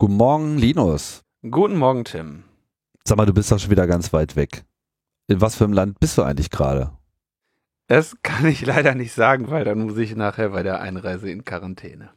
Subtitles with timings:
[0.00, 1.20] Guten Morgen, Linus.
[1.42, 2.44] Guten Morgen, Tim.
[3.04, 4.64] Sag mal, du bist doch schon wieder ganz weit weg.
[5.28, 6.92] In was für einem Land bist du eigentlich gerade?
[7.86, 11.44] Das kann ich leider nicht sagen, weil dann muss ich nachher bei der Einreise in
[11.44, 12.08] Quarantäne.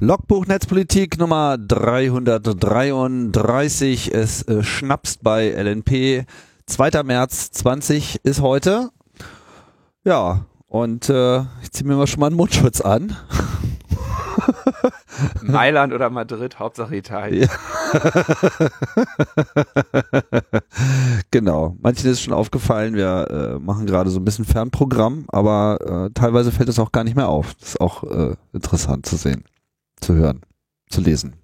[0.00, 4.14] Logbuch Netzpolitik Nummer 333.
[4.14, 6.24] Es äh, schnapst bei LNP.
[6.66, 7.02] 2.
[7.02, 8.90] März 20 ist heute.
[10.04, 13.16] Ja, und äh, ich ziehe mir mal schon mal einen Mundschutz an.
[15.42, 17.48] Mailand oder Madrid, Hauptsache Italien.
[17.48, 17.50] Ja.
[21.32, 21.76] genau.
[21.80, 26.52] Manchen ist schon aufgefallen, wir äh, machen gerade so ein bisschen Fernprogramm, aber äh, teilweise
[26.52, 27.56] fällt es auch gar nicht mehr auf.
[27.56, 29.42] Das ist auch äh, interessant zu sehen
[30.00, 30.42] zu hören,
[30.88, 31.36] zu lesen.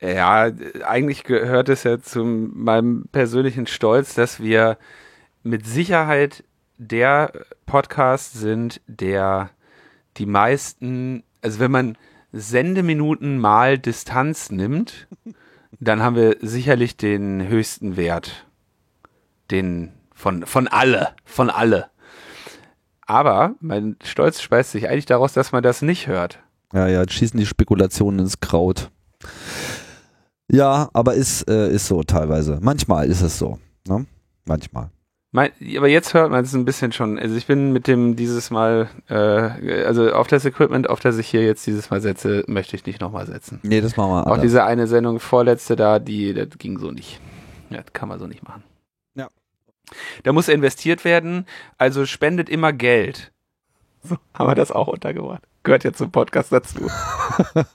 [0.00, 0.50] Ja,
[0.86, 4.78] eigentlich gehört es ja zu meinem persönlichen Stolz, dass wir
[5.42, 6.44] mit Sicherheit
[6.78, 7.32] der
[7.66, 9.50] Podcast sind, der
[10.16, 11.98] die meisten, also wenn man
[12.32, 15.06] Sendeminuten mal Distanz nimmt,
[15.80, 18.46] dann haben wir sicherlich den höchsten Wert.
[19.50, 21.90] Den von, von alle, von alle.
[23.02, 26.38] Aber mein Stolz speist sich eigentlich daraus, dass man das nicht hört.
[26.72, 28.90] Ja, ja, schießen die Spekulationen ins Kraut.
[30.50, 32.58] Ja, aber ist, äh, ist so teilweise.
[32.60, 33.58] Manchmal ist es so.
[33.86, 34.06] Ne?
[34.44, 34.90] Manchmal.
[35.32, 37.16] Mein, aber jetzt hört man es ein bisschen schon.
[37.16, 41.28] Also ich bin mit dem dieses Mal, äh, also auf das Equipment, auf das ich
[41.28, 43.60] hier jetzt dieses Mal setze, möchte ich nicht nochmal setzen.
[43.62, 47.20] Nee, das machen wir Auch diese eine Sendung, vorletzte da, die, das ging so nicht.
[47.70, 48.64] Ja, das kann man so nicht machen.
[49.14, 49.28] Ja.
[50.24, 51.46] Da muss investiert werden,
[51.78, 53.30] also spendet immer Geld.
[54.02, 55.42] So, haben wir das auch untergebracht.
[55.62, 56.90] Gehört jetzt zum Podcast dazu.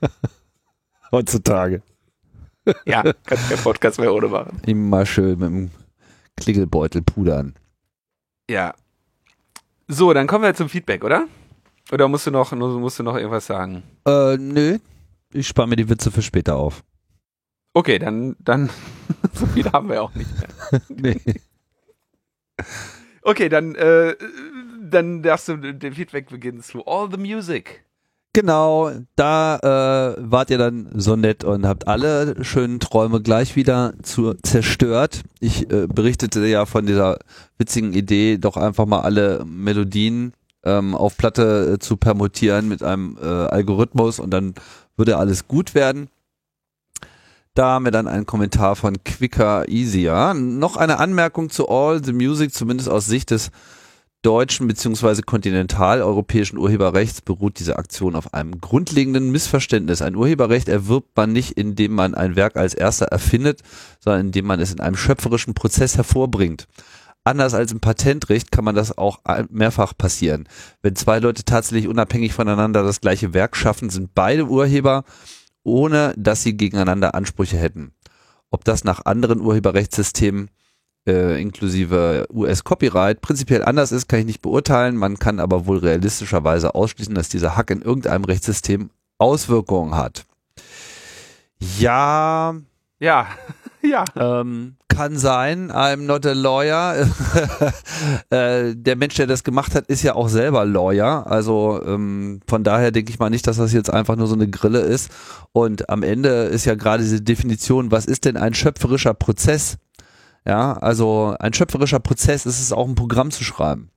[1.11, 1.81] Heutzutage.
[2.85, 4.59] Ja, kannst keinen Podcast mehr ohne machen.
[4.66, 5.72] Immer schön mit dem
[6.35, 7.53] Klingelbeutel pudern.
[8.50, 8.73] Ja.
[9.88, 11.27] So, dann kommen wir zum Feedback, oder?
[11.91, 13.83] Oder musst du noch, musst du noch irgendwas sagen?
[14.07, 14.79] Äh, nö.
[15.31, 16.83] Ich spare mir die Witze für später auf.
[17.73, 18.69] Okay, dann, dann,
[19.33, 20.81] so viel haben wir auch nicht mehr.
[20.89, 21.21] nee.
[23.21, 24.16] Okay, dann, äh,
[24.90, 27.85] dann darfst du den Feedback beginnen zu All the Music.
[28.34, 33.94] Genau, da äh, wart ihr dann so nett und habt alle schönen Träume gleich wieder
[34.03, 35.24] zu zerstört.
[35.40, 37.19] Ich äh, berichtete ja von dieser
[37.57, 40.34] witzigen Idee, doch einfach mal alle Melodien
[40.66, 44.53] ähm, auf Platte äh, zu permutieren mit einem äh, Algorithmus und dann
[44.97, 46.09] würde alles gut werden.
[47.53, 50.34] Da haben wir dann einen Kommentar von Quicker Easier.
[50.34, 53.50] Noch eine Anmerkung zu All the Music, zumindest aus Sicht des
[54.25, 55.22] deutschen bzw.
[55.22, 60.02] kontinentaleuropäischen Urheberrechts beruht diese Aktion auf einem grundlegenden Missverständnis.
[60.02, 63.62] Ein Urheberrecht erwirbt man nicht, indem man ein Werk als erster erfindet,
[64.00, 66.68] sondern indem man es in einem schöpferischen Prozess hervorbringt.
[67.24, 69.19] Anders als im Patentrecht kann man das auch
[69.50, 70.47] mehrfach passieren.
[70.81, 75.03] Wenn zwei Leute tatsächlich unabhängig voneinander das gleiche Werk schaffen, sind beide Urheber,
[75.63, 77.94] ohne dass sie gegeneinander Ansprüche hätten.
[78.50, 80.50] Ob das nach anderen Urheberrechtssystemen
[81.07, 84.95] äh, inklusive US-Copyright prinzipiell anders ist, kann ich nicht beurteilen.
[84.95, 90.25] Man kann aber wohl realistischerweise ausschließen, dass dieser Hack in irgendeinem Rechtssystem Auswirkungen hat.
[91.79, 92.55] Ja.
[92.99, 93.27] Ja.
[93.81, 94.03] ja.
[94.15, 95.71] Ähm, kann sein.
[95.71, 96.95] I'm not a lawyer.
[98.29, 101.27] äh, der Mensch, der das gemacht hat, ist ja auch selber Lawyer.
[101.27, 104.49] Also ähm, von daher denke ich mal nicht, dass das jetzt einfach nur so eine
[104.49, 105.11] Grille ist.
[105.51, 109.77] Und am Ende ist ja gerade diese Definition, was ist denn ein schöpferischer Prozess?
[110.45, 113.89] Ja, also ein schöpferischer Prozess ist es auch ein Programm zu schreiben.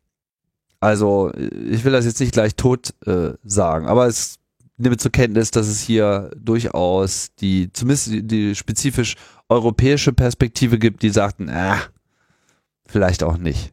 [0.80, 4.38] Also ich will das jetzt nicht gleich tot äh, sagen, aber es
[4.78, 9.16] nehme zur Kenntnis, dass es hier durchaus die, zumindest die, spezifisch
[9.48, 11.74] europäische Perspektive gibt, die sagten, äh,
[12.86, 13.72] vielleicht auch nicht.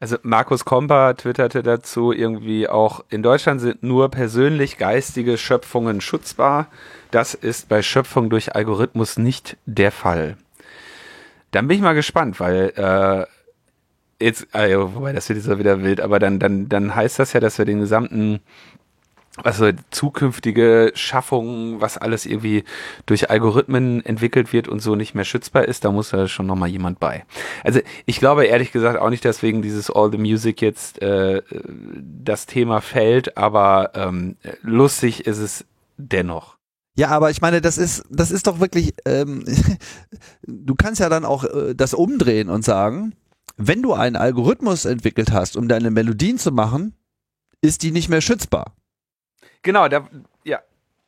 [0.00, 6.66] Also Markus Kompa twitterte dazu irgendwie auch, in Deutschland sind nur persönlich geistige Schöpfungen schutzbar.
[7.12, 10.36] Das ist bei Schöpfung durch Algorithmus nicht der Fall.
[11.52, 16.00] Dann bin ich mal gespannt, weil äh, jetzt, also, wobei das wird jetzt wieder wild,
[16.00, 18.40] aber dann, dann, dann heißt das ja, dass wir den gesamten,
[19.36, 22.64] also zukünftige Schaffungen, was alles irgendwie
[23.06, 26.68] durch Algorithmen entwickelt wird und so nicht mehr schützbar ist, da muss ja schon nochmal
[26.68, 27.24] jemand bei.
[27.64, 31.42] Also ich glaube ehrlich gesagt auch nicht, dass wegen dieses All the Music jetzt äh,
[32.02, 35.64] das Thema fällt, aber ähm, lustig ist es
[35.96, 36.56] dennoch.
[36.94, 39.44] Ja, aber ich meine, das ist, das ist doch wirklich, ähm,
[40.46, 43.14] du kannst ja dann auch äh, das umdrehen und sagen,
[43.56, 46.94] wenn du einen Algorithmus entwickelt hast, um deine Melodien zu machen,
[47.60, 48.74] ist die nicht mehr schützbar.
[49.62, 50.08] Genau, da,
[50.44, 50.60] ja.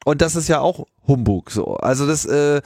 [0.04, 1.76] Und das ist ja auch Humbug so.
[1.76, 2.62] Also das, äh,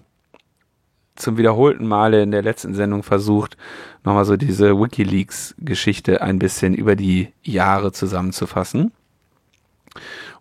[1.16, 3.56] zum wiederholten Male in der letzten Sendung versucht,
[4.04, 8.92] nochmal so diese WikiLeaks-Geschichte ein bisschen über die Jahre zusammenzufassen.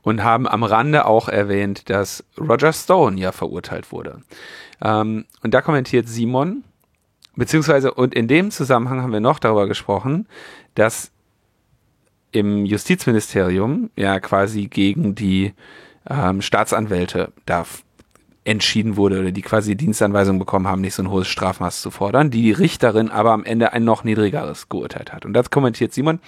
[0.02, 4.22] Und haben am Rande auch erwähnt, dass Roger Stone ja verurteilt wurde.
[4.82, 6.64] Ähm, und da kommentiert Simon,
[7.36, 10.26] beziehungsweise, und in dem Zusammenhang haben wir noch darüber gesprochen,
[10.74, 11.10] dass
[12.32, 15.54] im Justizministerium ja quasi gegen die
[16.08, 17.64] ähm, Staatsanwälte da
[18.44, 22.30] entschieden wurde oder die quasi Dienstanweisung bekommen haben, nicht so ein hohes Strafmaß zu fordern,
[22.30, 25.26] die die Richterin aber am Ende ein noch niedrigeres geurteilt hat.
[25.26, 26.20] Und das kommentiert Simon,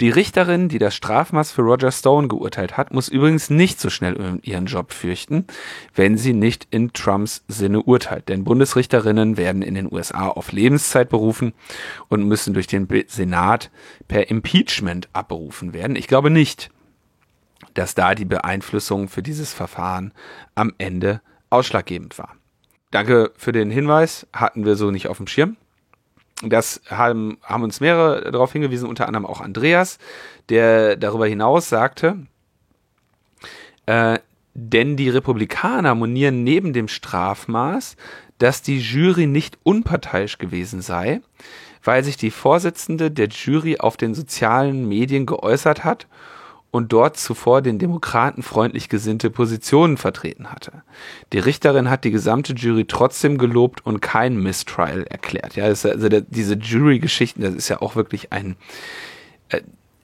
[0.00, 4.40] die Richterin, die das Strafmaß für Roger Stone geurteilt hat, muss übrigens nicht so schnell
[4.42, 5.46] ihren Job fürchten,
[5.94, 8.28] wenn sie nicht in Trumps Sinne urteilt.
[8.28, 11.52] Denn Bundesrichterinnen werden in den USA auf Lebenszeit berufen
[12.08, 13.70] und müssen durch den Senat
[14.08, 15.94] per Impeachment abberufen werden.
[15.94, 16.70] Ich glaube nicht,
[17.74, 20.12] dass da die Beeinflussung für dieses Verfahren
[20.54, 22.36] am Ende ausschlaggebend war.
[22.90, 25.56] Danke für den Hinweis, hatten wir so nicht auf dem Schirm.
[26.42, 29.98] Das haben, haben uns mehrere darauf hingewiesen, unter anderem auch Andreas,
[30.48, 32.26] der darüber hinaus sagte,
[33.86, 34.18] äh,
[34.54, 37.96] denn die Republikaner monieren neben dem Strafmaß,
[38.38, 41.20] dass die Jury nicht unparteiisch gewesen sei,
[41.82, 46.06] weil sich die Vorsitzende der Jury auf den sozialen Medien geäußert hat
[46.72, 50.82] und dort zuvor den Demokraten freundlich gesinnte Positionen vertreten hatte.
[51.32, 55.54] Die Richterin hat die gesamte Jury trotzdem gelobt und kein Mistrial erklärt.
[55.54, 58.56] Ja, also diese Jury-Geschichten, das ist ja auch wirklich ein,
[59.50, 59.60] äh,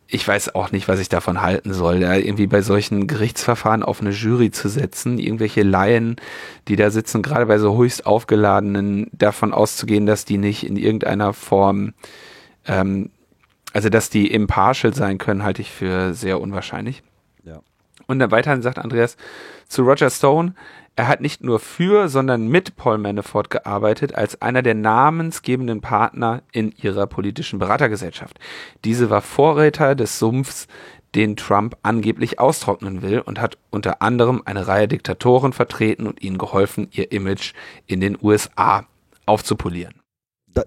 [0.09, 4.03] ich weiß auch nicht, was ich davon halten soll, ja, irgendwie bei solchen Gerichtsverfahren auf
[4.03, 6.17] eine Jury zu setzen, irgendwelche Laien,
[6.69, 11.33] die da sitzen, gerade bei so höchst aufgeladenen, davon auszugehen, dass die nicht in irgendeiner
[11.33, 11.95] Form
[12.67, 13.11] ähm,
[13.73, 17.03] also, dass die impartial sein können, halte ich für sehr unwahrscheinlich.
[17.45, 17.61] Ja.
[18.07, 19.17] Und dann weiterhin sagt Andreas
[19.69, 20.55] zu Roger Stone,
[20.97, 26.43] er hat nicht nur für, sondern mit Paul Manafort gearbeitet als einer der namensgebenden Partner
[26.51, 28.41] in ihrer politischen Beratergesellschaft.
[28.85, 30.67] Diese war Vorräter des Sumpfs,
[31.15, 36.37] den Trump angeblich austrocknen will und hat unter anderem eine Reihe Diktatoren vertreten und ihnen
[36.37, 37.53] geholfen, ihr Image
[37.87, 38.85] in den USA
[39.25, 39.98] aufzupolieren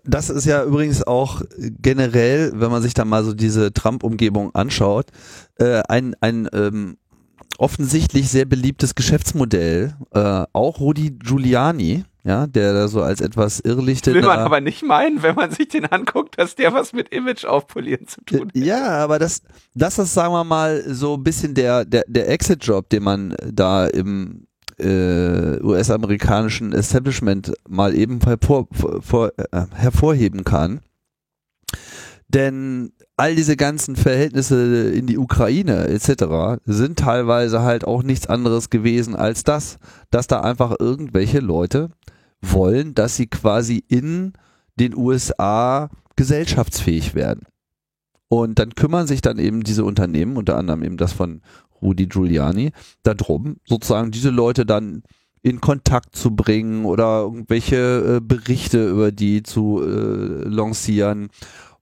[0.03, 5.07] das ist ja übrigens auch generell, wenn man sich da mal so diese Trump-Umgebung anschaut,
[5.57, 6.97] äh, ein, ein ähm,
[7.57, 9.95] offensichtlich sehr beliebtes Geschäftsmodell.
[10.13, 14.13] Äh, auch Rudi Giuliani, ja, der da so als etwas irrlichte.
[14.13, 17.45] Will man aber nicht meinen, wenn man sich den anguckt, dass der was mit Image
[17.45, 18.55] aufpolieren zu tun hat.
[18.55, 19.41] Ja, aber das,
[19.73, 23.87] das ist, sagen wir mal, so ein bisschen der, der, der Exit-Job, den man da
[23.87, 24.47] im
[24.79, 30.81] äh, US-amerikanischen Establishment mal eben hervor, vor, äh, hervorheben kann.
[32.27, 36.61] Denn all diese ganzen Verhältnisse in die Ukraine etc.
[36.65, 39.77] sind teilweise halt auch nichts anderes gewesen als das,
[40.09, 41.89] dass da einfach irgendwelche Leute
[42.41, 44.33] wollen, dass sie quasi in
[44.79, 47.45] den USA gesellschaftsfähig werden.
[48.29, 51.41] Und dann kümmern sich dann eben diese Unternehmen, unter anderem eben das von
[51.81, 52.71] Rudi Giuliani,
[53.03, 55.03] darum, sozusagen diese Leute dann
[55.43, 61.29] in Kontakt zu bringen oder irgendwelche äh, Berichte über die zu äh, lancieren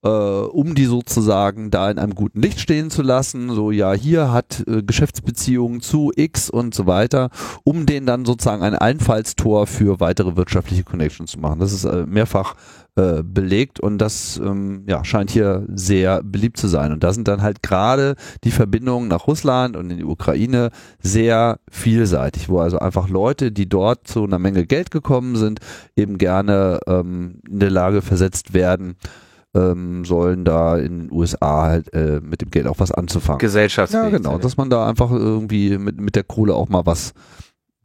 [0.04, 3.50] äh, um die sozusagen da in einem guten Licht stehen zu lassen.
[3.52, 7.30] So, ja, hier hat äh, Geschäftsbeziehungen zu X und so weiter,
[7.64, 11.60] um denen dann sozusagen ein Einfallstor für weitere wirtschaftliche Connections zu machen.
[11.60, 12.56] Das ist äh, mehrfach
[13.00, 16.92] äh, belegt und das ähm, ja, scheint hier sehr beliebt zu sein.
[16.92, 21.60] Und da sind dann halt gerade die Verbindungen nach Russland und in die Ukraine sehr
[21.72, 25.62] vielseitig, wo also einfach Leute, die dort zu einer Menge Geld gekommen sind,
[25.96, 28.98] eben gerne ähm, in der Lage versetzt werden,
[29.56, 33.40] ähm, sollen da in den USA halt äh, mit dem Geld auch was anzufangen.
[33.40, 34.12] Gesellschaftsfähig.
[34.12, 37.14] Ja, genau, dass man da einfach irgendwie mit, mit der Kohle auch mal was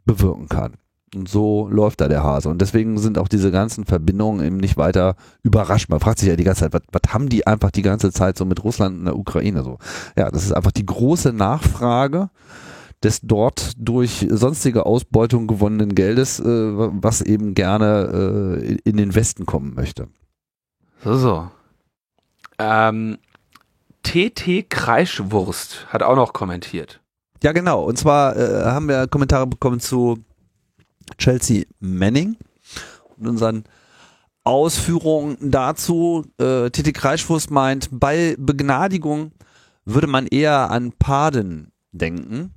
[0.03, 0.73] bewirken kann.
[1.13, 2.49] Und so läuft da der Hase.
[2.49, 5.89] Und deswegen sind auch diese ganzen Verbindungen eben nicht weiter überrascht.
[5.89, 8.37] Man fragt sich ja die ganze Zeit, was, was haben die einfach die ganze Zeit
[8.37, 9.77] so mit Russland und der Ukraine so?
[10.17, 12.29] Ja, das ist einfach die große Nachfrage
[13.03, 19.45] des dort durch sonstige Ausbeutung gewonnenen Geldes, äh, was eben gerne äh, in den Westen
[19.45, 20.07] kommen möchte.
[21.03, 21.51] So, so.
[22.57, 23.17] Ähm,
[24.03, 27.01] TT Kreischwurst hat auch noch kommentiert.
[27.43, 27.83] Ja, genau.
[27.83, 30.17] Und zwar äh, haben wir Kommentare bekommen zu
[31.17, 32.37] Chelsea Manning
[33.17, 33.63] und unseren
[34.43, 36.25] Ausführungen dazu.
[36.39, 39.31] Äh, TT Kreischwurst meint, bei Begnadigung
[39.85, 42.53] würde man eher an Pardon denken.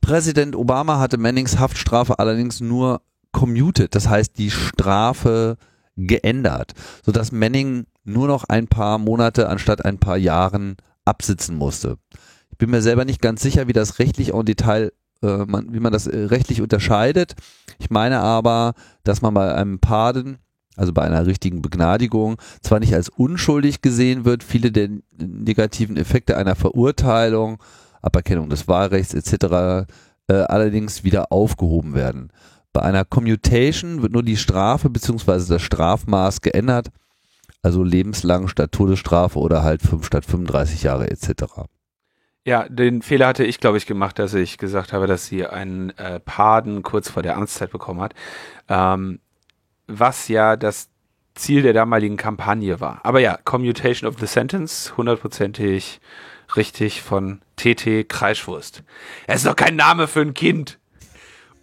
[0.00, 5.56] Präsident Obama hatte Mannings Haftstrafe allerdings nur commuted, das heißt die Strafe
[5.96, 6.72] geändert,
[7.04, 11.98] sodass Manning nur noch ein paar Monate anstatt ein paar Jahren absitzen musste.
[12.50, 14.92] Ich bin mir selber nicht ganz sicher, wie das rechtlich en Detail,
[15.24, 17.34] äh, man, wie man das äh, rechtlich unterscheidet.
[17.78, 20.38] Ich meine aber, dass man bei einem Pardon,
[20.76, 26.36] also bei einer richtigen Begnadigung, zwar nicht als unschuldig gesehen wird, viele der negativen Effekte
[26.36, 27.58] einer Verurteilung,
[28.02, 29.86] Aberkennung des Wahlrechts etc.
[30.26, 32.30] Äh, allerdings wieder aufgehoben werden.
[32.72, 35.44] Bei einer Commutation wird nur die Strafe bzw.
[35.48, 36.88] das Strafmaß geändert,
[37.62, 41.44] also lebenslang statt Todesstrafe oder halt 5 statt 35 Jahre etc.
[42.46, 45.90] Ja, den Fehler hatte ich, glaube ich, gemacht, dass ich gesagt habe, dass sie einen
[45.96, 48.14] äh, Paden kurz vor der Amtszeit bekommen hat,
[48.68, 49.20] ähm,
[49.86, 50.90] was ja das
[51.34, 53.00] Ziel der damaligen Kampagne war.
[53.02, 56.00] Aber ja, Commutation of the Sentence, hundertprozentig
[56.54, 58.84] richtig von TT Kreischwurst.
[59.26, 60.78] Er ist doch kein Name für ein Kind.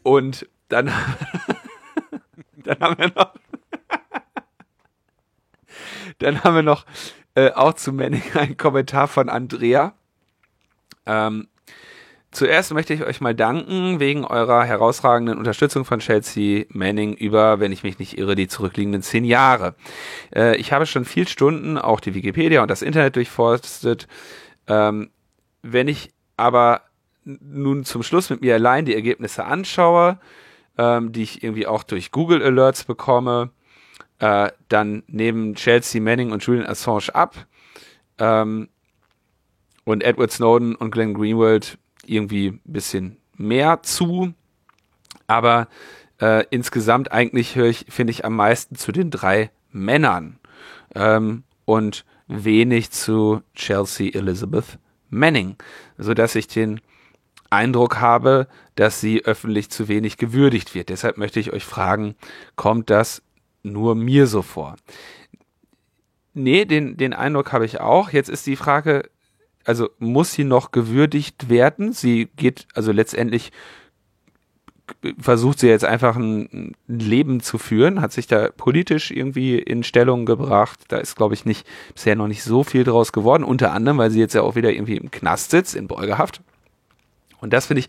[0.03, 0.87] Und dann,
[2.57, 3.33] dann haben wir noch,
[6.17, 6.85] dann haben wir noch
[7.35, 9.93] äh, auch zu Manning einen Kommentar von Andrea.
[11.05, 11.47] Ähm,
[12.31, 17.71] zuerst möchte ich euch mal danken wegen eurer herausragenden Unterstützung von Chelsea Manning über, wenn
[17.71, 19.75] ich mich nicht irre, die zurückliegenden zehn Jahre.
[20.35, 24.07] Äh, ich habe schon viel Stunden auch die Wikipedia und das Internet durchforstet.
[24.67, 25.11] Ähm,
[25.61, 26.81] wenn ich aber
[27.23, 30.19] nun zum Schluss mit mir allein die Ergebnisse anschaue,
[30.77, 33.51] ähm, die ich irgendwie auch durch Google Alerts bekomme.
[34.19, 37.35] Äh, dann nehmen Chelsea Manning und Julian Assange ab.
[38.17, 38.69] Ähm,
[39.83, 44.33] und Edward Snowden und Glenn Greenwald irgendwie ein bisschen mehr zu.
[45.27, 45.67] Aber
[46.19, 50.39] äh, insgesamt eigentlich höre ich, finde ich, am meisten zu den drei Männern.
[50.95, 55.57] Ähm, und wenig zu Chelsea Elizabeth Manning,
[55.97, 56.81] sodass ich den
[57.49, 60.89] Eindruck habe, dass sie öffentlich zu wenig gewürdigt wird.
[60.89, 62.15] Deshalb möchte ich euch fragen,
[62.55, 63.21] kommt das
[63.63, 64.77] nur mir so vor?
[66.33, 68.11] Nee, den, den Eindruck habe ich auch.
[68.11, 69.09] Jetzt ist die Frage,
[69.65, 71.93] also muss sie noch gewürdigt werden?
[71.93, 73.51] Sie geht, also letztendlich
[75.19, 80.25] versucht sie jetzt einfach ein Leben zu führen, hat sich da politisch irgendwie in Stellung
[80.25, 80.79] gebracht.
[80.89, 83.43] Da ist, glaube ich, nicht bisher noch nicht so viel draus geworden.
[83.43, 86.41] Unter anderem, weil sie jetzt ja auch wieder irgendwie im Knast sitzt, in Beugehaft.
[87.39, 87.87] Und das finde ich,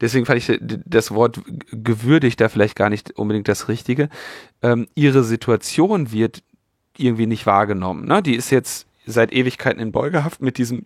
[0.00, 1.40] deswegen fand ich das Wort
[1.72, 4.10] gewürdigt da vielleicht gar nicht unbedingt das Richtige.
[4.62, 6.42] Ähm, ihre Situation wird
[6.98, 8.06] irgendwie nicht wahrgenommen.
[8.06, 8.22] Ne?
[8.22, 10.84] Die ist jetzt seit Ewigkeiten in Beugehaft mit diesem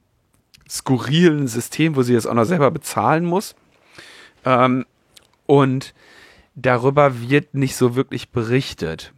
[0.68, 3.54] skurrilen System, wo sie es auch noch selber bezahlen muss.
[4.44, 4.86] Ähm,
[5.46, 5.94] und
[6.54, 9.12] darüber wird nicht so wirklich berichtet.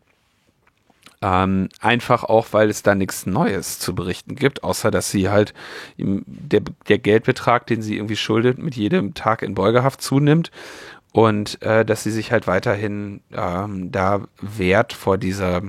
[1.22, 5.54] Ähm, einfach auch, weil es da nichts Neues zu berichten gibt, außer dass sie halt
[5.96, 10.50] der, der Geldbetrag, den sie irgendwie schuldet, mit jedem Tag in Beugehaft zunimmt
[11.12, 15.62] und äh, dass sie sich halt weiterhin ähm, da wehrt vor dieser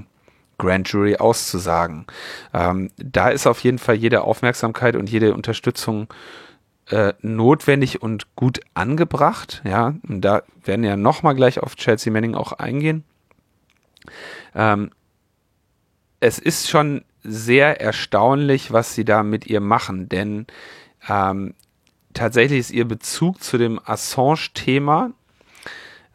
[0.57, 2.05] Grand Jury auszusagen.
[2.53, 6.07] Ähm, da ist auf jeden Fall jede Aufmerksamkeit und jede Unterstützung
[6.89, 9.61] äh, notwendig und gut angebracht.
[9.65, 13.03] Ja, und da werden ja nochmal gleich auf Chelsea Manning auch eingehen.
[14.55, 14.91] Ähm,
[16.19, 20.47] es ist schon sehr erstaunlich, was sie da mit ihr machen, denn
[21.09, 21.53] ähm,
[22.13, 25.11] tatsächlich ist ihr Bezug zu dem Assange-Thema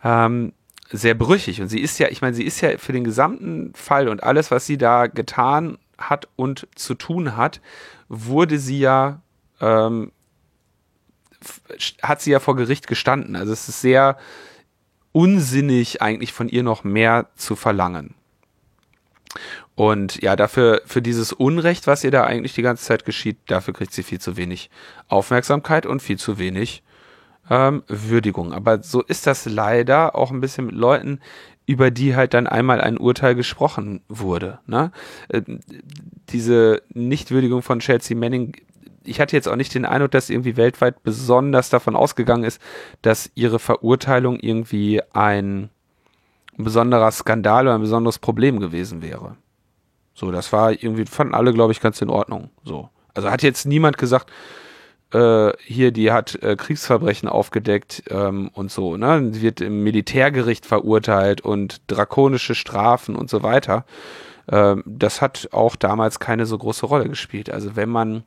[0.03, 0.53] ähm,
[0.93, 1.61] sehr brüchig.
[1.61, 4.51] Und sie ist ja, ich meine, sie ist ja für den gesamten Fall und alles,
[4.51, 7.61] was sie da getan hat und zu tun hat,
[8.09, 9.21] wurde sie ja,
[9.61, 10.13] ähm,
[12.03, 13.37] hat sie ja vor Gericht gestanden.
[13.37, 14.19] Also es ist sehr
[15.13, 18.15] unsinnig, eigentlich von ihr noch mehr zu verlangen.
[19.75, 23.73] Und ja, dafür, für dieses Unrecht, was ihr da eigentlich die ganze Zeit geschieht, dafür
[23.73, 24.69] kriegt sie viel zu wenig
[25.09, 26.83] Aufmerksamkeit und viel zu wenig
[27.51, 28.53] ähm, Würdigung.
[28.53, 31.21] Aber so ist das leider auch ein bisschen mit Leuten,
[31.67, 34.59] über die halt dann einmal ein Urteil gesprochen wurde.
[34.67, 34.91] Ne?
[35.29, 35.43] Äh,
[36.29, 38.57] diese Nichtwürdigung von Chelsea Manning,
[39.05, 42.61] ich hatte jetzt auch nicht den Eindruck, dass irgendwie weltweit besonders davon ausgegangen ist,
[43.03, 45.71] dass ihre Verurteilung irgendwie ein
[46.57, 49.37] besonderer Skandal oder ein besonderes Problem gewesen wäre.
[50.15, 52.51] So, das war irgendwie, fanden alle, glaube ich, ganz in Ordnung.
[52.65, 52.91] So.
[53.15, 54.31] Also hat jetzt niemand gesagt,
[55.13, 59.31] äh, hier, die hat äh, Kriegsverbrechen aufgedeckt ähm, und so, ne?
[59.33, 63.85] Sie wird im Militärgericht verurteilt und drakonische Strafen und so weiter.
[64.49, 67.51] Ähm, das hat auch damals keine so große Rolle gespielt.
[67.51, 68.25] Also wenn man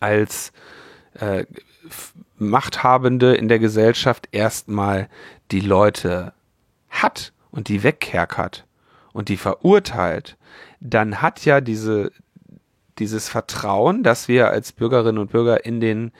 [0.00, 0.52] als
[1.14, 1.46] äh,
[2.38, 5.08] Machthabende in der Gesellschaft erstmal
[5.50, 6.32] die Leute
[6.90, 8.66] hat und die wegkerkert
[9.12, 10.36] und die verurteilt,
[10.80, 12.12] dann hat ja diese,
[12.98, 16.12] dieses Vertrauen, das wir als Bürgerinnen und Bürger in den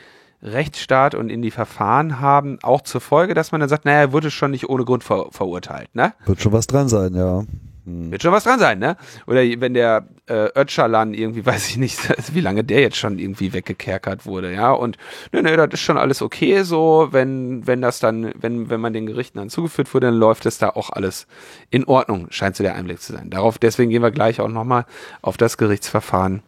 [0.43, 4.13] Rechtsstaat und in die Verfahren haben, auch zur Folge, dass man dann sagt, naja, er
[4.13, 6.15] wurde schon nicht ohne Grund ver verurteilt, ne?
[6.25, 7.45] Wird schon was dran sein, ja.
[7.87, 8.11] Hm.
[8.11, 8.97] Wird schon was dran sein, ne?
[9.27, 11.99] Oder wenn der äh, Öcalan irgendwie, weiß ich nicht,
[12.35, 14.73] wie lange der jetzt schon irgendwie weggekerkert wurde, ja?
[14.73, 14.99] Und
[15.33, 18.93] ne, ne, das ist schon alles okay so, wenn, wenn das dann, wenn, wenn man
[18.93, 21.27] den Gerichten dann zugeführt wurde, dann läuft es da auch alles
[21.71, 23.31] in Ordnung, scheint so der Einblick zu sein.
[23.31, 24.85] Darauf, deswegen gehen wir gleich auch nochmal
[25.23, 26.43] auf das Gerichtsverfahren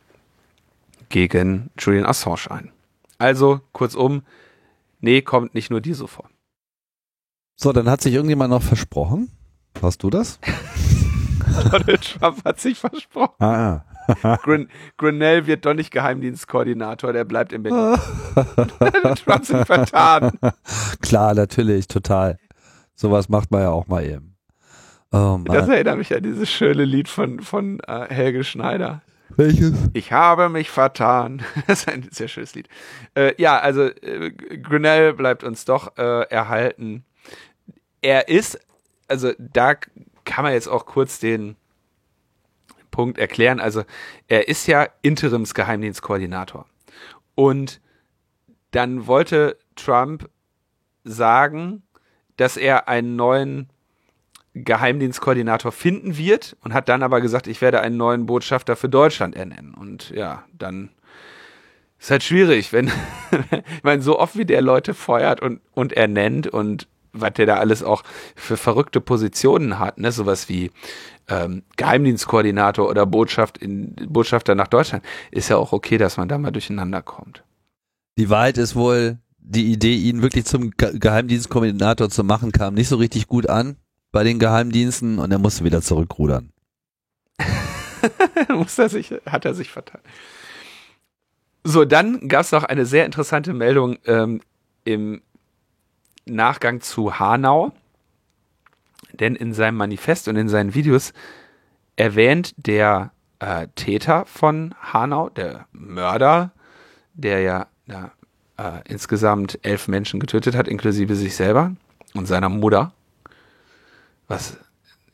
[1.08, 2.72] gegen Julian Assange ein.
[3.18, 4.22] Also, kurzum,
[5.00, 6.28] nee, kommt nicht nur dir so vor.
[7.56, 9.30] So, dann hat sich irgendjemand noch versprochen.
[9.82, 10.38] Hast du das?
[11.70, 13.34] Donald Trump hat sich versprochen.
[13.38, 13.84] Ah, ah.
[14.42, 17.98] Grin Grinnell wird doch nicht Geheimdienstkoordinator, der bleibt in Berlin.
[18.78, 20.32] Donald Trump sich vertan.
[21.02, 22.38] Klar, natürlich, total.
[22.94, 24.36] Sowas macht man ja auch mal eben.
[25.10, 29.02] Oh, das erinnert mich an dieses schöne Lied von, von uh, Helge Schneider.
[29.38, 29.72] Welches?
[29.92, 31.44] Ich habe mich vertan.
[31.68, 32.68] Das ist ein sehr schönes Lied.
[33.14, 37.04] Äh, ja, also äh, Grinnell bleibt uns doch äh, erhalten.
[38.02, 38.58] Er ist,
[39.06, 39.76] also da
[40.24, 41.54] kann man jetzt auch kurz den
[42.90, 43.60] Punkt erklären.
[43.60, 43.84] Also
[44.26, 46.66] er ist ja Interimsgeheimdienstkoordinator.
[47.36, 47.80] Und
[48.72, 50.28] dann wollte Trump
[51.04, 51.84] sagen,
[52.36, 53.70] dass er einen neuen
[54.64, 59.36] Geheimdienstkoordinator finden wird und hat dann aber gesagt, ich werde einen neuen Botschafter für Deutschland
[59.36, 59.74] ernennen.
[59.74, 60.90] Und ja, dann
[61.98, 62.88] ist halt schwierig, wenn,
[63.50, 67.56] ich meine, so oft wie der Leute feuert und, und ernennt und was der da
[67.56, 68.02] alles auch
[68.36, 70.12] für verrückte Positionen hat, ne?
[70.12, 70.70] Sowas wie
[71.26, 76.38] ähm, Geheimdienstkoordinator oder Botschaft in, Botschafter nach Deutschland, ist ja auch okay, dass man da
[76.38, 77.44] mal durcheinander kommt.
[78.18, 82.88] Die Wahrheit ist wohl, die Idee, ihn wirklich zum Ge Geheimdienstkoordinator zu machen, kam nicht
[82.88, 83.76] so richtig gut an
[84.12, 86.52] bei den Geheimdiensten und er musste wieder zurückrudern.
[88.48, 90.00] Muss er sich, hat er sich vertan.
[91.64, 94.40] So, dann gab es noch eine sehr interessante Meldung ähm,
[94.84, 95.20] im
[96.24, 97.72] Nachgang zu Hanau,
[99.12, 101.12] denn in seinem Manifest und in seinen Videos
[101.96, 106.52] erwähnt der äh, Täter von Hanau, der Mörder,
[107.14, 108.12] der ja, ja
[108.56, 111.72] äh, insgesamt elf Menschen getötet hat, inklusive sich selber
[112.14, 112.92] und seiner Mutter.
[114.28, 114.56] Was,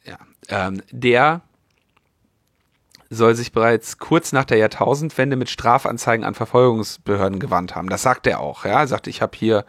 [0.04, 1.40] ja, ähm, der
[3.10, 7.88] soll sich bereits kurz nach der Jahrtausendwende mit Strafanzeigen an Verfolgungsbehörden gewandt haben.
[7.88, 8.64] Das sagt er auch.
[8.64, 9.64] Ja, er sagt, ich habe hier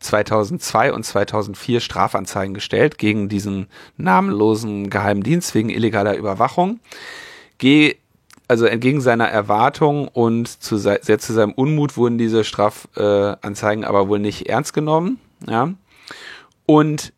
[0.00, 6.80] 2002 und 2004 Strafanzeigen gestellt gegen diesen namenlosen Geheimdienst wegen illegaler Überwachung.
[7.58, 7.96] Geh,
[8.48, 14.18] also entgegen seiner Erwartung und zu, sehr zu seinem Unmut wurden diese Strafanzeigen aber wohl
[14.18, 15.20] nicht ernst genommen.
[15.46, 15.72] Ja.
[16.66, 17.12] Und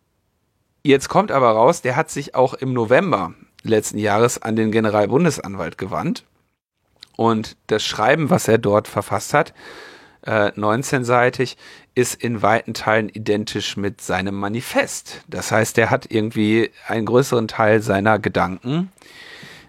[0.85, 5.79] jetzt kommt aber raus, der hat sich auch im November letzten Jahres an den Generalbundesanwalt
[5.79, 6.25] gewandt.
[7.17, 9.55] Und das Schreiben, was er dort verfasst hat,
[10.23, 11.57] äh, 19-seitig,
[11.95, 15.23] ist in weiten Teilen identisch mit seinem Manifest.
[15.29, 18.91] Das heißt, er hat irgendwie einen größeren Teil seiner Gedanken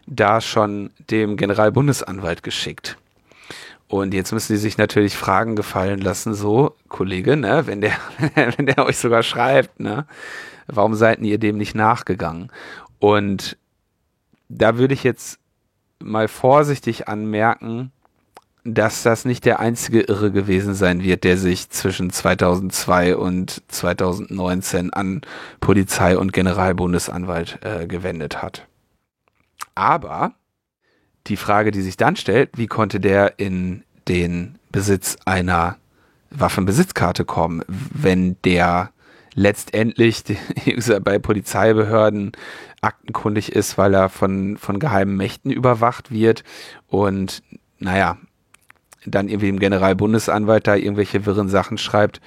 [0.08, 2.98] da schon dem Generalbundesanwalt geschickt.
[3.88, 7.94] Und jetzt müssen die sich natürlich Fragen gefallen lassen, so, Kollege, ne, wenn der,
[8.58, 10.06] wenn der euch sogar schreibt, ne,
[10.68, 12.52] warum seid ihr dem nicht nachgegangen?
[13.00, 13.58] Und
[14.50, 15.40] da würde ich jetzt
[16.00, 17.92] mal vorsichtig anmerken,
[18.64, 24.92] dass das nicht der einzige Irre gewesen sein wird, der sich zwischen 2002 und 2019
[24.92, 25.22] an
[25.60, 28.68] Polizei und Generalbundesanwalt äh, gewendet hat.
[29.76, 30.34] Aber
[31.28, 35.78] die Frage, die sich dann stellt, wie konnte der in den Besitz einer
[36.30, 38.92] Waffenbesitzkarte kommen, wenn der
[39.34, 40.24] letztendlich
[41.04, 42.32] bei Polizeibehörden
[42.82, 46.44] aktenkundig ist, weil er von, von geheimen Mächten überwacht wird
[46.88, 47.44] und
[47.80, 48.18] naja,
[49.06, 52.22] dann irgendwie dem Generalbundesanwalt da irgendwelche wirren Sachen schreibt,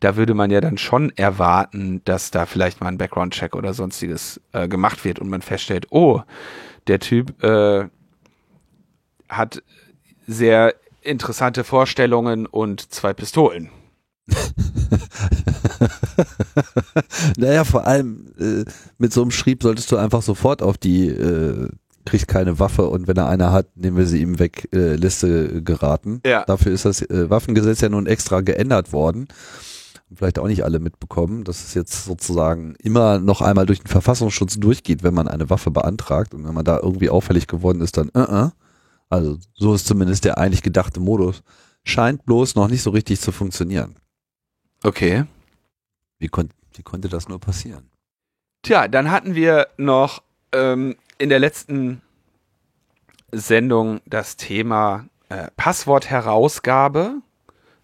[0.00, 4.40] da würde man ja dann schon erwarten, dass da vielleicht mal ein Background-Check oder sonstiges
[4.52, 6.22] äh, gemacht wird und man feststellt, oh,
[6.86, 7.86] der Typ äh,
[9.36, 9.62] hat
[10.26, 13.70] sehr interessante Vorstellungen und zwei Pistolen.
[17.36, 18.64] naja, vor allem äh,
[18.98, 21.68] mit so einem Schrieb solltest du einfach sofort auf die äh,
[22.06, 25.62] kriegt keine Waffe und wenn er eine hat, nehmen wir sie ihm weg, äh, Liste
[25.62, 26.20] geraten.
[26.24, 26.44] Ja.
[26.44, 29.28] Dafür ist das äh, Waffengesetz ja nun extra geändert worden.
[30.14, 34.60] Vielleicht auch nicht alle mitbekommen, dass es jetzt sozusagen immer noch einmal durch den Verfassungsschutz
[34.60, 38.08] durchgeht, wenn man eine Waffe beantragt und wenn man da irgendwie auffällig geworden ist, dann
[38.08, 38.50] uh -uh.
[39.08, 41.42] Also so ist zumindest der eigentlich gedachte Modus.
[41.84, 43.96] Scheint bloß noch nicht so richtig zu funktionieren.
[44.82, 45.24] Okay.
[46.18, 47.90] Wie, kon wie konnte das nur passieren?
[48.62, 52.00] Tja, dann hatten wir noch ähm, in der letzten
[53.32, 57.16] Sendung das Thema äh, Passwortherausgabe,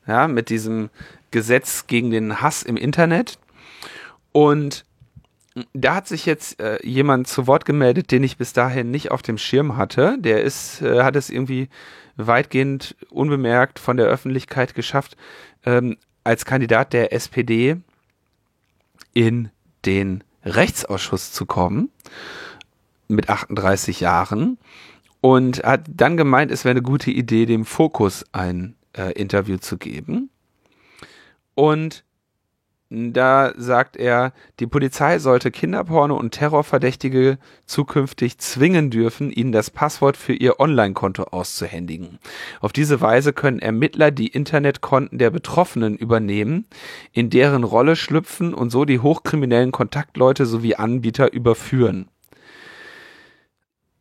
[0.06, 0.90] ja, mit diesem
[1.30, 3.38] Gesetz gegen den Hass im Internet.
[4.33, 4.85] Und
[5.72, 9.22] da hat sich jetzt äh, jemand zu Wort gemeldet, den ich bis dahin nicht auf
[9.22, 10.16] dem Schirm hatte.
[10.18, 11.68] Der ist, äh, hat es irgendwie
[12.16, 15.16] weitgehend unbemerkt von der Öffentlichkeit geschafft,
[15.64, 17.76] ähm, als Kandidat der SPD
[19.12, 19.50] in
[19.84, 21.90] den Rechtsausschuss zu kommen
[23.08, 24.58] mit 38 Jahren
[25.20, 29.76] und hat dann gemeint, es wäre eine gute Idee, dem Fokus ein äh, Interview zu
[29.76, 30.30] geben.
[31.54, 32.04] Und
[32.90, 40.16] da sagt er, die Polizei sollte Kinderporno und Terrorverdächtige zukünftig zwingen dürfen, ihnen das Passwort
[40.16, 42.18] für ihr Online-Konto auszuhändigen.
[42.61, 46.66] Auf diese Weise können Ermittler die Internetkonten der Betroffenen übernehmen,
[47.12, 52.09] in deren Rolle schlüpfen und so die hochkriminellen Kontaktleute sowie Anbieter überführen.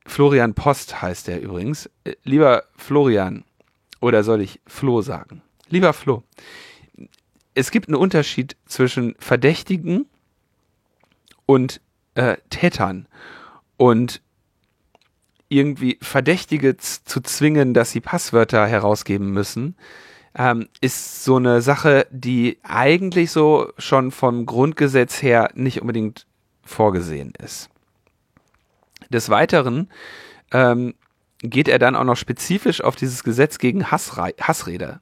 [0.07, 1.91] Florian Post heißt er übrigens.
[2.05, 3.43] Äh, lieber Florian,
[4.01, 5.43] oder soll ich Flo sagen?
[5.69, 6.23] Lieber Flo,
[7.59, 10.05] es gibt einen Unterschied zwischen Verdächtigen
[11.45, 11.81] und
[12.15, 13.05] äh, Tätern.
[13.75, 14.21] Und
[15.49, 19.75] irgendwie Verdächtige zu zwingen, dass sie Passwörter herausgeben müssen,
[20.35, 26.27] ähm, ist so eine Sache, die eigentlich so schon vom Grundgesetz her nicht unbedingt
[26.63, 27.69] vorgesehen ist.
[29.09, 29.89] Des Weiteren
[30.51, 30.93] ähm,
[31.39, 35.01] geht er dann auch noch spezifisch auf dieses Gesetz gegen Hassre Hassrede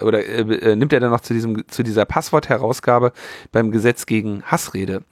[0.00, 3.12] oder äh, äh, nimmt er dann noch zu diesem zu dieser Passwortherausgabe
[3.52, 5.02] beim Gesetz gegen Hassrede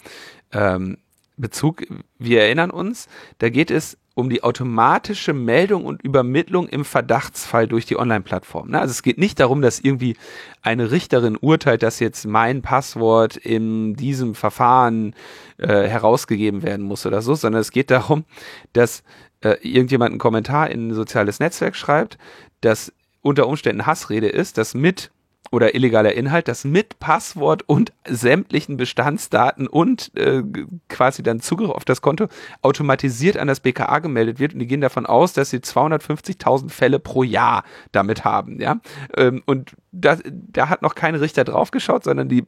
[0.52, 0.98] ähm,
[1.36, 1.82] Bezug.
[2.18, 7.84] Wir erinnern uns, da geht es um die automatische Meldung und Übermittlung im Verdachtsfall durch
[7.84, 8.70] die Online-Plattform.
[8.70, 8.80] Ne?
[8.80, 10.16] Also es geht nicht darum, dass irgendwie
[10.62, 15.14] eine Richterin urteilt, dass jetzt mein Passwort in diesem Verfahren
[15.58, 18.24] äh, herausgegeben werden muss oder so, sondern es geht darum,
[18.72, 19.02] dass
[19.40, 22.16] äh, irgendjemand einen Kommentar in ein soziales Netzwerk schreibt,
[22.60, 22.92] dass
[23.24, 25.10] unter Umständen Hassrede ist, dass mit
[25.50, 30.42] oder illegaler Inhalt, das mit Passwort und sämtlichen Bestandsdaten und äh,
[30.88, 32.26] quasi dann Zugriff auf das Konto
[32.60, 36.98] automatisiert an das BKA gemeldet wird und die gehen davon aus, dass sie 250.000 Fälle
[36.98, 38.80] pro Jahr damit haben, ja.
[39.16, 42.44] Ähm, und da, da hat noch kein Richter draufgeschaut, sondern die,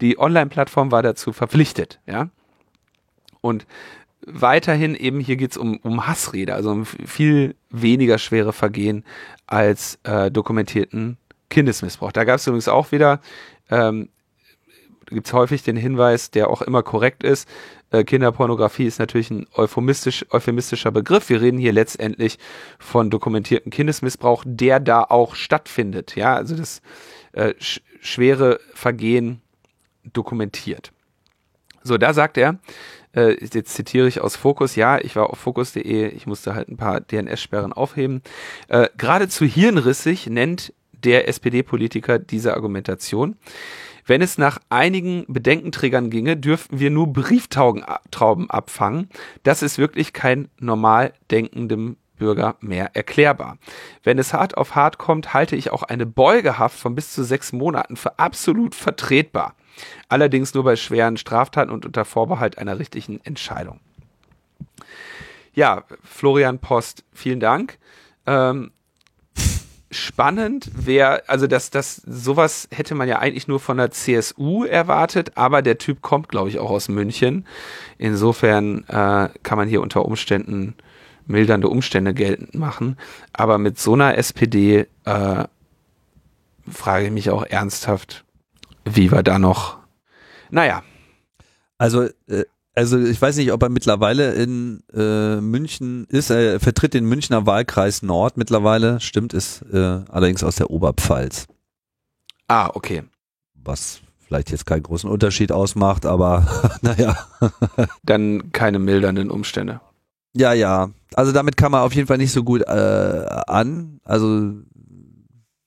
[0.00, 2.30] die Online-Plattform war dazu verpflichtet, ja.
[3.42, 3.66] Und
[4.26, 9.04] weiterhin eben hier geht's um, um Hassrede, also um viel weniger schwere Vergehen
[9.46, 11.18] als äh, dokumentierten
[11.50, 12.12] Kindesmissbrauch.
[12.12, 13.20] Da gab es übrigens auch wieder,
[13.70, 14.08] ähm,
[15.06, 17.48] gibt es häufig den Hinweis, der auch immer korrekt ist,
[17.94, 21.28] äh, Kinderpornografie ist natürlich ein euphemistisch, euphemistischer Begriff.
[21.28, 22.38] Wir reden hier letztendlich
[22.80, 26.16] von dokumentierten Kindesmissbrauch, der da auch stattfindet.
[26.16, 26.82] Ja, also das
[27.32, 29.40] äh, sch schwere Vergehen
[30.12, 30.92] dokumentiert.
[31.82, 32.58] So, da sagt er,
[33.14, 36.76] äh, jetzt zitiere ich aus Fokus, ja, ich war auf fokus.de, ich musste halt ein
[36.76, 38.22] paar DNS-Sperren aufheben.
[38.68, 43.36] Äh, geradezu hirnrissig nennt der SPD-Politiker diese Argumentation.
[44.06, 47.82] Wenn es nach einigen Bedenkenträgern ginge, dürften wir nur Brieftrauben
[48.50, 49.08] abfangen.
[49.44, 53.58] Das ist wirklich kein normal denkendem Bürger mehr erklärbar.
[54.02, 57.52] Wenn es hart auf hart kommt, halte ich auch eine Beugehaft von bis zu sechs
[57.52, 59.54] Monaten für absolut vertretbar.
[60.08, 63.80] Allerdings nur bei schweren Straftaten und unter Vorbehalt einer richtigen Entscheidung.
[65.54, 67.78] ja, Florian Post, vielen Dank.
[68.26, 68.72] Ähm,
[69.90, 75.32] spannend wäre, also dass das sowas hätte man ja eigentlich nur von der CSU erwartet,
[75.36, 77.46] aber der Typ kommt, glaube ich, auch aus München.
[77.98, 80.74] Insofern äh, kann man hier unter Umständen
[81.26, 82.98] mildernde Umstände geltend machen.
[83.32, 85.44] Aber mit so einer SPD äh,
[86.68, 88.23] frage ich mich auch ernsthaft,
[88.84, 89.78] wie wir da noch.
[90.50, 90.82] Naja.
[91.78, 92.44] Also äh,
[92.74, 96.30] also ich weiß nicht, ob er mittlerweile in äh, München ist.
[96.30, 99.00] Er vertritt den Münchner Wahlkreis Nord mittlerweile.
[99.00, 101.46] Stimmt, ist äh, allerdings aus der Oberpfalz.
[102.48, 103.04] Ah, okay.
[103.54, 107.16] Was vielleicht jetzt keinen großen Unterschied ausmacht, aber naja.
[108.02, 109.80] Dann keine mildernden Umstände.
[110.34, 110.90] Ja, ja.
[111.14, 114.00] Also damit kann man auf jeden Fall nicht so gut äh, an.
[114.02, 114.52] Also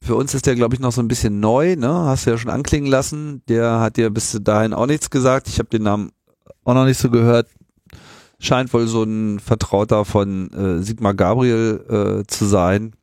[0.07, 1.89] für uns ist der, glaube ich, noch so ein bisschen neu, ne?
[1.89, 3.43] Hast du ja schon anklingen lassen.
[3.49, 5.49] Der hat dir bis dahin auch nichts gesagt.
[5.49, 6.11] Ich habe den Namen
[6.63, 7.49] auch noch nicht so gehört.
[8.39, 11.83] Scheint wohl so ein Vertrauter von äh, Sigmar Gabriel
[12.23, 12.93] äh, zu sein.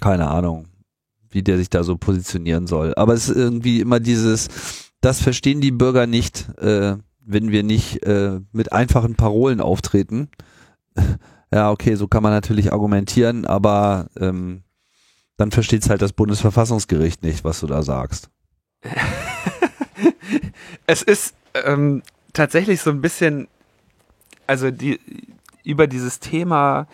[0.00, 0.66] Keine Ahnung,
[1.30, 2.94] wie der sich da so positionieren soll.
[2.96, 4.48] Aber es ist irgendwie immer dieses,
[5.00, 10.30] das verstehen die Bürger nicht, äh, wenn wir nicht äh, mit einfachen Parolen auftreten.
[11.54, 14.64] ja, okay, so kann man natürlich argumentieren, aber ähm,
[15.36, 18.30] dann versteht es halt das Bundesverfassungsgericht nicht, was du da sagst.
[20.86, 23.48] es ist, ähm, tatsächlich so ein bisschen,
[24.46, 25.00] also die
[25.64, 26.88] über dieses Thema,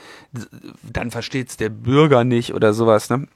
[0.83, 3.27] dann versteht es der Bürger nicht oder sowas, ne?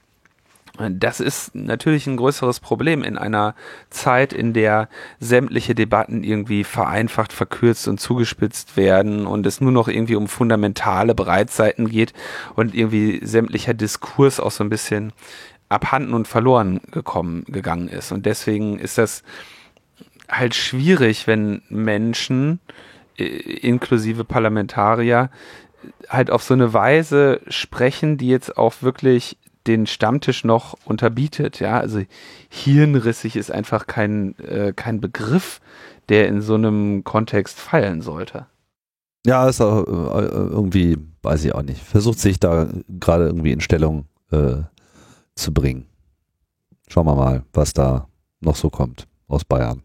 [0.77, 3.53] Das ist natürlich ein größeres Problem in einer
[3.91, 9.87] Zeit, in der sämtliche Debatten irgendwie vereinfacht, verkürzt und zugespitzt werden und es nur noch
[9.87, 12.13] irgendwie um fundamentale Breitseiten geht
[12.55, 15.13] und irgendwie sämtlicher Diskurs auch so ein bisschen
[15.69, 18.11] abhanden und verloren gekommen, gegangen ist.
[18.11, 19.21] Und deswegen ist das
[20.27, 22.59] halt schwierig, wenn Menschen,
[23.17, 25.29] äh, inklusive Parlamentarier,
[26.09, 31.59] halt auf so eine Weise sprechen, die jetzt auch wirklich den Stammtisch noch unterbietet.
[31.59, 32.01] Ja, also
[32.49, 35.61] hirnrissig ist einfach kein, äh, kein Begriff,
[36.09, 38.47] der in so einem Kontext fallen sollte.
[39.25, 42.67] Ja, ist auch äh, irgendwie, weiß ich auch nicht, versucht sich da
[42.99, 44.63] gerade irgendwie in Stellung äh,
[45.35, 45.85] zu bringen.
[46.89, 48.07] Schauen wir mal, was da
[48.41, 49.81] noch so kommt aus Bayern.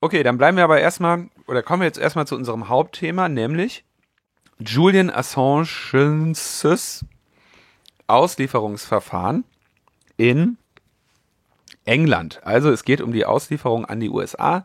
[0.00, 3.84] Okay, dann bleiben wir aber erstmal, oder kommen wir jetzt erstmal zu unserem Hauptthema, nämlich
[4.58, 7.04] Julian Assange's
[8.06, 9.44] Auslieferungsverfahren
[10.16, 10.56] in
[11.84, 12.40] England.
[12.44, 14.64] Also es geht um die Auslieferung an die USA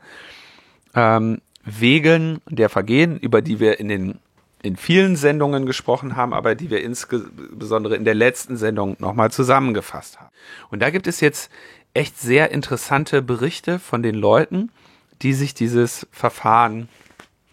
[0.95, 4.19] ähm, wegen der Vergehen, über die wir in den
[4.61, 10.19] in vielen Sendungen gesprochen haben, aber die wir insbesondere in der letzten Sendung nochmal zusammengefasst
[10.19, 10.31] haben.
[10.69, 11.49] Und da gibt es jetzt
[11.93, 14.69] echt sehr interessante Berichte von den Leuten,
[15.21, 16.89] die sich dieses Verfahren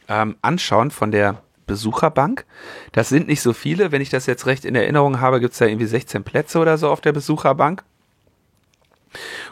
[0.09, 2.45] ähm, anschauen von der Besucherbank.
[2.93, 3.93] Das sind nicht so viele.
[3.93, 6.79] Wenn ich das jetzt recht in Erinnerung habe, gibt es da irgendwie 16 Plätze oder
[6.79, 7.85] so auf der Besucherbank.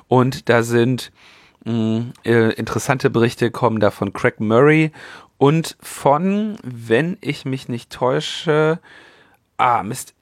[0.09, 1.12] Und da sind
[1.64, 4.92] mh, mm, äh, interessante Berichte kommen da von Craig Murray
[5.38, 8.79] und von, wenn ich mich nicht täusche,
[9.57, 10.14] ah, Mist,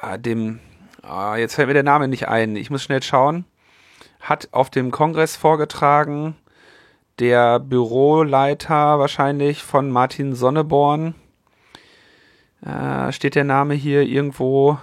[0.00, 0.60] ah, dem,
[1.02, 2.56] ah, jetzt fällt mir der Name nicht ein.
[2.56, 3.44] Ich muss schnell schauen.
[4.20, 6.36] Hat auf dem Kongress vorgetragen
[7.18, 11.14] der Büroleiter wahrscheinlich von Martin Sonneborn.
[12.64, 14.78] Äh, steht der Name hier irgendwo?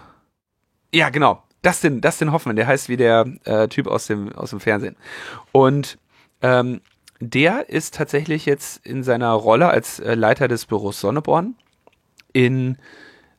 [0.94, 1.44] Ja, genau.
[1.62, 4.96] Dustin, Dustin Hoffmann, der heißt wie der äh, Typ aus dem, aus dem Fernsehen.
[5.52, 5.98] Und
[6.42, 6.82] ähm,
[7.20, 11.56] der ist tatsächlich jetzt in seiner Rolle als äh, Leiter des Büros Sonneborn
[12.34, 12.78] in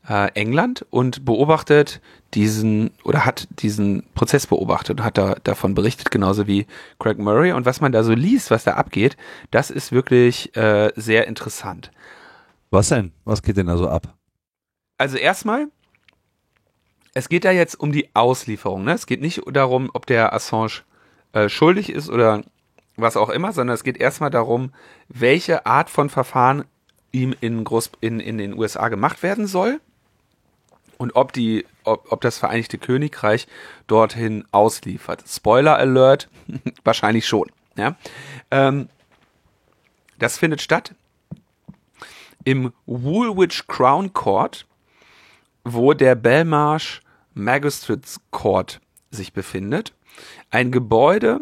[0.08, 2.00] äh, England und beobachtet
[2.34, 6.66] diesen oder hat diesen Prozess beobachtet und hat da davon berichtet, genauso wie
[6.98, 7.52] Craig Murray.
[7.52, 9.16] Und was man da so liest, was da abgeht,
[9.50, 11.90] das ist wirklich äh, sehr interessant.
[12.70, 13.12] Was denn?
[13.24, 14.14] Was geht denn da so ab?
[14.98, 15.68] Also erstmal,
[17.14, 18.84] es geht da jetzt um die Auslieferung.
[18.84, 18.92] Ne?
[18.92, 20.82] Es geht nicht darum, ob der Assange
[21.32, 22.42] äh, schuldig ist oder
[22.96, 24.72] was auch immer, sondern es geht erstmal darum,
[25.08, 26.64] welche Art von Verfahren
[27.12, 29.80] ihm in, Groß in, in den USA gemacht werden soll
[30.98, 33.46] und ob die, ob, ob das Vereinigte Königreich
[33.86, 35.24] dorthin ausliefert.
[35.26, 36.28] Spoiler Alert,
[36.84, 37.50] wahrscheinlich schon.
[37.76, 37.96] Ja?
[38.50, 38.88] Ähm,
[40.18, 40.94] das findet statt
[42.46, 44.66] im Woolwich Crown Court,
[45.64, 47.02] wo der Belmarsh
[47.34, 48.80] Magistrates Court
[49.10, 49.92] sich befindet.
[50.50, 51.40] Ein Gebäude,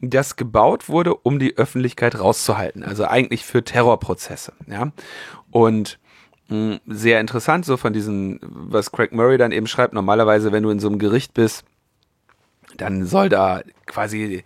[0.00, 4.52] das gebaut wurde, um die Öffentlichkeit rauszuhalten, also eigentlich für Terrorprozesse.
[4.66, 4.90] Ja?
[5.52, 5.99] Und
[6.86, 9.94] sehr interessant, so von diesen, was Craig Murray dann eben schreibt.
[9.94, 11.64] Normalerweise, wenn du in so einem Gericht bist,
[12.76, 14.42] dann soll da quasi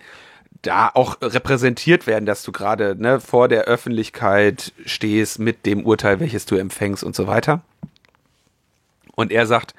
[0.60, 6.20] da auch repräsentiert werden, dass du gerade ne, vor der Öffentlichkeit stehst mit dem Urteil,
[6.20, 7.62] welches du empfängst und so weiter.
[9.14, 9.74] Und er sagt,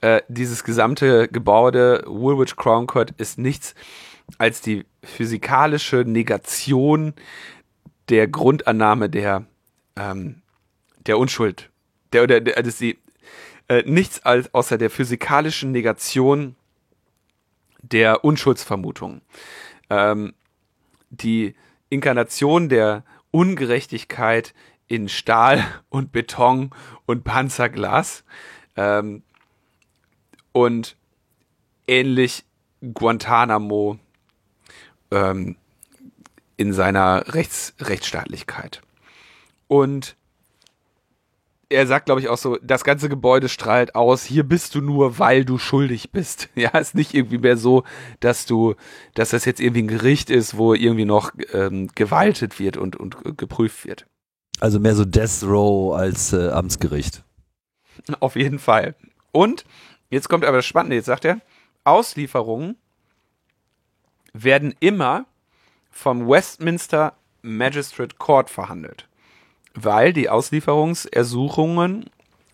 [0.00, 3.74] äh, dieses gesamte Gebäude Woolwich Crown Court ist nichts
[4.38, 7.14] als die physikalische Negation
[8.08, 9.44] der Grundannahme der
[9.96, 10.41] ähm,
[11.06, 11.70] der Unschuld,
[12.12, 12.98] der oder der, das die
[13.68, 16.56] äh, nichts als außer der physikalischen Negation
[17.82, 19.22] der Unschuldsvermutung
[19.92, 20.34] ähm,
[21.10, 21.54] die
[21.90, 24.54] Inkarnation der Ungerechtigkeit
[24.88, 26.70] in Stahl und Beton
[27.06, 28.24] und Panzerglas
[28.76, 29.22] ähm,
[30.52, 30.96] und
[31.86, 32.44] ähnlich
[32.94, 33.98] Guantanamo
[35.10, 35.56] ähm,
[36.56, 38.82] in seiner Rechts Rechtsstaatlichkeit.
[39.68, 40.16] Und
[41.72, 45.18] er sagt, glaube ich, auch so, das ganze Gebäude strahlt aus, hier bist du nur,
[45.18, 46.48] weil du schuldig bist.
[46.62, 47.82] Ja, ist nicht irgendwie mehr so,
[48.20, 48.74] dass du,
[49.14, 53.16] dass das jetzt irgendwie ein Gericht ist, wo irgendwie noch ähm, gewaltet wird und, und
[53.36, 54.06] geprüft wird.
[54.60, 57.24] Also mehr so Death Row als äh, Amtsgericht.
[58.20, 58.94] Auf jeden Fall.
[59.32, 59.64] Und
[60.10, 61.40] jetzt kommt aber das Spannende, jetzt sagt er,
[61.84, 62.76] Auslieferungen
[64.32, 65.26] werden immer
[65.90, 69.08] vom Westminster Magistrate Court verhandelt
[69.74, 72.10] weil die Auslieferungsersuchungen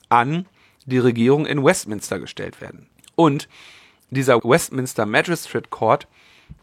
[0.09, 0.47] an
[0.87, 2.89] die Regierung in Westminster gestellt werden.
[3.15, 3.49] Und
[4.11, 6.07] dieser Westminster Magistrate Court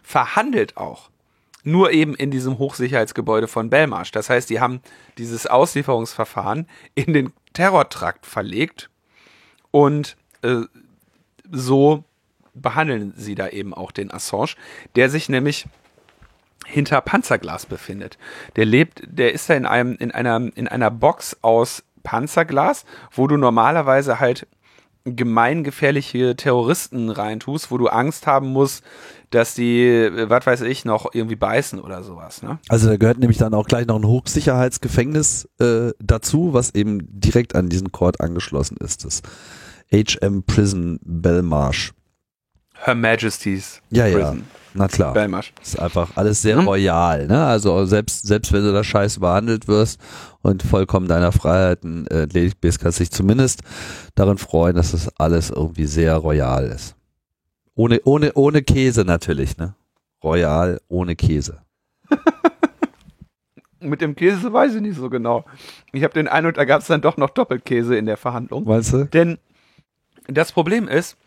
[0.01, 1.09] verhandelt auch
[1.63, 4.11] nur eben in diesem Hochsicherheitsgebäude von Belmarsh.
[4.11, 4.81] Das heißt, die haben
[5.17, 8.89] dieses Auslieferungsverfahren in den Terrortrakt verlegt
[9.71, 10.61] und äh,
[11.51, 12.03] so
[12.53, 14.55] behandeln sie da eben auch den Assange,
[14.95, 15.65] der sich nämlich
[16.65, 18.17] hinter Panzerglas befindet.
[18.55, 23.27] Der lebt, der ist da in einem, in einer, in einer Box aus Panzerglas, wo
[23.27, 24.47] du normalerweise halt
[25.05, 28.83] gemeingefährliche Terroristen reintust, wo du Angst haben musst,
[29.29, 32.41] dass die, was weiß ich, noch irgendwie beißen oder sowas.
[32.41, 32.57] Ne?
[32.69, 37.53] Also da gehört nämlich dann auch gleich noch ein Hochsicherheitsgefängnis äh, dazu, was eben direkt
[37.55, 39.05] an diesen Court angeschlossen ist.
[39.05, 39.21] Das
[39.91, 41.93] HM Prison Belmarsh.
[42.83, 44.39] Her Majesty's ja, Prison.
[44.39, 44.43] Ja.
[44.77, 45.13] Na klar.
[45.13, 45.53] Belmarsh.
[45.61, 46.67] Ist einfach alles sehr hm?
[46.67, 47.45] royal, ne?
[47.45, 50.01] Also selbst, selbst wenn du da scheiße behandelt wirst
[50.41, 53.61] und vollkommen deiner Freiheiten äh, ledig bist, kannst du dich zumindest
[54.15, 56.95] darin freuen, dass das alles irgendwie sehr royal ist.
[57.73, 59.75] Ohne, ohne, ohne Käse natürlich, ne?
[60.21, 61.61] Royal ohne Käse.
[63.79, 65.45] Mit dem Käse weiß ich nicht so genau.
[65.93, 68.65] Ich habe den Eindruck, da gab es dann doch noch Doppelkäse in der Verhandlung.
[68.65, 69.05] Weißt du?
[69.05, 69.37] Denn
[70.27, 71.17] das Problem ist,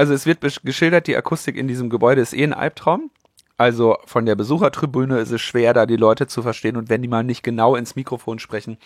[0.00, 3.10] also es wird geschildert, die Akustik in diesem Gebäude ist eh ein Albtraum.
[3.58, 6.78] Also von der Besuchertribüne ist es schwer, da die Leute zu verstehen.
[6.78, 8.78] Und wenn die mal nicht genau ins Mikrofon sprechen,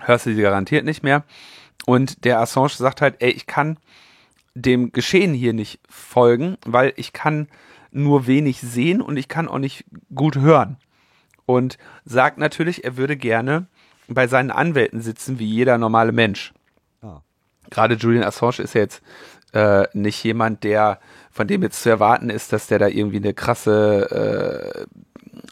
[0.00, 1.24] hörst du sie garantiert nicht mehr.
[1.86, 3.78] Und der Assange sagt halt, ey, ich kann
[4.54, 7.48] dem Geschehen hier nicht folgen, weil ich kann
[7.90, 10.76] nur wenig sehen und ich kann auch nicht gut hören.
[11.46, 13.66] Und sagt natürlich, er würde gerne
[14.08, 16.52] bei seinen Anwälten sitzen, wie jeder normale Mensch.
[17.00, 17.22] Ah.
[17.70, 19.00] Gerade Julian Assange ist ja jetzt
[19.52, 20.98] äh, nicht jemand, der
[21.30, 24.86] von dem jetzt zu erwarten ist, dass der da irgendwie eine krasse äh,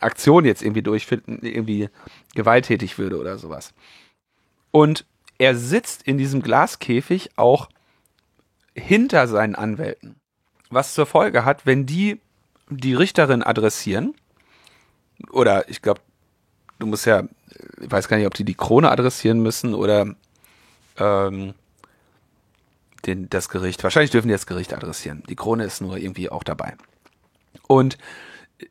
[0.00, 1.88] Aktion jetzt irgendwie durchführt, irgendwie
[2.34, 3.72] gewalttätig würde oder sowas.
[4.70, 5.06] Und
[5.38, 7.68] er sitzt in diesem Glaskäfig auch
[8.74, 10.16] hinter seinen Anwälten.
[10.70, 12.20] Was zur Folge hat, wenn die
[12.68, 14.14] die Richterin adressieren,
[15.32, 16.00] oder ich glaube,
[16.78, 17.24] du musst ja,
[17.80, 20.14] ich weiß gar nicht, ob die die Krone adressieren müssen oder
[20.98, 21.54] ähm,
[23.06, 23.82] den, das Gericht.
[23.82, 25.22] Wahrscheinlich dürfen die das Gericht adressieren.
[25.28, 26.74] Die Krone ist nur irgendwie auch dabei.
[27.66, 27.98] Und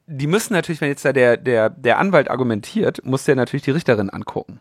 [0.08, 3.72] die müssen natürlich, wenn jetzt da der, der, der Anwalt argumentiert, muss der natürlich die
[3.72, 4.60] Richterin angucken.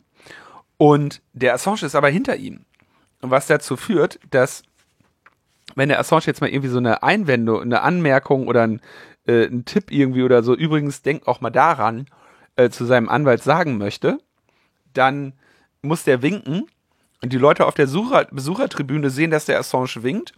[0.76, 2.60] Und der Assange ist aber hinter ihm.
[3.20, 4.62] Was dazu führt, dass
[5.74, 8.80] wenn der Assange jetzt mal irgendwie so eine Einwendung, eine Anmerkung oder ein,
[9.26, 12.06] äh, ein Tipp irgendwie oder so, übrigens denk auch mal daran,
[12.56, 14.18] äh, zu seinem Anwalt sagen möchte,
[14.94, 15.34] dann
[15.82, 16.66] muss der winken
[17.22, 20.32] und die Leute auf der Sucher Besuchertribüne sehen, dass der Assange winkt.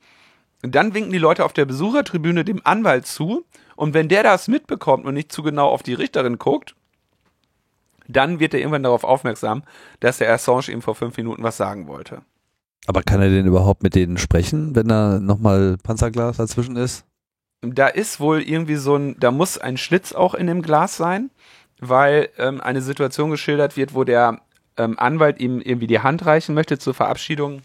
[0.63, 3.45] Und dann winken die Leute auf der Besuchertribüne dem Anwalt zu.
[3.77, 6.75] Und wenn der das mitbekommt und nicht zu genau auf die Richterin guckt,
[8.09, 9.63] dann wird er irgendwann darauf aufmerksam,
[10.01, 12.23] dass der Assange ihm vor fünf Minuten was sagen wollte.
[12.87, 17.05] Aber kann er denn überhaupt mit denen sprechen, wenn da nochmal Panzerglas dazwischen ist?
[17.63, 21.31] Da ist wohl irgendwie so ein, da muss ein Schlitz auch in dem Glas sein,
[21.79, 24.41] weil ähm, eine Situation geschildert wird, wo der
[24.81, 27.61] ähm, Anwalt ihm irgendwie die Hand reichen möchte zur Verabschiedung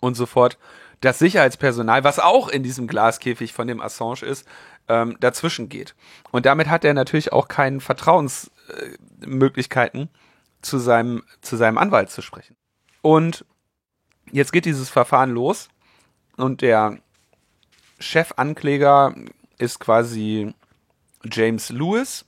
[0.00, 0.58] und so fort,
[1.00, 4.46] das Sicherheitspersonal, was auch in diesem Glaskäfig von dem Assange ist,
[4.88, 5.94] ähm, dazwischen geht.
[6.30, 10.08] Und damit hat er natürlich auch keine Vertrauensmöglichkeiten, äh,
[10.62, 12.56] zu, seinem, zu seinem Anwalt zu sprechen.
[13.00, 13.44] Und
[14.30, 15.68] jetzt geht dieses Verfahren los
[16.36, 16.98] und der
[17.98, 19.14] Chefankläger
[19.58, 20.54] ist quasi
[21.24, 22.26] James Lewis,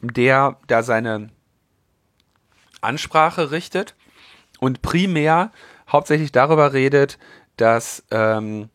[0.00, 1.30] der da seine
[2.82, 3.94] Ansprache richtet
[4.60, 5.50] und primär
[5.90, 7.18] hauptsächlich darüber redet,
[7.56, 8.68] dass ähm,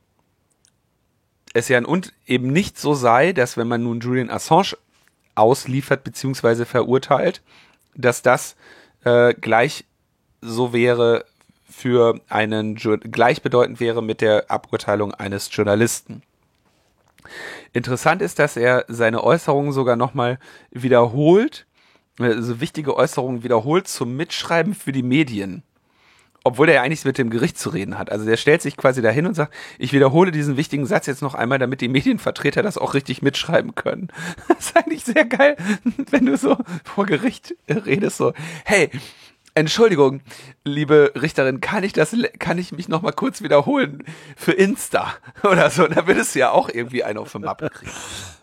[1.53, 4.78] es ja und eben nicht so sei, dass wenn man nun Julian Assange
[5.36, 6.66] ausliefert bzw.
[6.66, 7.41] verurteilt,
[7.95, 8.55] dass das
[9.03, 9.86] äh, gleich
[10.41, 11.26] so wäre
[11.70, 16.24] für einen gleichbedeutend wäre mit der Aburteilung eines Journalisten.
[17.74, 20.39] Interessant ist, dass er seine Äußerungen sogar nochmal
[20.72, 21.66] wiederholt,
[22.20, 25.63] also wichtige Äußerungen wiederholt zum Mitschreiben für die Medien.
[26.43, 28.09] Obwohl er ja eigentlich mit dem Gericht zu reden hat.
[28.09, 31.36] Also der stellt sich quasi dahin und sagt, ich wiederhole diesen wichtigen Satz jetzt noch
[31.36, 34.07] einmal, damit die Medienvertreter das auch richtig mitschreiben können.
[34.47, 35.57] Das ist eigentlich sehr geil,
[36.09, 38.89] wenn du so vor Gericht redest, so, hey,
[39.58, 40.22] Entschuldigung,
[40.66, 44.03] liebe Richterin, kann ich das, kann ich mich noch mal kurz wiederholen
[44.36, 45.88] für Insta oder so?
[45.88, 47.91] Da würdest du ja auch irgendwie einen auf den Mappe kriegen.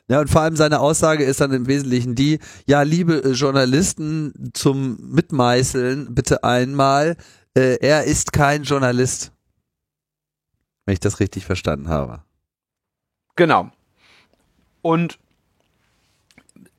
[0.09, 4.51] Ja, und vor allem seine Aussage ist dann im Wesentlichen die, ja, liebe äh, Journalisten
[4.55, 7.17] zum Mitmeißeln, bitte einmal,
[7.57, 9.31] äh, er ist kein Journalist.
[10.85, 12.25] Wenn ich das richtig verstanden habe.
[13.37, 13.71] Genau.
[14.83, 15.21] Und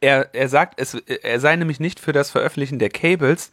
[0.02, 3.52] er, er sagt, es, er sei nämlich nicht für das Veröffentlichen der Cables,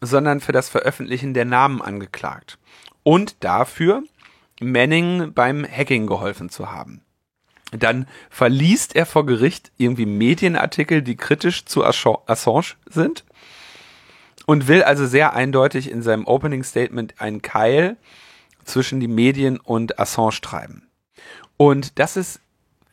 [0.00, 2.58] sondern für das Veröffentlichen der Namen angeklagt.
[3.02, 4.02] Und dafür
[4.60, 7.02] Manning beim Hacking geholfen zu haben.
[7.70, 13.24] Dann verliest er vor Gericht irgendwie Medienartikel, die kritisch zu Assange sind
[14.46, 17.98] und will also sehr eindeutig in seinem Opening Statement einen Keil
[18.64, 20.88] zwischen die Medien und Assange treiben.
[21.58, 22.40] Und das ist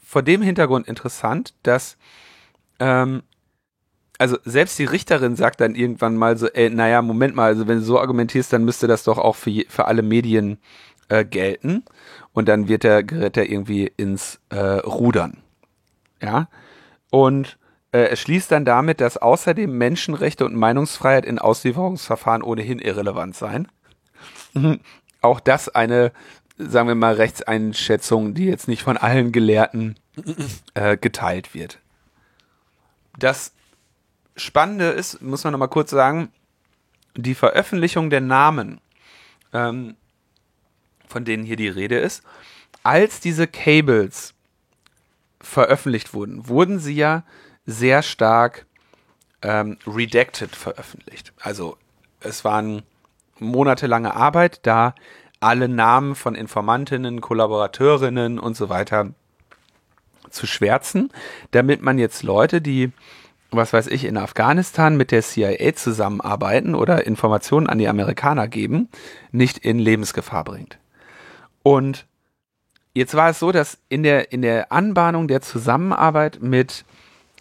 [0.06, 1.98] vor dem Hintergrund interessant, dass
[2.80, 3.24] ähm,
[4.18, 7.80] also selbst die Richterin sagt dann irgendwann mal so, ey, naja, Moment mal, also wenn
[7.80, 10.58] du so argumentierst, dann müsste das doch auch für, für alle Medien
[11.10, 11.84] äh, gelten.
[12.34, 15.38] Und dann wird der, gerät er irgendwie ins äh, Rudern.
[16.22, 16.48] Ja.
[17.12, 17.58] Und
[17.92, 23.68] äh, es schließt dann damit, dass außerdem Menschenrechte und Meinungsfreiheit in Auslieferungsverfahren ohnehin irrelevant seien.
[25.22, 26.12] auch das eine,
[26.58, 29.96] sagen wir mal, Rechtseinschätzung, die jetzt nicht von allen Gelehrten
[30.74, 31.80] äh, geteilt wird.
[33.18, 33.54] Das
[34.36, 36.32] Spannende ist, muss man nochmal kurz sagen,
[37.16, 38.82] die Veröffentlichung der Namen,
[39.54, 39.96] ähm,
[41.08, 42.24] von denen hier die Rede ist,
[42.84, 44.34] als diese Cables
[45.40, 47.24] veröffentlicht wurden, wurden sie ja
[47.66, 48.66] sehr stark
[49.42, 51.34] ähm, redacted veröffentlicht.
[51.40, 51.78] Also
[52.20, 52.84] es waren
[53.40, 54.96] monatelange Arbeit, da
[55.40, 59.12] alle Namen von Informantinnen, Kollaborateurinnen und so weiter
[60.30, 61.12] zu schwärzen,
[61.52, 62.92] damit man jetzt Leute, die
[63.56, 68.90] was weiß ich, in Afghanistan mit der CIA zusammenarbeiten oder Informationen an die Amerikaner geben,
[69.32, 70.78] nicht in Lebensgefahr bringt.
[71.64, 72.06] Und
[72.94, 76.86] jetzt war es so, dass in der, in der Anbahnung der Zusammenarbeit mit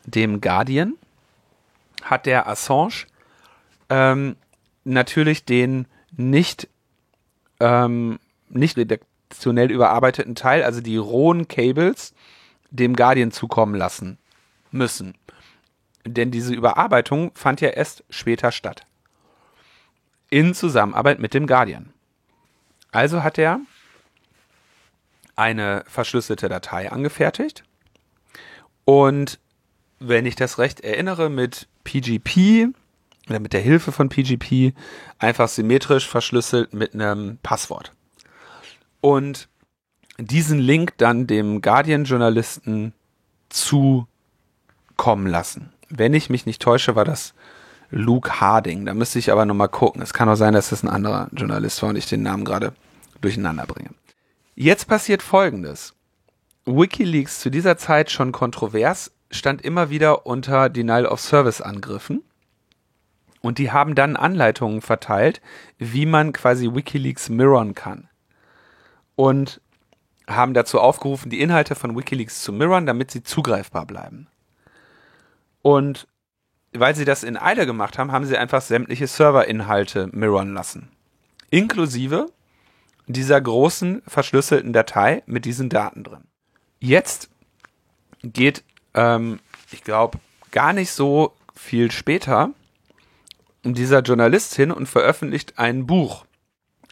[0.04, 0.94] dem Guardian
[2.02, 3.06] hat der Assange
[3.88, 4.36] ähm,
[4.84, 5.86] natürlich den
[6.16, 6.68] nicht,
[7.60, 12.14] ähm, nicht redaktionell überarbeiteten Teil, also die rohen Cables,
[12.70, 14.18] dem Guardian zukommen lassen
[14.70, 15.14] müssen.
[16.06, 18.84] Denn diese Überarbeitung fand ja erst später statt.
[20.30, 21.92] In Zusammenarbeit mit dem Guardian.
[22.92, 23.60] Also hat er
[25.36, 27.64] eine verschlüsselte Datei angefertigt
[28.84, 29.38] und
[29.98, 32.68] wenn ich das recht erinnere, mit PGP
[33.28, 34.74] oder mit der Hilfe von PGP
[35.18, 37.92] einfach symmetrisch verschlüsselt mit einem Passwort.
[39.00, 39.48] Und
[40.18, 42.92] diesen Link dann dem Guardian-Journalisten
[43.48, 44.06] zukommen
[45.26, 47.34] lassen wenn ich mich nicht täusche, war das
[47.90, 48.86] Luke Harding.
[48.86, 50.02] Da müsste ich aber nochmal gucken.
[50.02, 52.72] Es kann auch sein, dass das ein anderer Journalist war und ich den Namen gerade
[53.20, 53.90] durcheinander bringe.
[54.54, 55.94] Jetzt passiert Folgendes.
[56.66, 62.22] Wikileaks zu dieser Zeit schon kontrovers, stand immer wieder unter Denial of Service Angriffen.
[63.40, 65.42] Und die haben dann Anleitungen verteilt,
[65.78, 68.08] wie man quasi Wikileaks mirrorn kann.
[69.16, 69.60] Und
[70.26, 74.28] haben dazu aufgerufen, die Inhalte von Wikileaks zu mirrorn, damit sie zugreifbar bleiben.
[75.64, 76.06] Und
[76.74, 80.90] weil sie das in Eile gemacht haben, haben sie einfach sämtliche Serverinhalte mirrorn lassen.
[81.48, 82.26] Inklusive
[83.06, 86.24] dieser großen verschlüsselten Datei mit diesen Daten drin.
[86.80, 87.30] Jetzt
[88.22, 88.62] geht,
[88.92, 89.40] ähm,
[89.70, 90.18] ich glaube,
[90.50, 92.50] gar nicht so viel später
[93.62, 96.26] dieser Journalist hin und veröffentlicht ein Buch,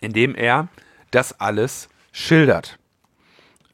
[0.01, 0.69] in dem er
[1.11, 2.79] das alles schildert.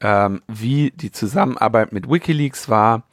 [0.01, 3.05] Ähm, wie die Zusammenarbeit mit Wikileaks war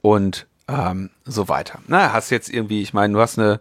[0.00, 1.80] und ähm, so weiter.
[1.86, 3.60] Na, hast jetzt irgendwie, ich meine, du hast eine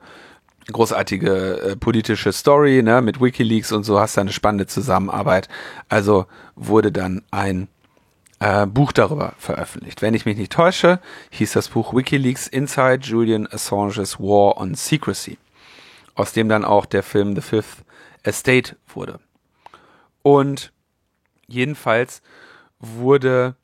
[0.72, 5.50] großartige äh, politische Story, ne, mit WikiLeaks und so, hast da eine spannende Zusammenarbeit.
[5.88, 7.68] Also wurde dann ein
[8.40, 10.02] äh, Buch darüber veröffentlicht.
[10.02, 11.00] Wenn ich mich nicht täusche,
[11.32, 15.38] hieß das Buch WikiLeaks Inside Julian Assange's War on Secrecy,
[16.16, 17.84] aus dem dann auch der Film The Fifth
[18.24, 19.20] Estate wurde.
[20.22, 20.72] Und
[21.48, 22.22] jedenfalls
[22.80, 23.56] wurde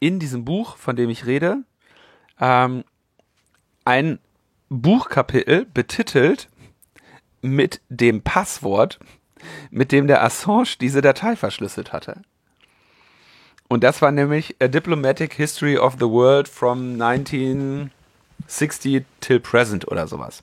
[0.00, 1.62] in diesem Buch, von dem ich rede,
[2.42, 2.84] ähm,
[3.84, 4.18] ein
[4.68, 6.48] Buchkapitel betitelt
[7.40, 8.98] mit dem Passwort,
[9.70, 12.20] mit dem der Assange diese Datei verschlüsselt hatte.
[13.68, 20.06] Und das war nämlich A Diplomatic History of the World from 1960 till present oder
[20.06, 20.42] sowas.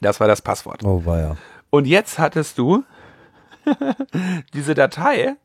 [0.00, 0.82] Das war das Passwort.
[0.84, 1.36] Oh, war ja.
[1.68, 2.82] Und jetzt hattest du
[4.54, 5.36] diese Datei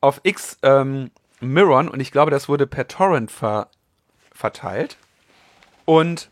[0.00, 1.10] auf X ähm,
[1.40, 3.68] Mirror und ich glaube, das wurde per Torrent ver
[4.38, 4.96] verteilt
[5.84, 6.30] und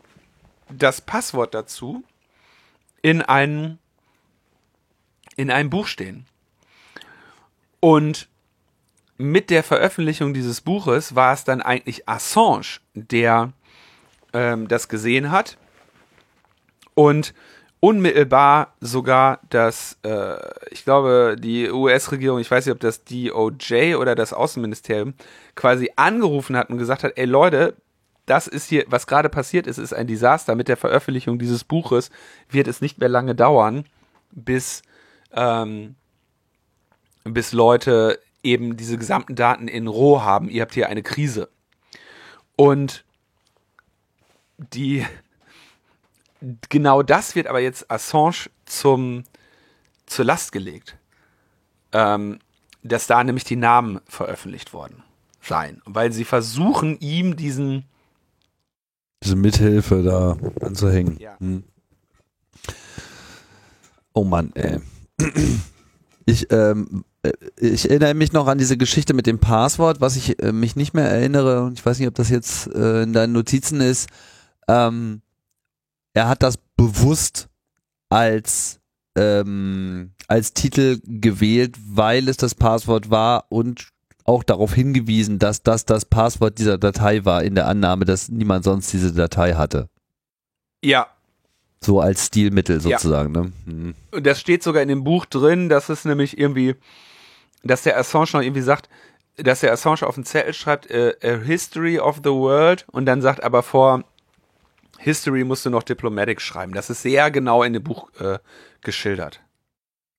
[0.69, 2.03] das Passwort dazu
[3.01, 3.79] in ein
[5.35, 6.25] in einem Buch stehen.
[7.79, 8.29] Und
[9.17, 13.51] mit der Veröffentlichung dieses Buches war es dann eigentlich Assange, der
[14.33, 15.57] ähm, das gesehen hat
[16.95, 17.33] und
[17.79, 20.37] unmittelbar sogar das, äh,
[20.71, 25.13] ich glaube, die US-Regierung, ich weiß nicht, ob das DOJ oder das Außenministerium,
[25.55, 27.75] quasi angerufen hat und gesagt hat, ey Leute,
[28.27, 30.55] das ist hier, was gerade passiert ist, ist ein Desaster.
[30.55, 32.11] Mit der Veröffentlichung dieses Buches
[32.49, 33.85] wird es nicht mehr lange dauern,
[34.31, 34.83] bis,
[35.31, 35.95] ähm,
[37.23, 40.49] bis Leute eben diese gesamten Daten in Roh haben.
[40.49, 41.49] Ihr habt hier eine Krise.
[42.55, 43.05] Und
[44.57, 45.05] die,
[46.69, 49.23] genau das wird aber jetzt Assange zum,
[50.05, 50.97] zur Last gelegt.
[51.93, 52.39] Ähm,
[52.83, 55.03] dass da nämlich die Namen veröffentlicht worden
[55.41, 55.81] seien.
[55.85, 57.85] Weil sie versuchen, ihm diesen.
[59.23, 61.17] Diese Mithilfe da anzuhängen.
[61.19, 61.37] Ja.
[61.39, 61.63] Hm.
[64.13, 64.79] Oh Mann, ey.
[66.25, 70.41] Ich, ähm, äh, ich erinnere mich noch an diese Geschichte mit dem Passwort, was ich
[70.41, 71.63] äh, mich nicht mehr erinnere.
[71.63, 74.09] Und ich weiß nicht, ob das jetzt äh, in deinen Notizen ist.
[74.67, 75.21] Ähm,
[76.13, 77.47] er hat das bewusst
[78.09, 78.79] als
[79.15, 83.89] ähm, als Titel gewählt, weil es das Passwort war und
[84.27, 88.65] auch darauf hingewiesen, dass das das Passwort dieser Datei war, in der Annahme, dass niemand
[88.65, 89.89] sonst diese Datei hatte.
[90.83, 91.07] Ja.
[91.81, 92.99] So als Stilmittel Ja.
[92.99, 93.31] sozusagen.
[93.31, 93.51] Ne?
[93.65, 93.95] Hm.
[94.11, 96.75] Und das steht sogar in dem Buch drin, dass es nämlich irgendwie,
[97.63, 98.89] dass der Assange noch irgendwie sagt,
[99.37, 103.21] dass der Assange auf den Zettel schreibt, äh, a History of the World und dann
[103.21, 104.03] sagt aber vor
[104.99, 106.73] History musst du noch Diplomatic schreiben.
[106.73, 108.39] Das ist sehr genau in dem Buch äh,
[108.81, 109.39] geschildert.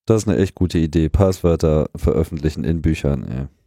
[0.06, 1.08] Das ist eine echt gute Idee.
[1.10, 3.57] Passwörter veröffentlichen in Büchern, ey.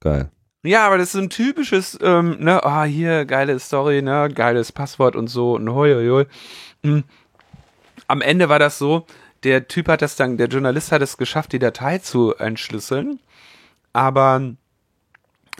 [0.00, 0.30] Geil.
[0.62, 4.72] Ja, aber das ist so ein typisches, ähm, ne, ah, hier, geile Story, ne, geiles
[4.72, 6.26] Passwort und so, und hoi, hoi, hoi.
[6.84, 7.04] Hm.
[8.06, 9.06] Am Ende war das so,
[9.42, 13.20] der Typ hat das dann, der Journalist hat es geschafft, die Datei zu entschlüsseln,
[13.94, 14.54] aber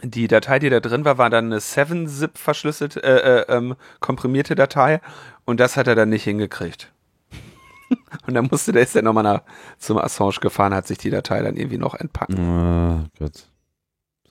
[0.03, 4.53] die Datei, die da drin war, war dann eine 7-Zip verschlüsselte, äh, äh, ähm, komprimierte
[4.53, 5.01] Datei
[5.45, 6.91] und das hat er dann nicht hingekriegt.
[8.27, 9.41] und dann musste der ist dann nochmal nach,
[9.79, 12.37] zum Assange gefahren, hat sich die Datei dann irgendwie noch entpackt.
[12.37, 13.50] Ah, Gott.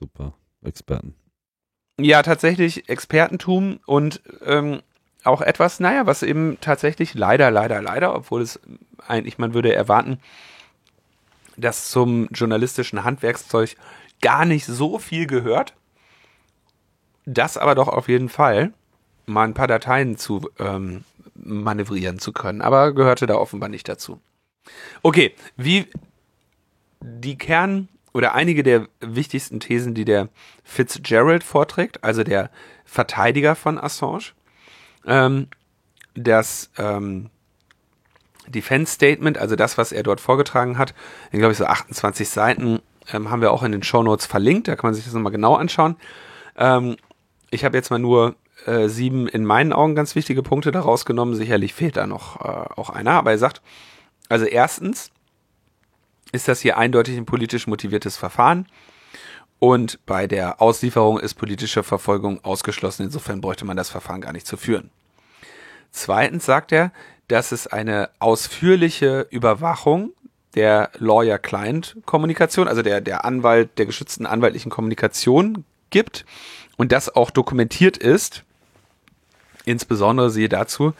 [0.00, 0.34] Super.
[0.62, 1.14] Experten.
[2.00, 4.82] Ja, tatsächlich Expertentum und ähm,
[5.24, 8.58] auch etwas, naja, was eben tatsächlich leider, leider, leider, obwohl es
[9.06, 10.18] eigentlich, man würde erwarten,
[11.56, 13.76] dass zum journalistischen Handwerkszeug
[14.22, 15.74] gar nicht so viel gehört.
[17.26, 18.72] Das aber doch auf jeden Fall,
[19.26, 24.20] mal ein paar Dateien zu ähm, manövrieren zu können, aber gehörte da offenbar nicht dazu.
[25.02, 25.86] Okay, wie
[27.02, 30.28] die Kern oder einige der wichtigsten Thesen, die der
[30.64, 32.50] Fitzgerald vorträgt, also der
[32.84, 34.32] Verteidiger von Assange,
[35.06, 35.48] ähm,
[36.14, 37.30] das ähm,
[38.48, 40.94] Defense Statement, also das, was er dort vorgetragen hat,
[41.30, 42.80] in glaube ich so 28 Seiten,
[43.12, 45.32] ähm, haben wir auch in den Show Notes verlinkt, da kann man sich das nochmal
[45.32, 45.96] genau anschauen.
[46.56, 46.96] Ähm,
[47.50, 48.34] ich habe jetzt mal nur
[48.66, 52.74] äh, sieben in meinen Augen ganz wichtige Punkte daraus genommen, sicherlich fehlt da noch äh,
[52.76, 53.62] auch einer, aber er sagt,
[54.28, 55.10] also erstens
[56.32, 58.66] ist das hier eindeutig ein politisch motiviertes Verfahren
[59.60, 64.46] und bei der Auslieferung ist politische Verfolgung ausgeschlossen, insofern bräuchte man das Verfahren gar nicht
[64.46, 64.90] zu führen.
[65.92, 66.92] Zweitens sagt er,
[67.28, 70.12] dass es eine ausführliche Überwachung
[70.54, 76.24] der Lawyer-Client-Kommunikation, also der, der Anwalt, der geschützten anwaltlichen Kommunikation gibt
[76.76, 78.44] und das auch dokumentiert ist.
[79.64, 80.94] Insbesondere siehe dazu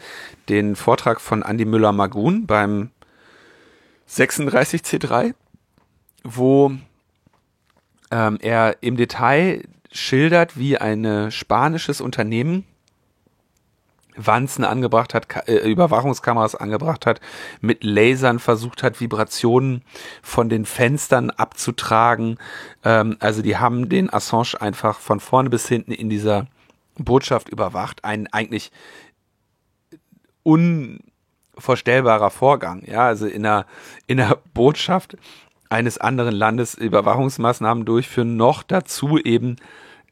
[0.47, 2.91] den Vortrag von Andy Müller-Magun beim
[4.11, 5.33] 36C3,
[6.23, 6.71] wo
[8.11, 12.65] ähm, er im Detail schildert, wie ein spanisches Unternehmen
[14.15, 17.21] Wanzen angebracht hat, äh, Überwachungskameras angebracht hat,
[17.61, 19.83] mit Lasern versucht hat, Vibrationen
[20.21, 22.37] von den Fenstern abzutragen.
[22.83, 26.47] Ähm, also die haben den Assange einfach von vorne bis hinten in dieser
[26.95, 28.03] Botschaft überwacht.
[28.03, 28.71] Ein eigentlich
[31.61, 32.83] unvorstellbarer Vorgang.
[32.85, 33.65] Ja, also in einer,
[34.07, 35.15] in einer Botschaft
[35.69, 39.55] eines anderen Landes Überwachungsmaßnahmen durchführen, noch dazu eben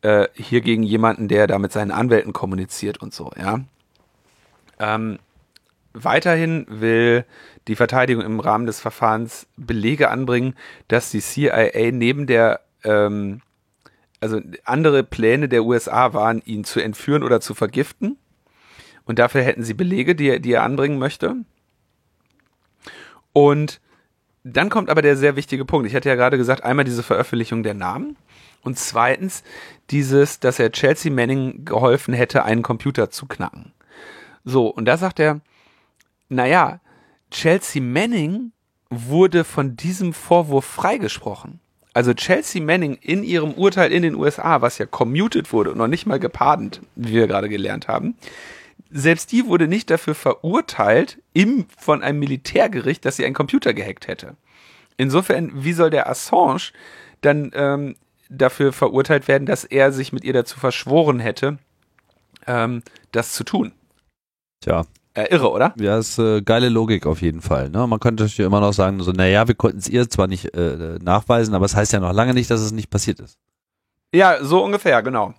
[0.04, 3.60] äh, hier gegen jemanden, der da mit seinen Anwälten kommuniziert und so, ja.
[4.80, 5.20] Ähm,
[5.92, 7.26] weiterhin will
[7.68, 10.54] die Verteidigung im Rahmen des Verfahrens Belege anbringen,
[10.88, 13.42] dass die CIA neben der, ähm,
[14.22, 18.18] also andere Pläne der USA waren, ihn zu entführen oder zu vergiften.
[19.10, 21.38] Und dafür hätten sie Belege, die er, die er anbringen möchte.
[23.34, 23.82] Und
[24.44, 25.88] dann kommt aber der sehr wichtige Punkt.
[25.88, 28.18] Ich hatte ja gerade gesagt, einmal diese Veröffentlichung der Namen
[28.62, 29.44] und zweitens
[29.90, 33.74] dieses, dass er Chelsea Manning geholfen hätte, einen Computer zu knacken.
[34.46, 35.42] So, und da sagt er,
[36.28, 36.80] naja,
[37.32, 38.52] Chelsea Manning
[38.92, 41.60] wurde von diesem Vorwurf freigesprochen.
[41.96, 45.88] Also Chelsea Manning in ihrem Urteil in den USA, was ja commuted wurde und noch
[45.88, 48.16] nicht mal gepardont, wie wir gerade gelernt haben,
[48.90, 54.08] selbst die wurde nicht dafür verurteilt im, von einem Militärgericht, dass sie einen Computer gehackt
[54.08, 54.36] hätte.
[54.98, 56.72] Insofern, wie soll der Assange
[57.22, 57.96] dann ähm,
[58.30, 61.58] dafür verurteilt werden, dass er sich mit ihr dazu verschworen hätte,
[62.48, 63.72] ähm, das zu tun?
[64.62, 64.86] Tja.
[65.14, 65.74] Äh, irre, oder?
[65.80, 67.70] Ja, ist äh, geile Logik auf jeden Fall.
[67.70, 67.88] Ne?
[67.88, 71.00] Man könnte natürlich immer noch sagen, so, naja, wir konnten es ihr zwar nicht äh,
[71.02, 73.38] nachweisen, aber es das heißt ja noch lange nicht, dass es nicht passiert ist.
[74.14, 75.34] Ja, so ungefähr, genau.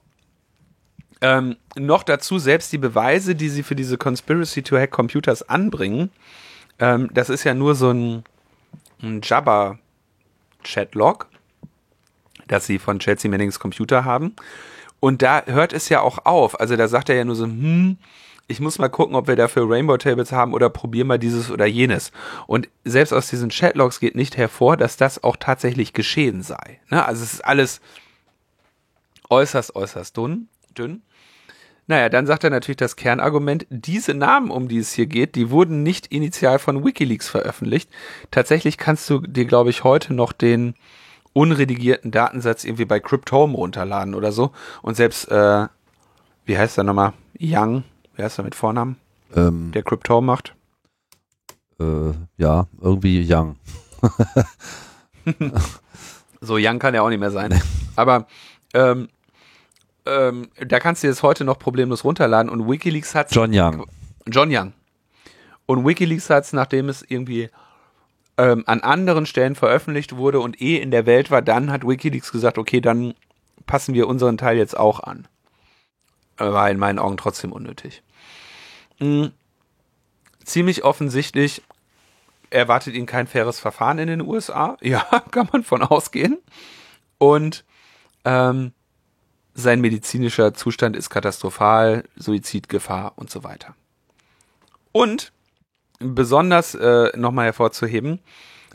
[1.20, 6.10] Ähm, noch dazu selbst die Beweise, die sie für diese Conspiracy to Hack Computers anbringen,
[6.78, 8.24] ähm, das ist ja nur so ein,
[9.02, 11.28] ein Jabber-Chatlog,
[12.48, 14.34] das sie von Chelsea Mannings Computer haben.
[14.98, 16.60] Und da hört es ja auch auf.
[16.60, 17.98] Also da sagt er ja nur so, hm,
[18.50, 21.66] ich muss mal gucken, ob wir dafür Rainbow Tables haben oder probier mal dieses oder
[21.66, 22.10] jenes.
[22.46, 26.80] Und selbst aus diesen Chatlogs geht nicht hervor, dass das auch tatsächlich geschehen sei.
[26.90, 27.04] Ne?
[27.04, 27.80] Also es ist alles
[29.30, 30.48] äußerst, äußerst dünn.
[30.76, 31.02] dünn.
[31.90, 35.50] Naja, dann sagt er natürlich das Kernargument, diese Namen, um die es hier geht, die
[35.50, 37.90] wurden nicht initial von Wikileaks veröffentlicht.
[38.30, 40.74] Tatsächlich kannst du dir, glaube ich, heute noch den
[41.32, 44.52] unredigierten Datensatz irgendwie bei Cryptome runterladen oder so.
[44.82, 45.66] Und selbst, äh,
[46.44, 47.12] wie heißt der nochmal?
[47.40, 47.82] Young,
[48.14, 48.94] Wer ist da mit Vornamen?
[49.34, 50.54] Ähm, der Crypto macht?
[51.80, 53.56] Äh, ja, irgendwie Young.
[56.40, 57.60] so Young kann er auch nicht mehr sein.
[57.96, 58.28] Aber
[58.74, 59.08] ähm,
[60.10, 63.86] ähm, da kannst du das heute noch problemlos runterladen und Wikileaks hat John Young.
[64.26, 64.72] John Young.
[65.66, 67.48] Und Wikileaks hat es, nachdem es irgendwie
[68.36, 72.32] ähm, an anderen Stellen veröffentlicht wurde und eh in der Welt war, dann hat Wikileaks
[72.32, 73.14] gesagt, okay, dann
[73.66, 75.28] passen wir unseren Teil jetzt auch an.
[76.38, 78.02] War in meinen Augen trotzdem unnötig.
[78.98, 79.30] Mh,
[80.44, 81.62] ziemlich offensichtlich
[82.50, 84.76] erwartet ihn kein faires Verfahren in den USA.
[84.82, 86.38] Ja, kann man von ausgehen.
[87.18, 87.64] Und
[88.24, 88.72] ähm,
[89.54, 93.74] sein medizinischer Zustand ist katastrophal, Suizidgefahr und so weiter.
[94.92, 95.32] Und
[95.98, 98.20] besonders äh, nochmal hervorzuheben,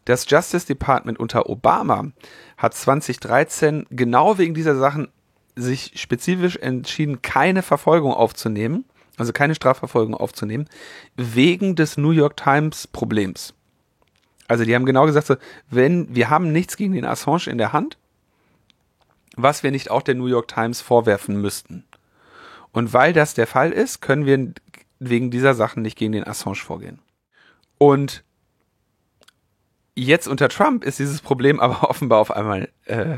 [0.05, 2.11] das Justice Department unter Obama
[2.57, 5.09] hat 2013 genau wegen dieser Sachen
[5.55, 8.85] sich spezifisch entschieden, keine Verfolgung aufzunehmen
[9.17, 10.67] also keine Strafverfolgung aufzunehmen,
[11.15, 13.53] wegen des New York Times Problems.
[14.47, 15.35] Also die haben genau gesagt, so,
[15.69, 17.97] wenn wir haben nichts gegen den Assange in der Hand,
[19.35, 21.85] was wir nicht auch der New York Times vorwerfen müssten.
[22.71, 24.53] Und weil das der Fall ist, können wir
[24.99, 26.99] wegen dieser Sachen nicht gegen den Assange vorgehen.
[27.77, 28.23] Und
[29.95, 33.17] jetzt unter Trump ist dieses Problem aber offenbar auf einmal äh,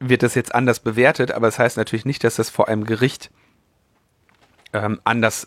[0.00, 2.84] wird das jetzt anders bewertet, aber es das heißt natürlich nicht, dass das vor einem
[2.84, 3.30] Gericht
[4.72, 5.46] ähm, anders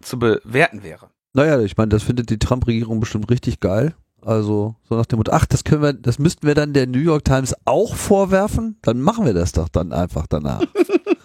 [0.00, 1.10] zu bewerten wäre.
[1.32, 3.94] Naja, ich meine, das findet die Trump-Regierung bestimmt richtig geil.
[4.24, 6.98] Also so nach dem Motto, ach, das können wir, das müssten wir dann der New
[6.98, 10.62] York Times auch vorwerfen, dann machen wir das doch dann einfach danach.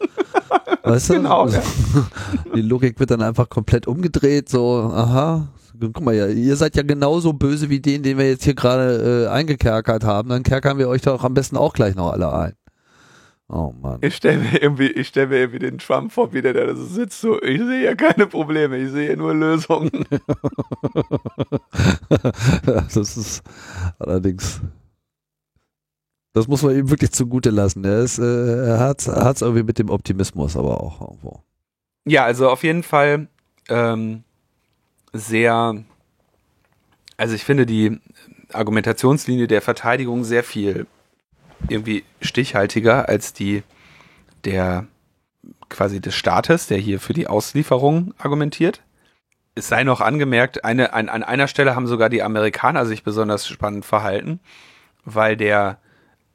[0.84, 1.14] weißt du?
[1.14, 1.48] Genau.
[1.48, 1.62] Ja.
[2.56, 5.48] Die Logik wird dann einfach komplett umgedreht, so, aha,
[5.80, 9.26] guck mal, ja, ihr seid ja genauso böse wie den, den wir jetzt hier gerade
[9.26, 12.54] äh, eingekerkert haben, dann kerkern wir euch doch am besten auch gleich noch alle ein.
[13.52, 13.98] Oh Mann.
[14.02, 16.86] Ich stelle mir irgendwie, ich stelle mir irgendwie den Trump vor, wie der da so
[16.86, 19.90] sitzt, so, ich sehe ja keine Probleme, ich sehe nur Lösungen.
[22.66, 23.42] das ist
[23.98, 24.62] allerdings,
[26.34, 27.84] das muss man ihm wirklich zugute lassen.
[27.84, 31.42] Er ist, äh, er hat es irgendwie mit dem Optimismus, aber auch irgendwo.
[32.06, 33.30] Ja, also auf jeden Fall
[33.68, 34.24] ähm,
[35.12, 35.84] sehr,
[37.18, 38.00] also ich finde die
[38.54, 40.86] Argumentationslinie der Verteidigung sehr viel
[41.68, 43.64] irgendwie stichhaltiger als die
[44.46, 44.88] der
[45.70, 48.82] quasi des Staates, der hier für die Auslieferung argumentiert.
[49.56, 53.48] Es sei noch angemerkt, eine, an, an einer Stelle haben sogar die Amerikaner sich besonders
[53.48, 54.40] spannend verhalten,
[55.06, 55.80] weil der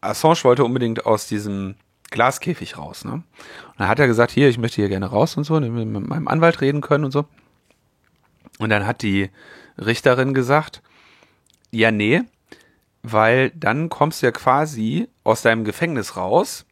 [0.01, 1.77] Assange wollte unbedingt aus diesem
[2.11, 3.05] Glaskäfig raus.
[3.05, 3.13] Ne?
[3.13, 3.25] Und
[3.79, 6.61] dann hat er gesagt, hier, ich möchte hier gerne raus und so, mit meinem Anwalt
[6.61, 7.25] reden können und so.
[8.59, 9.31] Und dann hat die
[9.79, 10.83] Richterin gesagt,
[11.71, 12.23] ja, nee,
[13.05, 16.65] weil dann kommst du ja quasi aus deinem Gefängnis raus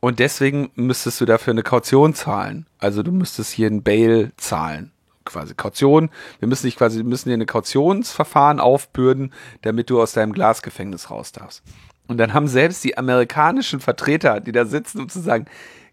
[0.00, 2.66] und deswegen müsstest du dafür eine Kaution zahlen.
[2.78, 4.90] Also du müsstest hier ein Bail zahlen.
[5.24, 6.10] Quasi Kaution.
[6.40, 11.30] Wir müssen dich quasi, müssen dir eine Kautionsverfahren aufbürden, damit du aus deinem Glasgefängnis raus
[11.30, 11.62] darfst.
[12.08, 15.44] Und dann haben selbst die amerikanischen Vertreter, die da sitzen, um zu sagen,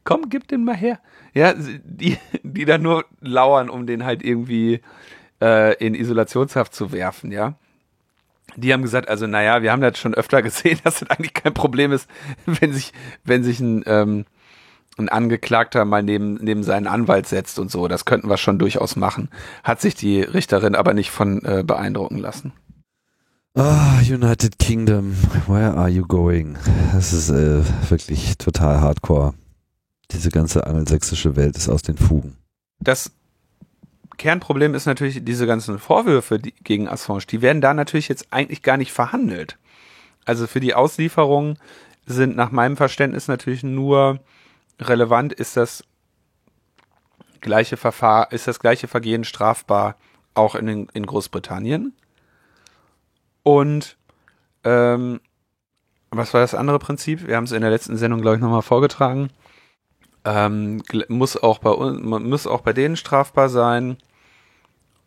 [0.04, 1.00] komm, gib den mal her.
[1.36, 4.82] Ja, die, die da nur lauern, um den halt irgendwie
[5.40, 7.54] äh, in Isolationshaft zu werfen, ja.
[8.58, 11.53] Die haben gesagt, also naja, wir haben das schon öfter gesehen, dass das eigentlich kein
[11.53, 12.10] Problem ist,
[12.45, 12.91] wenn sich,
[13.24, 14.26] wenn sich ein, ähm,
[14.97, 17.88] ein Angeklagter mal neben, neben seinen Anwalt setzt und so.
[17.88, 19.30] Das könnten wir schon durchaus machen.
[19.64, 22.51] Hat sich die Richterin aber nicht von äh, beeindrucken lassen.
[23.55, 25.16] Ah, United Kingdom,
[25.47, 26.58] where are you going?
[26.93, 29.34] Das ist äh, wirklich total hardcore.
[30.12, 32.38] Diese ganze angelsächsische Welt ist aus den Fugen.
[32.80, 33.12] Das
[34.18, 38.63] Kernproblem ist natürlich diese ganzen Vorwürfe die, gegen Assange, die werden da natürlich jetzt eigentlich
[38.63, 39.57] gar nicht verhandelt.
[40.26, 41.57] Also für die Auslieferung
[42.05, 44.20] sind nach meinem Verständnis natürlich nur
[44.80, 45.84] relevant, ist das
[47.41, 49.95] gleiche Verfahren, ist das gleiche Vergehen strafbar
[50.34, 51.93] auch in, in Großbritannien.
[53.43, 53.97] Und
[54.63, 55.22] ähm,
[56.09, 57.28] was war das andere Prinzip?
[57.28, 59.30] Wir haben es in der letzten Sendung, glaube ich, nochmal vorgetragen.
[60.26, 63.97] Ähm, muss auch bei uns, muss auch bei denen strafbar sein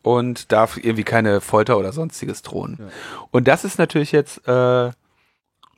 [0.02, 2.76] und darf irgendwie keine Folter oder sonstiges drohen.
[2.78, 2.86] Ja.
[3.30, 4.90] Und das ist natürlich jetzt äh,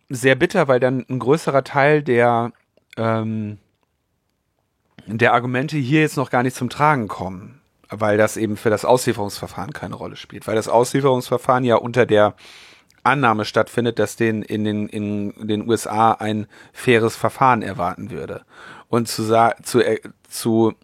[0.08, 2.52] sehr bitter, weil dann ein größerer Teil der
[2.96, 3.58] ähm,
[5.06, 7.62] der Argumente hier jetzt noch gar nicht zum Tragen kommen
[7.92, 12.34] weil das eben für das Auslieferungsverfahren keine Rolle spielt, weil das Auslieferungsverfahren ja unter der
[13.04, 18.42] Annahme stattfindet, dass den in den in den USA ein faires Verfahren erwarten würde.
[18.88, 19.24] Und zu
[19.62, 20.74] zu, äh, zu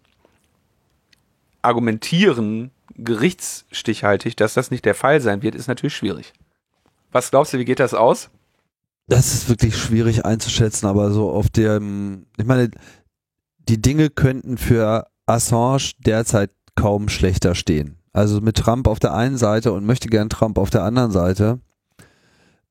[1.61, 2.71] argumentieren
[3.03, 6.33] gerichtsstichhaltig, dass das nicht der Fall sein wird, ist natürlich schwierig.
[7.11, 8.29] Was glaubst du, wie geht das aus?
[9.07, 12.69] Das ist wirklich schwierig einzuschätzen, aber so auf dem, ich meine,
[13.57, 17.97] die Dinge könnten für Assange derzeit kaum schlechter stehen.
[18.13, 21.59] Also mit Trump auf der einen Seite und möchte gern Trump auf der anderen Seite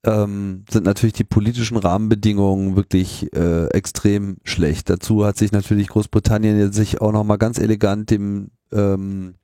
[0.05, 4.91] ähm, sind natürlich die politischen Rahmenbedingungen wirklich äh, extrem schlecht.
[4.91, 9.35] Dazu hat sich natürlich Großbritannien jetzt sich auch nochmal ganz elegant dem ähm,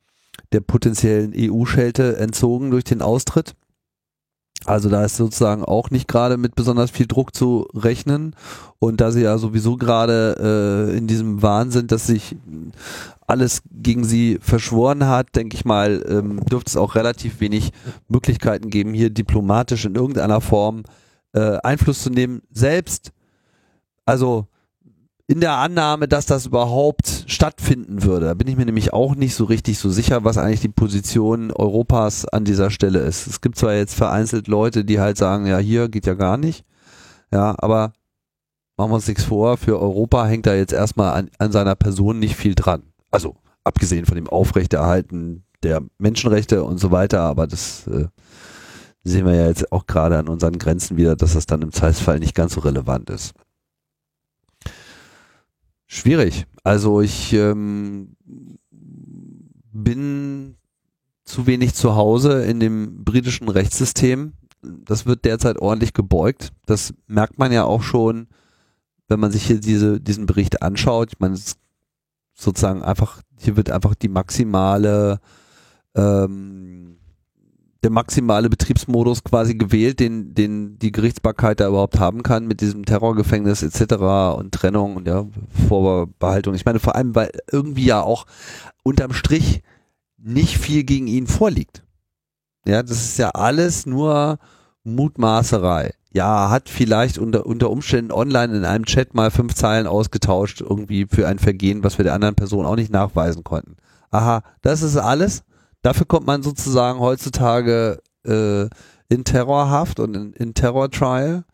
[0.54, 3.54] der potenziellen EU-Schelte entzogen durch den Austritt.
[4.64, 8.34] Also da ist sozusagen auch nicht gerade mit besonders viel Druck zu rechnen.
[8.78, 12.36] Und da sie ja sowieso gerade äh, in diesem Wahn sind, dass sich
[13.26, 17.72] alles gegen sie verschworen hat, denke ich mal, ähm, dürfte es auch relativ wenig
[18.08, 20.84] Möglichkeiten geben, hier diplomatisch in irgendeiner Form
[21.32, 22.42] äh, Einfluss zu nehmen.
[22.50, 23.12] Selbst,
[24.06, 24.46] also
[25.26, 28.26] in der Annahme, dass das überhaupt stattfinden würde.
[28.26, 31.50] Da bin ich mir nämlich auch nicht so richtig so sicher, was eigentlich die Position
[31.50, 33.26] Europas an dieser Stelle ist.
[33.26, 36.64] Es gibt zwar jetzt vereinzelt Leute, die halt sagen, ja, hier geht ja gar nicht.
[37.32, 37.92] Ja, aber
[38.76, 42.18] machen wir uns nichts vor, für Europa hängt da jetzt erstmal an, an seiner Person
[42.18, 42.82] nicht viel dran.
[43.10, 48.08] Also abgesehen von dem Aufrechterhalten der Menschenrechte und so weiter, aber das äh,
[49.04, 52.18] sehen wir ja jetzt auch gerade an unseren Grenzen wieder, dass das dann im Zweifelsfall
[52.18, 53.32] nicht ganz so relevant ist.
[55.86, 56.46] Schwierig.
[56.62, 58.16] Also ich ähm,
[59.72, 60.56] bin
[61.24, 64.34] zu wenig zu Hause in dem britischen Rechtssystem.
[64.62, 66.52] Das wird derzeit ordentlich gebeugt.
[66.66, 68.28] Das merkt man ja auch schon,
[69.08, 71.12] wenn man sich hier diese, diesen Bericht anschaut.
[71.12, 71.38] Ich meine,
[72.34, 75.20] sozusagen einfach, hier wird einfach die maximale
[75.94, 76.98] ähm,
[77.84, 82.84] der maximale Betriebsmodus quasi gewählt, den, den die Gerichtsbarkeit da überhaupt haben kann mit diesem
[82.84, 84.36] Terrorgefängnis etc.
[84.36, 85.26] und Trennung und ja,
[85.68, 86.54] Vorbehaltung.
[86.54, 88.26] Ich meine vor allem, weil irgendwie ja auch
[88.82, 89.62] unterm Strich
[90.16, 91.84] nicht viel gegen ihn vorliegt.
[92.66, 94.38] Ja, das ist ja alles nur
[94.84, 95.92] Mutmaßerei.
[96.12, 101.06] Ja, hat vielleicht unter, unter Umständen online in einem Chat mal fünf Zeilen ausgetauscht, irgendwie
[101.10, 103.76] für ein Vergehen, was wir der anderen Person auch nicht nachweisen konnten.
[104.10, 105.42] Aha, das ist alles.
[105.84, 108.62] Dafür kommt man sozusagen heutzutage äh,
[109.10, 111.44] in Terrorhaft und in, in Terror-Trial.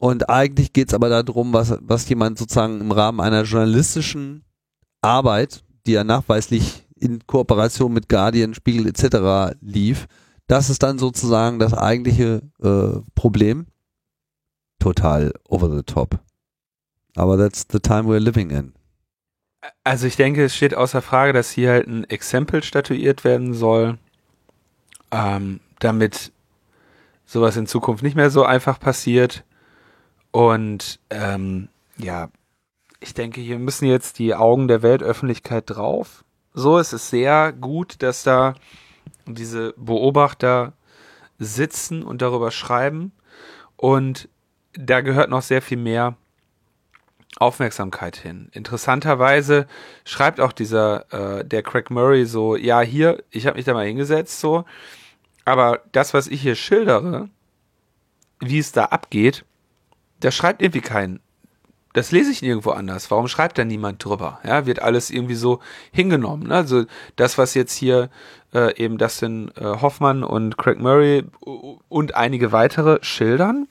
[0.00, 4.42] Und eigentlich geht es aber darum, was, was jemand sozusagen im Rahmen einer journalistischen
[5.00, 9.56] Arbeit, die ja nachweislich in Kooperation mit Guardian, Spiegel etc.
[9.60, 10.08] lief,
[10.48, 13.66] das ist dann sozusagen das eigentliche äh, Problem.
[14.80, 16.18] Total over the top.
[17.14, 18.74] Aber that's the time we're living in.
[19.82, 23.98] Also ich denke, es steht außer Frage, dass hier halt ein Exempel statuiert werden soll,
[25.10, 26.32] ähm, damit
[27.24, 29.44] sowas in Zukunft nicht mehr so einfach passiert.
[30.30, 32.28] Und ähm, ja,
[33.00, 36.24] ich denke, hier müssen jetzt die Augen der Weltöffentlichkeit drauf.
[36.52, 38.54] So ist es sehr gut, dass da
[39.26, 40.72] diese Beobachter
[41.38, 43.12] sitzen und darüber schreiben.
[43.76, 44.28] Und
[44.72, 46.16] da gehört noch sehr viel mehr
[47.38, 48.48] Aufmerksamkeit hin.
[48.52, 49.66] Interessanterweise
[50.04, 53.86] schreibt auch dieser, äh, der Craig Murray so, ja, hier, ich habe mich da mal
[53.86, 54.64] hingesetzt, so,
[55.44, 57.28] aber das, was ich hier schildere,
[58.40, 59.44] wie es da abgeht,
[60.20, 61.20] da schreibt irgendwie kein,
[61.92, 63.10] das lese ich nirgendwo anders.
[63.10, 64.40] Warum schreibt da niemand drüber?
[64.44, 65.60] Ja, wird alles irgendwie so
[65.92, 66.48] hingenommen.
[66.48, 66.56] Ne?
[66.56, 68.10] Also das, was jetzt hier
[68.52, 71.24] äh, eben Dustin äh, Hoffmann und Craig Murray
[71.88, 73.68] und einige weitere schildern,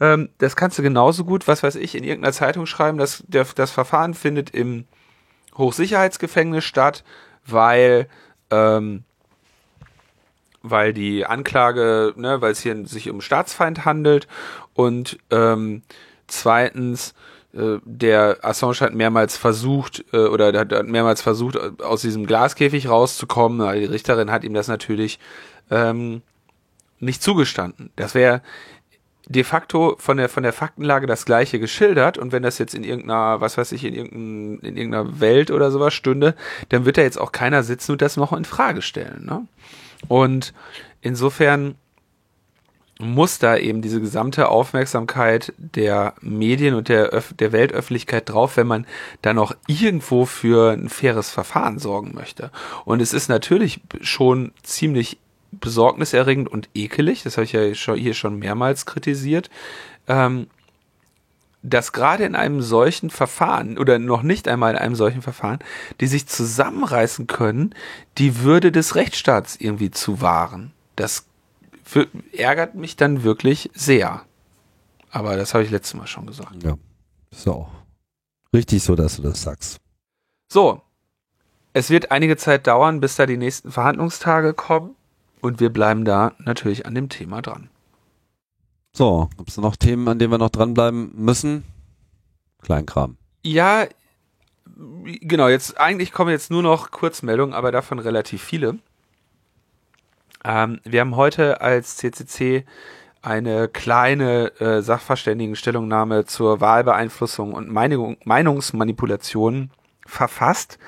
[0.00, 3.46] ähm, das kannst du genauso gut, was weiß ich, in irgendeiner Zeitung schreiben, dass der,
[3.54, 4.86] das Verfahren findet im
[5.56, 7.04] Hochsicherheitsgefängnis statt,
[7.46, 8.08] weil
[8.50, 9.04] ähm,
[10.62, 14.28] weil die Anklage, ne, weil es hier sich um Staatsfeind handelt
[14.74, 15.82] und ähm,
[16.26, 17.14] zweitens
[17.54, 23.74] äh, der Assange hat mehrmals versucht äh, oder hat mehrmals versucht aus diesem Glaskäfig rauszukommen.
[23.78, 25.18] Die Richterin hat ihm das natürlich
[25.70, 26.22] ähm,
[26.98, 27.90] nicht zugestanden.
[27.96, 28.42] Das wäre
[29.30, 32.82] de facto von der von der Faktenlage das gleiche geschildert und wenn das jetzt in
[32.82, 36.34] irgendeiner was weiß ich in irgendeiner in irgendeiner Welt oder sowas stünde,
[36.70, 39.24] dann wird da jetzt auch keiner sitzen und das noch in Frage stellen.
[39.24, 39.46] Ne?
[40.08, 40.52] Und
[41.00, 41.76] insofern
[42.98, 48.66] muss da eben diese gesamte Aufmerksamkeit der Medien und der, Öf der Weltöffentlichkeit drauf, wenn
[48.66, 48.86] man
[49.22, 52.50] da noch irgendwo für ein faires Verfahren sorgen möchte.
[52.84, 55.18] Und es ist natürlich schon ziemlich
[55.52, 59.50] besorgniserregend und ekelig, das habe ich ja hier schon mehrmals kritisiert,
[60.08, 60.46] ähm,
[61.62, 65.58] dass gerade in einem solchen Verfahren oder noch nicht einmal in einem solchen Verfahren,
[66.00, 67.74] die sich zusammenreißen können,
[68.16, 70.72] die Würde des Rechtsstaats irgendwie zu wahren.
[70.96, 71.26] Das
[72.32, 74.22] ärgert mich dann wirklich sehr.
[75.10, 76.62] Aber das habe ich letztes Mal schon gesagt.
[76.62, 76.76] Ja,
[77.30, 77.70] ist auch
[78.54, 79.78] richtig so, dass du das sagst.
[80.48, 80.80] So,
[81.72, 84.96] es wird einige Zeit dauern, bis da die nächsten Verhandlungstage kommen.
[85.40, 87.68] Und wir bleiben da natürlich an dem Thema dran.
[88.92, 91.64] So, gibt es noch Themen, an denen wir noch dranbleiben müssen?
[92.62, 93.16] Kleinkram.
[93.42, 93.86] Ja,
[94.66, 98.78] genau, jetzt eigentlich kommen jetzt nur noch Kurzmeldungen, aber davon relativ viele.
[100.44, 102.64] Ähm, wir haben heute als CCC
[103.22, 109.70] eine kleine äh, Sachverständigenstellungnahme zur Wahlbeeinflussung und Meinung, Meinungsmanipulation
[110.06, 110.78] verfasst.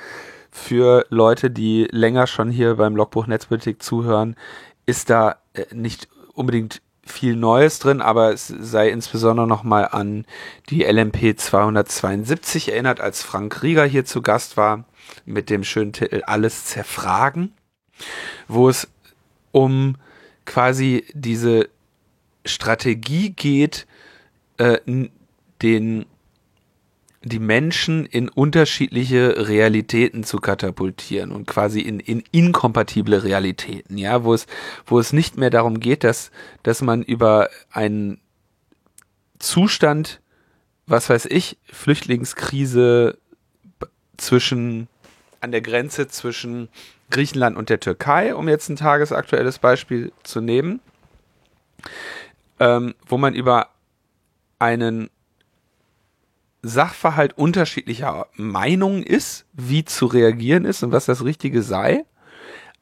[0.55, 4.37] Für Leute, die länger schon hier beim Logbuch Netzpolitik zuhören,
[4.85, 10.25] ist da äh, nicht unbedingt viel Neues drin, aber es sei insbesondere nochmal an
[10.69, 14.85] die LMP 272 erinnert, als Frank Rieger hier zu Gast war,
[15.25, 17.55] mit dem schönen Titel Alles zerfragen,
[18.47, 18.89] wo es
[19.51, 19.97] um
[20.45, 21.69] quasi diese
[22.45, 23.87] Strategie geht,
[24.59, 24.79] äh,
[25.63, 26.07] den
[27.25, 34.35] die Menschen in unterschiedliche Realitäten zu katapultieren und quasi in, in inkompatible Realitäten, ja, wo
[34.35, 34.47] es,
[34.87, 36.31] wo es nicht mehr darum geht, dass,
[36.63, 38.21] dass man über einen
[39.39, 40.21] Zustand,
[40.87, 43.19] was weiß ich, Flüchtlingskrise
[44.17, 44.89] zwischen,
[45.41, 46.69] an der Grenze zwischen
[47.11, 50.81] Griechenland und der Türkei, um jetzt ein tagesaktuelles Beispiel zu nehmen,
[52.59, 53.69] ähm, wo man über
[54.59, 55.11] einen
[56.63, 62.05] Sachverhalt unterschiedlicher Meinungen ist, wie zu reagieren ist und was das Richtige sei,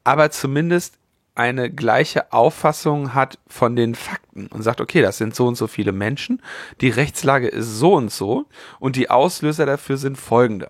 [0.03, 0.97] aber zumindest
[1.33, 5.67] eine gleiche Auffassung hat von den Fakten und sagt, okay, das sind so und so
[5.67, 6.41] viele Menschen,
[6.81, 8.45] die Rechtslage ist so und so
[8.79, 10.69] und die Auslöser dafür sind folgende.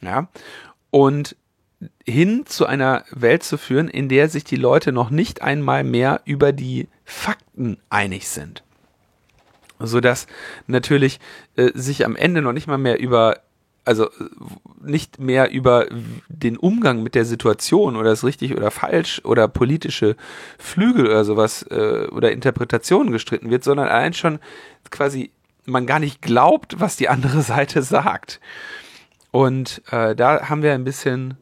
[0.00, 0.28] Ja,
[0.90, 1.36] und
[2.06, 6.20] hin zu einer Welt zu führen, in der sich die Leute noch nicht einmal mehr
[6.24, 8.62] über die Fakten einig sind.
[9.78, 10.26] So dass
[10.66, 11.20] natürlich
[11.60, 13.40] äh, sich am Ende noch nicht mal mehr über
[13.84, 14.10] also äh,
[14.82, 15.86] nicht mehr über
[16.28, 20.16] den Umgang mit der Situation oder das richtig oder falsch oder politische
[20.58, 24.38] Flügel oder sowas äh, oder Interpretationen gestritten wird, sondern allein schon
[24.90, 25.30] quasi
[25.66, 28.40] man gar nicht glaubt, was die andere Seite sagt.
[29.30, 31.36] Und äh, da haben wir ein bisschen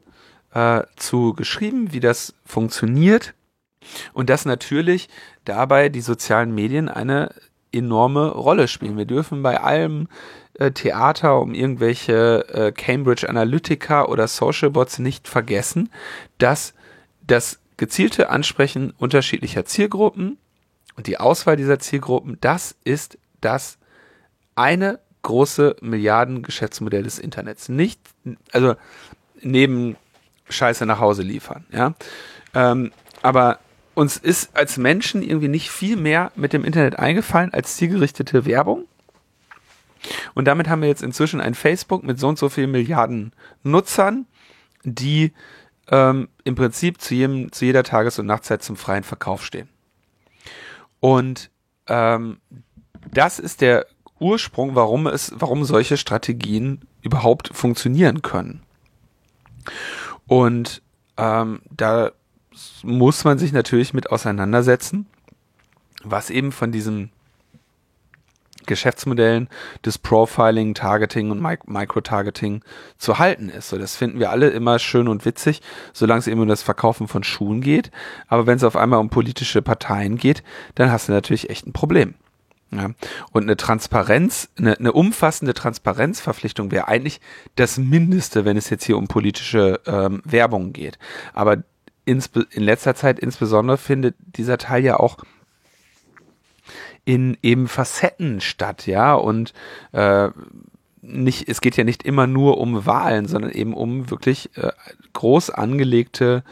[0.53, 3.35] äh, zu geschrieben, wie das funktioniert
[4.13, 5.09] und dass natürlich
[5.45, 7.31] dabei die sozialen Medien eine
[7.73, 8.97] enorme Rolle spielen.
[8.97, 10.09] Wir dürfen bei allem
[10.55, 15.91] äh, Theater um irgendwelche äh, Cambridge Analytica oder Social Bots nicht vergessen,
[16.39, 16.75] dass
[17.27, 20.39] das gezielte Ansprechen unterschiedlicher Zielgruppen
[20.97, 23.79] und die Auswahl dieser Zielgruppen, das ist das
[24.57, 27.69] eine große Milliardengeschäftsmodell des Internets.
[27.69, 28.01] Nicht,
[28.53, 28.75] also
[29.41, 29.97] neben
[30.49, 31.95] Scheiße nach Hause liefern, ja.
[32.55, 32.93] Ähm,
[33.23, 33.61] aber
[33.99, 38.85] uns ist als Menschen irgendwie nicht viel mehr mit dem Internet eingefallen als zielgerichtete Werbung.
[40.35, 43.33] Und damit haben wir jetzt inzwischen ein Facebook mit so und so vielen Milliarden
[43.65, 44.27] Nutzern,
[44.85, 45.33] die
[45.89, 49.69] ähm, im Prinzip zu, jedem, zu jeder Tages- und Nachtzeit zum freien Verkauf stehen.
[51.01, 51.51] Und
[51.89, 52.39] ähm,
[53.11, 53.85] das ist der
[54.21, 58.63] Ursprung, warum es, warum solche Strategien überhaupt funktionieren können.
[60.29, 60.83] Und
[61.17, 62.13] ähm, da
[62.83, 65.07] muss man sich natürlich mit auseinandersetzen,
[66.03, 67.11] was eben von diesen
[68.69, 69.49] Geschäftsmodellen
[69.85, 72.63] des Profiling, Targeting und Micro-Targeting
[72.99, 73.71] zu halten ist.
[73.71, 75.61] So, das finden wir alle immer schön und witzig,
[75.93, 77.91] solange es eben um das Verkaufen von Schuhen geht.
[78.29, 80.45] Aber wenn es auf einmal um politische Parteien geht,
[80.77, 82.15] dann hast du natürlich echt ein Problem.
[82.71, 82.91] Ja.
[83.33, 87.21] Und eine Transparenz, eine, eine umfassende Transparenzverpflichtung wäre eigentlich
[87.57, 90.99] das Mindeste, wenn es jetzt hier um politische ähm, Werbung geht.
[91.33, 91.63] Aber
[92.09, 95.19] in letzter Zeit insbesondere findet dieser Teil ja auch
[97.05, 99.55] in eben Facetten statt, ja, und
[99.93, 100.29] äh,
[101.01, 104.73] nicht, es geht ja nicht immer nur um Wahlen, sondern eben um wirklich äh,
[105.13, 106.45] groß angelegte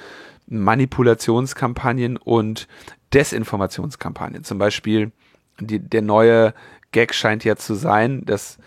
[0.46, 2.68] Manipulationskampagnen und
[3.12, 4.44] Desinformationskampagnen.
[4.44, 5.12] Zum Beispiel
[5.60, 6.54] die, der neue
[6.92, 8.58] Gag scheint ja zu sein, dass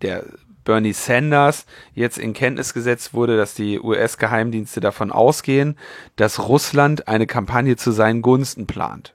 [0.00, 0.24] der
[0.64, 5.76] Bernie Sanders jetzt in Kenntnis gesetzt wurde, dass die US-Geheimdienste davon ausgehen,
[6.16, 9.14] dass Russland eine Kampagne zu seinen Gunsten plant.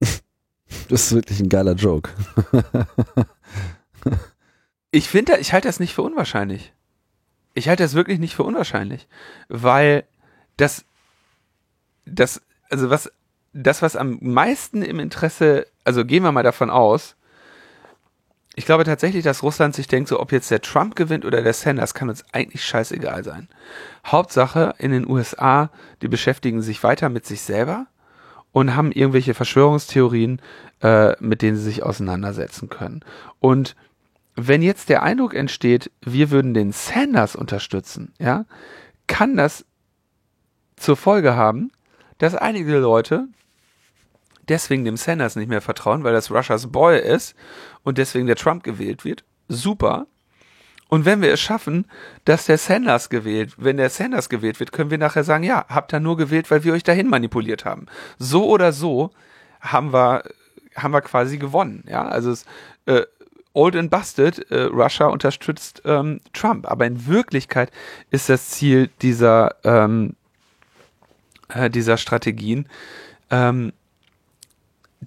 [0.90, 2.10] Das ist wirklich ein geiler Joke.
[4.90, 6.74] ich finde, ich halte das nicht für unwahrscheinlich.
[7.54, 9.08] Ich halte das wirklich nicht für unwahrscheinlich,
[9.48, 10.04] weil
[10.58, 10.84] das,
[12.04, 13.10] das, also was,
[13.54, 17.16] das, was am meisten im Interesse, also gehen wir mal davon aus,
[18.58, 21.52] ich glaube tatsächlich, dass Russland sich denkt, so ob jetzt der Trump gewinnt oder der
[21.52, 23.46] Sanders, kann uns eigentlich scheißegal sein.
[24.04, 25.70] Hauptsache in den USA,
[26.02, 27.86] die beschäftigen sich weiter mit sich selber
[28.50, 30.42] und haben irgendwelche Verschwörungstheorien,
[30.82, 33.04] äh, mit denen sie sich auseinandersetzen können.
[33.38, 33.76] Und
[34.34, 38.44] wenn jetzt der Eindruck entsteht, wir würden den Sanders unterstützen, ja,
[39.06, 39.66] kann das
[40.74, 41.70] zur Folge haben,
[42.18, 43.28] dass einige Leute
[44.48, 47.34] deswegen dem Sanders nicht mehr vertrauen, weil das Russias Boy ist
[47.82, 49.24] und deswegen der Trump gewählt wird.
[49.48, 50.06] Super.
[50.88, 51.86] Und wenn wir es schaffen,
[52.24, 55.92] dass der Sanders gewählt, wenn der Sanders gewählt wird, können wir nachher sagen, ja, habt
[55.92, 57.86] ihr nur gewählt, weil wir euch dahin manipuliert haben.
[58.18, 59.10] So oder so
[59.60, 60.24] haben wir,
[60.74, 61.84] haben wir quasi gewonnen.
[61.86, 62.46] Ja, also es,
[62.86, 63.02] äh,
[63.52, 66.70] old and busted, äh, Russia unterstützt ähm, Trump.
[66.70, 67.70] Aber in Wirklichkeit
[68.10, 70.14] ist das Ziel dieser, ähm,
[71.48, 72.66] äh, dieser Strategien,
[73.30, 73.72] ähm,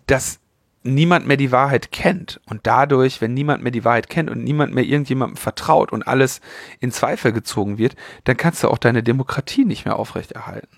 [0.07, 0.39] dass
[0.83, 2.41] niemand mehr die Wahrheit kennt.
[2.49, 6.41] Und dadurch, wenn niemand mehr die Wahrheit kennt und niemand mehr irgendjemandem vertraut und alles
[6.79, 10.77] in Zweifel gezogen wird, dann kannst du auch deine Demokratie nicht mehr aufrechterhalten.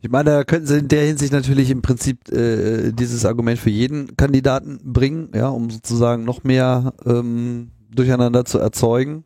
[0.00, 3.70] Ich meine, da könnten sie in der Hinsicht natürlich im Prinzip äh, dieses Argument für
[3.70, 9.24] jeden Kandidaten bringen, ja, um sozusagen noch mehr ähm, Durcheinander zu erzeugen.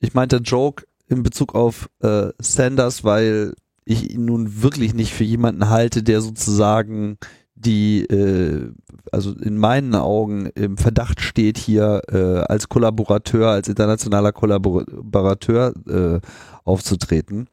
[0.00, 5.24] Ich meinte Joke in Bezug auf äh, Sanders, weil ich ihn nun wirklich nicht für
[5.24, 7.18] jemanden halte, der sozusagen
[7.60, 8.72] die äh,
[9.12, 16.20] also in meinen Augen im Verdacht steht, hier äh, als Kollaborateur, als internationaler Kollaborateur äh,
[16.64, 17.48] aufzutreten.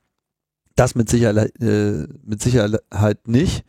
[0.76, 3.64] Das mit Sicherheit, äh, mit Sicherheit nicht.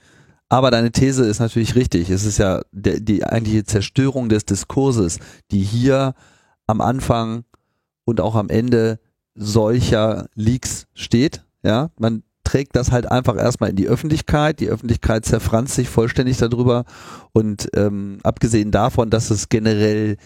[0.50, 2.10] Aber deine These ist natürlich richtig.
[2.10, 5.18] Es ist ja der, die eigentliche Zerstörung des Diskurses,
[5.50, 6.14] die hier
[6.66, 7.44] am Anfang
[8.04, 8.98] und auch am Ende
[9.34, 11.44] solcher Leaks steht.
[11.62, 14.60] Ja, man trägt das halt einfach erstmal in die Öffentlichkeit.
[14.60, 16.86] Die Öffentlichkeit zerfranst sich vollständig darüber.
[17.32, 20.16] Und ähm, abgesehen davon, dass es generell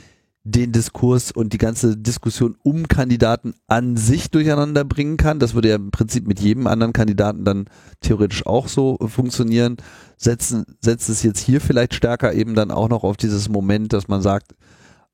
[0.44, 5.40] den Diskurs und die ganze Diskussion um Kandidaten an sich durcheinander bringen kann.
[5.40, 7.64] Das würde ja im Prinzip mit jedem anderen Kandidaten dann
[8.00, 9.78] theoretisch auch so funktionieren.
[10.16, 14.06] Setzen, setzt es jetzt hier vielleicht stärker eben dann auch noch auf dieses Moment, dass
[14.06, 14.54] man sagt,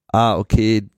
[0.09, 0.89] ah, okay,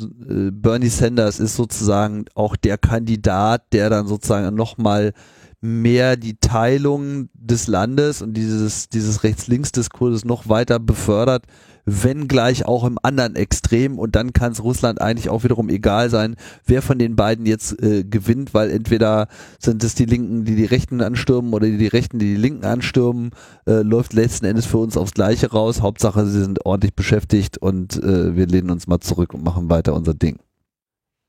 [0.00, 5.12] äh, Bernie Sanders ist sozusagen auch der Kandidat, der dann sozusagen nochmal
[5.60, 11.44] mehr die Teilung des Landes und dieses, dieses Rechts-Links-Diskurses noch weiter befördert,
[11.86, 16.10] wenn gleich auch im anderen Extrem und dann kann es Russland eigentlich auch wiederum egal
[16.10, 16.34] sein,
[16.66, 19.28] wer von den beiden jetzt äh, gewinnt, weil entweder
[19.60, 22.64] sind es die Linken, die die Rechten anstürmen oder die, die Rechten, die die Linken
[22.64, 23.30] anstürmen,
[23.66, 25.80] äh, läuft letzten Endes für uns aufs Gleiche raus.
[25.80, 29.94] Hauptsache, sie sind ordentlich beschäftigt und äh, wir lehnen uns mal zurück und machen weiter
[29.94, 30.38] unser Ding.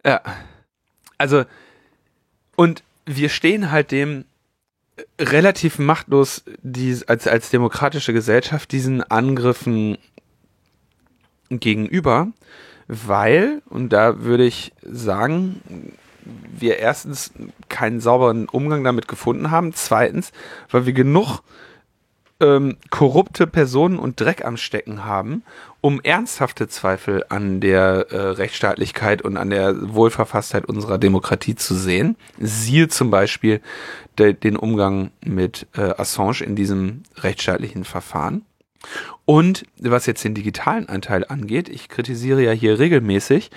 [0.03, 0.21] Ja,
[1.19, 1.43] also
[2.55, 4.25] und wir stehen halt dem
[5.19, 9.97] relativ machtlos die, als, als demokratische Gesellschaft diesen Angriffen
[11.49, 12.27] gegenüber,
[12.87, 15.61] weil, und da würde ich sagen,
[16.25, 17.31] wir erstens
[17.69, 20.31] keinen sauberen Umgang damit gefunden haben, zweitens,
[20.69, 21.41] weil wir genug
[22.39, 25.43] ähm, korrupte Personen und Dreck am Stecken haben,
[25.87, 32.17] um ernsthafte Zweifel an der äh, Rechtsstaatlichkeit und an der Wohlverfasstheit unserer Demokratie zu sehen.
[32.37, 33.61] Siehe zum Beispiel
[34.19, 38.43] de, den Umgang mit äh, Assange in diesem rechtsstaatlichen Verfahren.
[39.23, 43.49] Und was jetzt den digitalen Anteil angeht, ich kritisiere ja hier regelmäßig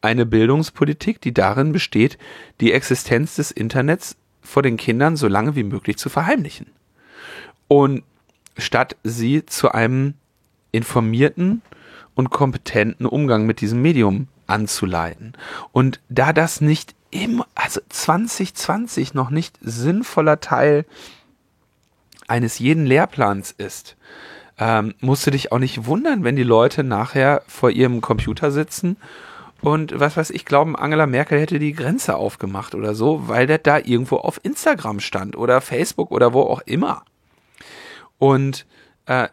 [0.00, 2.16] eine Bildungspolitik, die darin besteht,
[2.62, 6.68] die Existenz des Internets vor den Kindern so lange wie möglich zu verheimlichen.
[7.68, 8.04] Und
[8.56, 10.14] statt sie zu einem
[10.72, 11.60] informierten
[12.14, 15.34] und kompetenten Umgang mit diesem Medium anzuleiten.
[15.72, 20.84] Und da das nicht im, also 2020 noch nicht sinnvoller Teil
[22.26, 23.96] eines jeden Lehrplans ist,
[24.58, 28.96] ähm, musst du dich auch nicht wundern, wenn die Leute nachher vor ihrem Computer sitzen
[29.64, 33.56] und was weiß ich, glauben, Angela Merkel hätte die Grenze aufgemacht oder so, weil der
[33.56, 37.02] da irgendwo auf Instagram stand oder Facebook oder wo auch immer.
[38.18, 38.66] Und
[39.06, 39.28] äh,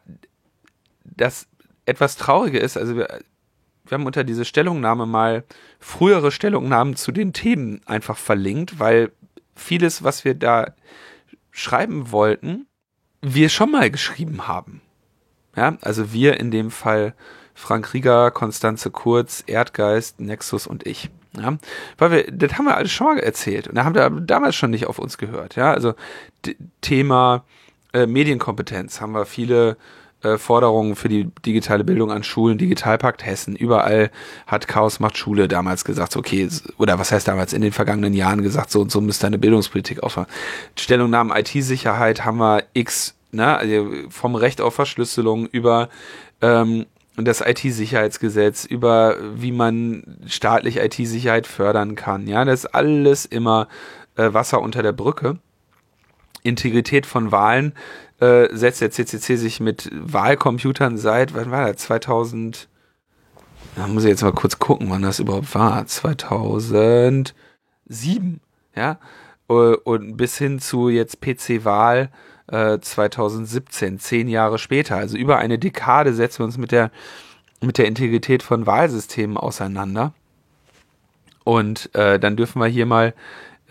[1.03, 1.47] das
[1.85, 3.19] etwas Traurige ist, also wir,
[3.85, 5.43] wir haben unter diese Stellungnahme mal
[5.79, 9.11] frühere Stellungnahmen zu den Themen einfach verlinkt, weil
[9.55, 10.73] vieles, was wir da
[11.51, 12.67] schreiben wollten,
[13.21, 14.81] wir schon mal geschrieben haben.
[15.55, 17.13] Ja, also wir in dem Fall
[17.53, 21.09] Frank Rieger, Konstanze Kurz, Erdgeist, Nexus und ich.
[21.37, 21.57] Ja,
[21.97, 24.71] weil wir, das haben wir alles schon mal erzählt und da haben wir damals schon
[24.71, 25.55] nicht auf uns gehört.
[25.55, 25.93] Ja, also
[26.81, 27.45] Thema
[27.93, 29.77] äh, Medienkompetenz haben wir viele
[30.23, 33.55] äh, Forderungen für die digitale Bildung an Schulen, Digitalpakt Hessen.
[33.55, 34.11] Überall
[34.47, 36.47] hat Chaos macht Schule damals gesagt, okay,
[36.77, 40.03] oder was heißt damals in den vergangenen Jahren gesagt, so und so müsste eine Bildungspolitik
[40.03, 40.27] aufhören.
[40.77, 45.89] Stellungnahmen IT-Sicherheit haben wir X ne, also vom Recht auf Verschlüsselung über
[46.41, 46.85] ähm,
[47.17, 52.27] das IT-Sicherheitsgesetz, über wie man staatlich IT-Sicherheit fördern kann.
[52.27, 53.67] Ja, das ist alles immer
[54.15, 55.37] äh, Wasser unter der Brücke.
[56.43, 57.73] Integrität von Wahlen
[58.21, 62.69] äh, setzt der CCC sich mit Wahlcomputern seit, wann war das, 2000,
[63.75, 67.33] da muss ich jetzt mal kurz gucken, wann das überhaupt war, 2007,
[68.75, 68.99] ja,
[69.49, 72.09] äh, und bis hin zu jetzt PC-Wahl
[72.47, 74.97] 2017, äh, zehn Jahre später.
[74.97, 76.91] Also über eine Dekade setzen wir uns mit der,
[77.61, 80.13] mit der Integrität von Wahlsystemen auseinander.
[81.45, 83.13] Und äh, dann dürfen wir hier mal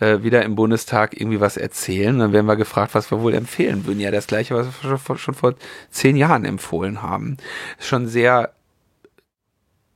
[0.01, 2.17] äh, wieder im Bundestag irgendwie was erzählen.
[2.19, 3.99] Dann werden wir gefragt, was wir wohl empfehlen würden.
[3.99, 5.55] Ja, das gleiche, was wir schon, schon vor
[5.89, 7.37] zehn Jahren empfohlen haben.
[7.79, 8.53] Ist schon sehr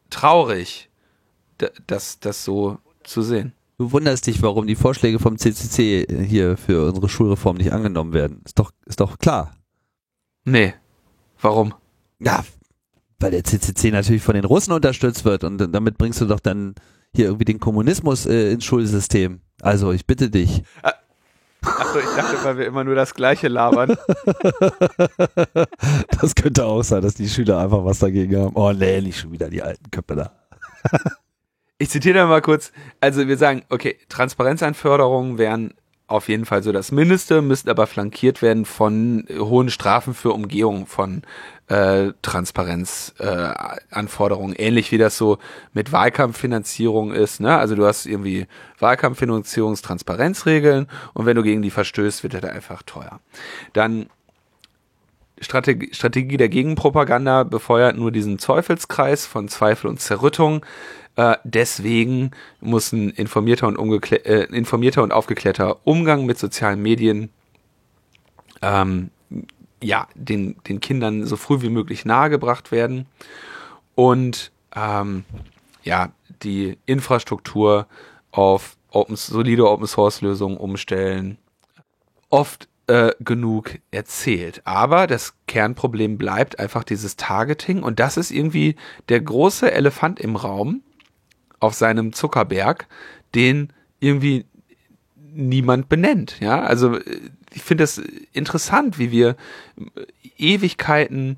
[0.10, 0.90] traurig,
[1.88, 3.54] das, das so zu sehen.
[3.78, 8.42] Du wunderst dich, warum die Vorschläge vom CCC hier für unsere Schulreform nicht angenommen werden.
[8.46, 9.56] Ist doch, ist doch klar.
[10.46, 10.74] Nee.
[11.42, 11.74] Warum?
[12.20, 12.46] Ja,
[13.20, 16.76] weil der CCC natürlich von den Russen unterstützt wird und damit bringst du doch dann
[17.14, 19.42] hier irgendwie den Kommunismus äh, ins Schulsystem.
[19.62, 20.64] Also, ich bitte dich.
[20.84, 20.94] Ah.
[21.66, 23.98] Achso, ich dachte, weil wir immer nur das Gleiche labern.
[26.22, 28.56] das könnte auch sein, dass die Schüler einfach was dagegen haben.
[28.56, 30.32] Oh nee, nicht schon wieder die alten Köpfe da.
[31.78, 32.72] Ich zitiere da mal kurz.
[33.02, 35.74] Also wir sagen, okay, Transparenzanforderungen wären
[36.08, 40.86] auf jeden Fall so das Mindeste, müssten aber flankiert werden von hohen Strafen für Umgehung
[40.86, 41.24] von
[41.68, 44.56] äh, Transparenzanforderungen.
[44.56, 45.40] Äh, Ähnlich wie das so
[45.74, 47.40] mit Wahlkampffinanzierung ist.
[47.40, 47.58] Ne?
[47.58, 48.46] Also du hast irgendwie
[48.80, 53.20] Wahlkampffinanzierungstransparenzregeln und wenn du gegen die verstößt, wird das einfach teuer.
[53.74, 54.06] Dann
[55.40, 60.66] Strategie, Strategie der Gegenpropaganda befeuert nur diesen Teufelskreis von Zweifel und Zerrüttung.
[61.16, 62.32] Äh, deswegen
[62.62, 67.30] muss ein informierter und, äh, informierter und aufgeklärter Umgang mit sozialen Medien
[68.62, 69.12] ähm,
[69.82, 73.06] ja, den, den Kindern so früh wie möglich nahegebracht werden.
[73.94, 75.24] Und ähm,
[75.84, 76.12] ja,
[76.44, 77.88] die Infrastruktur
[78.32, 81.38] auf open, solide Open Source Lösungen umstellen.
[82.30, 84.62] Oft äh, genug erzählt.
[84.66, 88.76] Aber das Kernproblem bleibt einfach dieses Targeting und das ist irgendwie
[89.10, 90.82] der große Elefant im Raum,
[91.60, 92.88] auf seinem Zuckerberg,
[93.34, 94.46] den irgendwie
[95.16, 96.40] niemand benennt.
[96.40, 97.00] Ja, also
[97.54, 97.98] ich finde das
[98.34, 99.36] interessant, wie wir
[100.38, 101.38] Ewigkeiten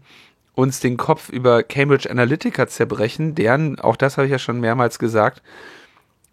[0.53, 4.98] uns den Kopf über Cambridge Analytica zerbrechen, deren, auch das habe ich ja schon mehrmals
[4.98, 5.44] gesagt,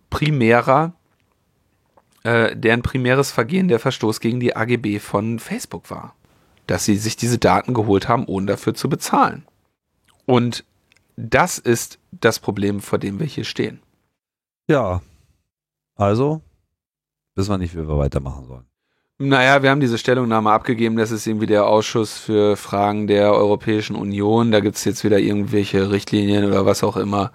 [0.08, 0.94] primärer,
[2.24, 6.14] äh, deren primäres Vergehen der Verstoß gegen die AGB von Facebook war.
[6.66, 9.44] Dass sie sich diese Daten geholt haben, ohne dafür zu bezahlen.
[10.26, 10.64] Und
[11.16, 13.80] das ist das Problem, vor dem wir hier stehen.
[14.68, 15.02] Ja.
[15.96, 16.40] Also,
[17.34, 18.64] wissen wir nicht, wie wir weitermachen sollen.
[19.18, 23.94] Naja, wir haben diese Stellungnahme abgegeben, das ist irgendwie der Ausschuss für Fragen der Europäischen
[23.94, 24.50] Union.
[24.50, 27.30] Da gibt's jetzt wieder irgendwelche Richtlinien oder was auch immer,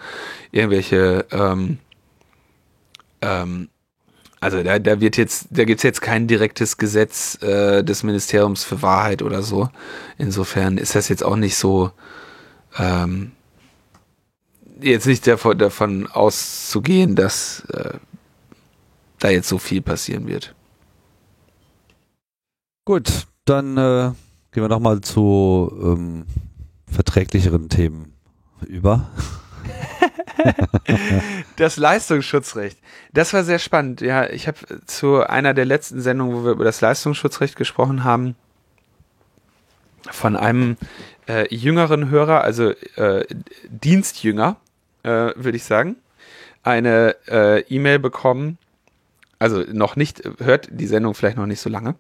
[0.52, 1.78] irgendwelche, ähm,
[3.22, 3.70] ähm,
[4.40, 8.82] also da, da wird jetzt, da gibt's jetzt kein direktes Gesetz äh, des Ministeriums für
[8.82, 9.70] Wahrheit oder so.
[10.18, 11.92] Insofern ist das jetzt auch nicht so,
[12.78, 13.32] ähm,
[14.80, 17.94] jetzt nicht davon, davon auszugehen, dass äh,
[19.20, 20.56] da jetzt so viel passieren wird.
[22.86, 24.12] Gut, dann äh,
[24.52, 26.26] gehen wir nochmal zu ähm,
[26.90, 28.14] verträglicheren Themen
[28.66, 29.10] über.
[31.56, 32.78] das Leistungsschutzrecht.
[33.14, 34.02] Das war sehr spannend.
[34.02, 38.36] Ja, ich habe zu einer der letzten Sendungen, wo wir über das Leistungsschutzrecht gesprochen haben,
[40.12, 40.78] von einem
[41.28, 43.26] äh, jüngeren Hörer, also äh,
[43.70, 44.58] Dienstjünger,
[45.04, 45.98] äh, würde ich sagen,
[46.64, 48.58] eine äh, E-Mail bekommen,
[49.38, 51.96] also noch nicht, hört die Sendung vielleicht noch nicht so lange,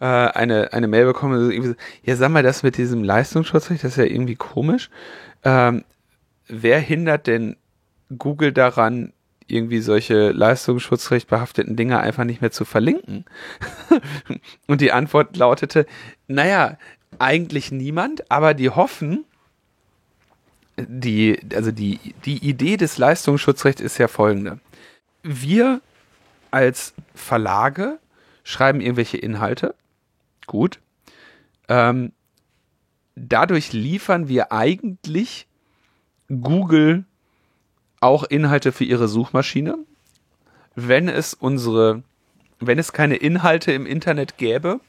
[0.00, 4.04] äh, eine, eine Mail bekommen, ja, sag mal, das mit diesem Leistungsschutzrecht, das ist ja
[4.04, 4.90] irgendwie komisch.
[5.44, 5.84] Ähm,
[6.48, 7.56] wer hindert denn
[8.18, 9.12] Google daran,
[9.46, 13.24] irgendwie solche leistungsschutzrecht behafteten Dinge einfach nicht mehr zu verlinken?
[14.66, 15.86] Und die Antwort lautete,
[16.26, 16.78] naja,
[17.18, 19.24] eigentlich niemand, aber die hoffen,
[20.78, 24.58] die, also die, die Idee des Leistungsschutzrechts ist ja folgende.
[25.22, 25.80] Wir
[26.50, 27.98] als Verlage
[28.44, 29.74] schreiben irgendwelche Inhalte.
[30.46, 30.80] Gut.
[31.68, 32.12] Ähm,
[33.14, 35.46] dadurch liefern wir eigentlich
[36.28, 37.04] Google
[38.02, 39.78] auch Inhalte für ihre Suchmaschine.
[40.74, 42.02] Wenn es unsere,
[42.60, 44.80] wenn es keine Inhalte im Internet gäbe,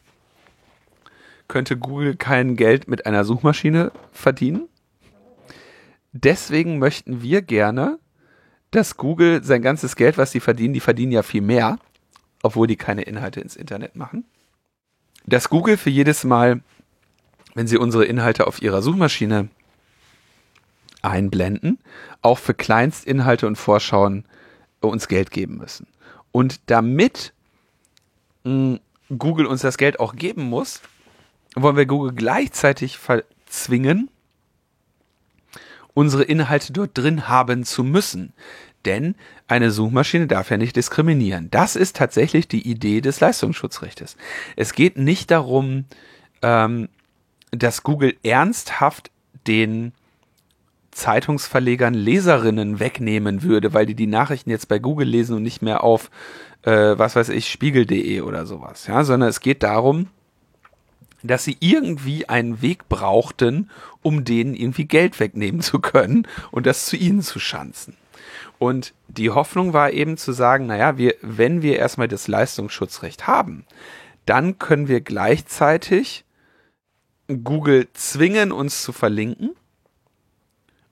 [1.48, 4.68] könnte Google kein Geld mit einer Suchmaschine verdienen.
[6.11, 7.99] Deswegen möchten wir gerne,
[8.72, 11.77] dass Google sein ganzes Geld, was sie verdienen, die verdienen ja viel mehr,
[12.41, 14.26] obwohl die keine Inhalte ins Internet machen,
[15.26, 16.61] dass Google für jedes Mal,
[17.56, 19.49] wenn sie unsere Inhalte auf ihrer Suchmaschine
[21.03, 21.80] einblenden,
[22.21, 24.25] auch für Kleinstinhalte und Vorschauen
[24.81, 25.88] uns Geld geben müssen.
[26.31, 27.34] Und damit
[28.43, 28.80] mh,
[29.17, 30.81] Google uns das Geld auch geben muss,
[31.55, 34.09] wollen wir Google gleichzeitig verzwingen,
[35.93, 38.34] unsere Inhalte dort drin haben zu müssen.
[38.85, 39.15] Denn
[39.47, 41.49] eine Suchmaschine darf ja nicht diskriminieren.
[41.51, 44.17] Das ist tatsächlich die Idee des Leistungsschutzrechtes.
[44.55, 45.85] Es geht nicht darum,
[46.41, 46.89] ähm,
[47.51, 49.11] dass Google ernsthaft
[49.47, 49.93] den
[50.94, 55.84] Zeitungsverlegern Leserinnen wegnehmen würde, weil die die Nachrichten jetzt bei Google lesen und nicht mehr
[55.84, 56.10] auf,
[56.64, 58.88] äh, was weiß ich, spiegel.de oder sowas.
[58.88, 60.07] Ja, sondern es geht darum,
[61.24, 63.70] dass sie irgendwie einen Weg brauchten,
[64.02, 67.95] um denen irgendwie Geld wegnehmen zu können und das zu ihnen zu schanzen.
[68.60, 73.65] Und die Hoffnung war eben zu sagen, naja, wir, wenn wir erstmal das Leistungsschutzrecht haben,
[74.26, 76.24] dann können wir gleichzeitig
[77.44, 79.56] Google zwingen, uns zu verlinken,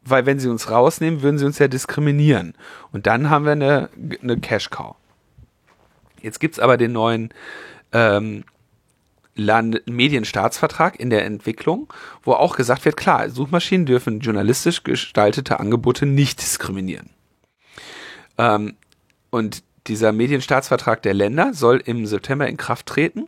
[0.04, 2.54] weil wenn sie uns rausnehmen, würden sie uns ja diskriminieren.
[2.92, 3.90] Und dann haben wir eine,
[4.22, 4.96] eine Cash-Cow.
[6.22, 7.30] Jetzt gibt's aber den neuen
[7.92, 8.44] ähm,
[9.36, 11.92] Land Medienstaatsvertrag in der Entwicklung,
[12.24, 17.10] wo auch gesagt wird, klar, Suchmaschinen dürfen journalistisch gestaltete Angebote nicht diskriminieren.
[18.38, 18.76] Ähm,
[19.30, 23.28] und dieser Medienstaatsvertrag der Länder soll im September in Kraft treten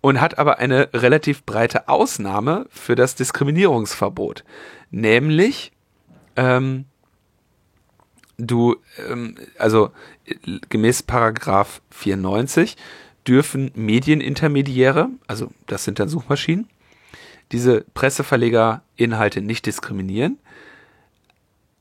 [0.00, 4.44] und hat aber eine relativ breite Ausnahme für das Diskriminierungsverbot.
[4.90, 5.72] Nämlich,
[6.40, 6.86] ähm,
[8.38, 8.76] du,
[9.08, 9.90] ähm, also
[10.70, 12.76] gemäß Paragraph 94
[13.26, 16.66] dürfen Medienintermediäre, also das sind dann Suchmaschinen,
[17.52, 20.38] diese Presseverleger-Inhalte nicht diskriminieren,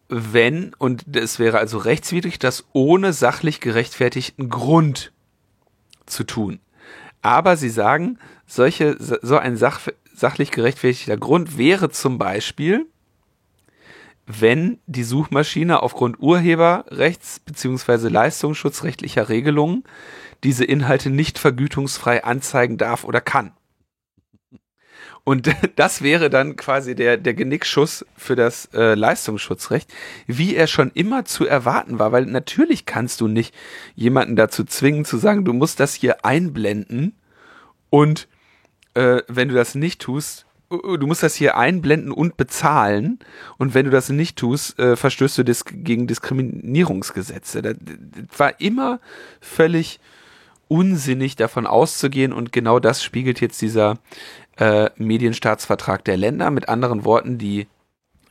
[0.09, 5.13] wenn, und es wäre also rechtswidrig, das ohne sachlich gerechtfertigten Grund
[6.05, 6.59] zu tun.
[7.21, 8.17] Aber sie sagen,
[8.47, 9.81] solche, so ein sach,
[10.13, 12.87] sachlich gerechtfertigter Grund wäre zum Beispiel,
[14.31, 18.09] wenn die Suchmaschine aufgrund Urheberrechts bzw.
[18.09, 19.83] leistungsschutzrechtlicher Regelungen
[20.43, 23.53] diese Inhalte nicht vergütungsfrei anzeigen darf oder kann.
[25.23, 29.91] Und das wäre dann quasi der, der Genickschuss für das äh, Leistungsschutzrecht,
[30.27, 33.55] wie er schon immer zu erwarten war, weil natürlich kannst du nicht
[33.95, 37.15] jemanden dazu zwingen zu sagen, du musst das hier einblenden
[37.89, 38.27] und
[38.93, 43.19] äh, wenn du das nicht tust, du musst das hier einblenden und bezahlen
[43.57, 47.61] und wenn du das nicht tust, äh, verstößt du dis gegen Diskriminierungsgesetze.
[47.61, 48.99] Das, das war immer
[49.41, 49.99] völlig
[50.67, 53.97] unsinnig davon auszugehen und genau das spiegelt jetzt dieser
[54.57, 56.51] äh, Medienstaatsvertrag der Länder.
[56.51, 57.67] Mit anderen Worten, die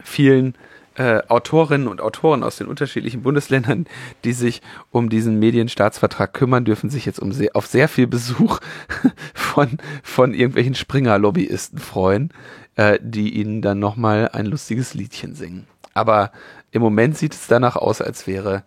[0.03, 0.55] vielen
[0.99, 3.87] äh, Autorinnen und Autoren aus den unterschiedlichen Bundesländern,
[4.25, 8.59] die sich um diesen Medienstaatsvertrag kümmern, dürfen sich jetzt um sehr, auf sehr viel Besuch
[9.35, 12.33] von, von irgendwelchen Springer-Lobbyisten freuen,
[12.75, 15.69] äh, die ihnen dann nochmal ein lustiges Liedchen singen.
[15.95, 16.33] Aber
[16.73, 18.65] im Moment sieht es danach aus, als wäre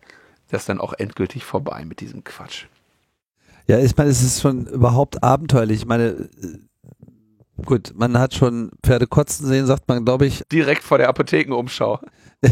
[0.49, 2.65] das dann auch endgültig vorbei mit diesem Quatsch.
[3.67, 5.81] Ja, ich meine, es ist schon überhaupt abenteuerlich.
[5.81, 6.29] Ich meine,
[7.61, 10.43] gut, man hat schon Pferde kotzen sehen, sagt man, glaube ich.
[10.51, 11.99] Direkt vor der Apothekenumschau.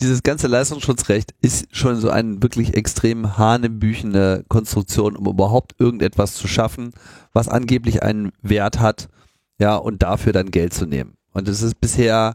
[0.00, 6.46] Dieses ganze Leistungsschutzrecht ist schon so eine wirklich extrem hanebüchene Konstruktion, um überhaupt irgendetwas zu
[6.46, 6.92] schaffen,
[7.32, 9.08] was angeblich einen Wert hat,
[9.58, 11.16] ja, und dafür dann Geld zu nehmen.
[11.32, 12.34] Und es ist bisher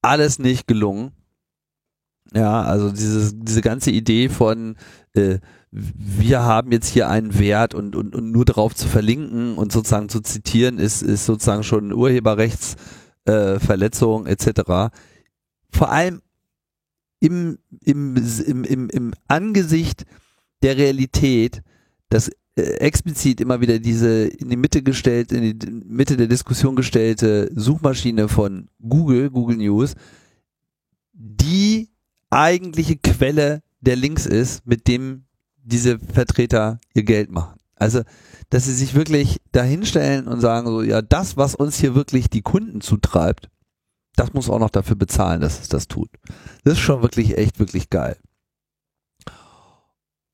[0.00, 1.12] alles nicht gelungen.
[2.32, 4.76] Ja, also dieses, diese ganze Idee von
[5.14, 5.38] äh,
[5.70, 10.08] wir haben jetzt hier einen Wert und, und, und nur darauf zu verlinken und sozusagen
[10.08, 14.94] zu zitieren, ist, ist sozusagen schon Urheberrechtsverletzung äh, etc.
[15.70, 16.22] Vor allem
[17.20, 18.16] im, im,
[18.46, 20.04] im, im, im Angesicht
[20.62, 21.62] der Realität,
[22.08, 26.76] dass äh, explizit immer wieder diese in die Mitte gestellt, in die Mitte der Diskussion
[26.76, 29.94] gestellte Suchmaschine von Google, Google News,
[31.12, 31.90] die
[32.30, 35.25] eigentliche Quelle der Links ist, mit dem
[35.66, 37.58] diese Vertreter ihr Geld machen.
[37.74, 38.02] Also,
[38.50, 42.42] dass sie sich wirklich dahinstellen und sagen so, ja, das, was uns hier wirklich die
[42.42, 43.50] Kunden zutreibt,
[44.14, 46.08] das muss auch noch dafür bezahlen, dass es das tut.
[46.64, 48.16] Das ist schon wirklich echt, wirklich geil.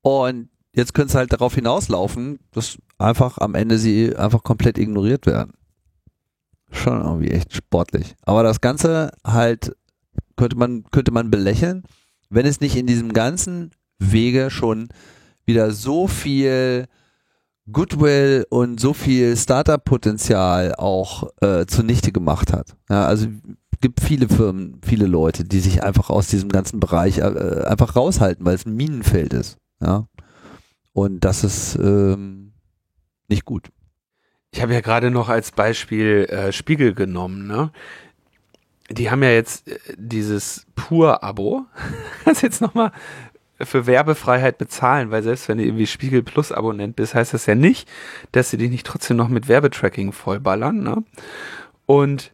[0.01, 5.25] Und jetzt könnte es halt darauf hinauslaufen, dass einfach am Ende sie einfach komplett ignoriert
[5.25, 5.53] werden.
[6.71, 8.15] Schon irgendwie echt sportlich.
[8.21, 9.75] Aber das Ganze halt
[10.37, 11.83] könnte man, könnte man belächeln,
[12.29, 14.89] wenn es nicht in diesem ganzen Wege schon
[15.45, 16.87] wieder so viel
[17.71, 22.75] Goodwill und so viel Startup-Potenzial auch äh, zunichte gemacht hat.
[22.89, 23.27] Ja, also
[23.83, 28.45] gibt viele Firmen, viele Leute, die sich einfach aus diesem ganzen Bereich äh, einfach raushalten,
[28.45, 29.57] weil es ein Minenfeld ist.
[29.81, 30.07] Ja.
[30.93, 32.53] Und das ist ähm,
[33.27, 33.69] nicht gut.
[34.51, 37.71] Ich habe ja gerade noch als Beispiel äh, Spiegel genommen, ne?
[38.89, 41.65] Die haben ja jetzt äh, dieses Pur-Abo.
[42.23, 42.91] Kannst jetzt nochmal
[43.65, 47.55] für Werbefreiheit bezahlen, weil selbst wenn du irgendwie Spiegel Plus Abonnent bist, heißt das ja
[47.55, 47.89] nicht,
[48.31, 50.83] dass sie dich nicht trotzdem noch mit Werbetracking vollballern.
[50.83, 51.03] Ne?
[51.85, 52.33] Und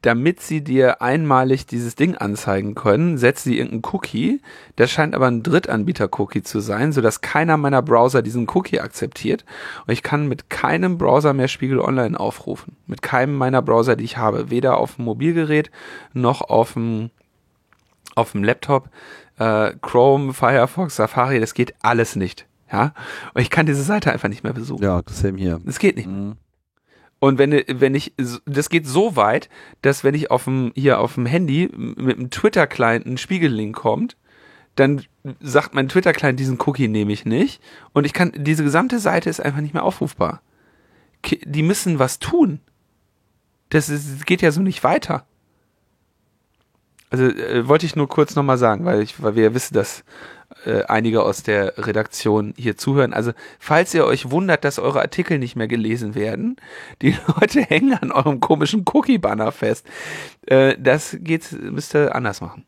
[0.00, 4.40] damit sie dir einmalig dieses Ding anzeigen können, setzen sie irgendeinen Cookie.
[4.76, 9.44] Das scheint aber ein Drittanbieter-Cookie zu sein, sodass keiner meiner Browser diesen Cookie akzeptiert.
[9.86, 12.76] Und ich kann mit keinem Browser mehr Spiegel Online aufrufen.
[12.86, 14.50] Mit keinem meiner Browser, die ich habe.
[14.50, 15.70] Weder auf dem Mobilgerät
[16.12, 17.10] noch auf dem,
[18.14, 18.88] auf dem Laptop.
[19.38, 22.46] Äh, Chrome, Firefox, Safari, das geht alles nicht.
[22.70, 22.94] Ja.
[23.34, 24.82] Und ich kann diese Seite einfach nicht mehr besuchen.
[24.82, 25.60] Ja, same hier.
[25.64, 26.08] Das geht nicht.
[26.08, 26.36] Mhm.
[27.18, 28.14] Und wenn, wenn ich,
[28.46, 29.48] das geht so weit,
[29.80, 34.16] dass wenn ich auf dem, hier auf dem Handy mit einem Twitter-Client ein Spiegellink kommt,
[34.74, 35.02] dann
[35.38, 37.62] sagt mein Twitter-Client, diesen Cookie nehme ich nicht.
[37.92, 40.42] Und ich kann, diese gesamte Seite ist einfach nicht mehr aufrufbar.
[41.44, 42.58] Die müssen was tun.
[43.68, 45.24] Das ist, geht ja so nicht weiter.
[47.12, 50.02] Also äh, wollte ich nur kurz nochmal sagen, weil ich, weil wir ja wissen, dass
[50.64, 53.12] äh, einige aus der Redaktion hier zuhören.
[53.12, 56.56] Also, falls ihr euch wundert, dass eure Artikel nicht mehr gelesen werden,
[57.02, 59.86] die Leute hängen an eurem komischen Cookie-Banner fest.
[60.46, 62.64] Äh, das geht, müsst ihr anders machen.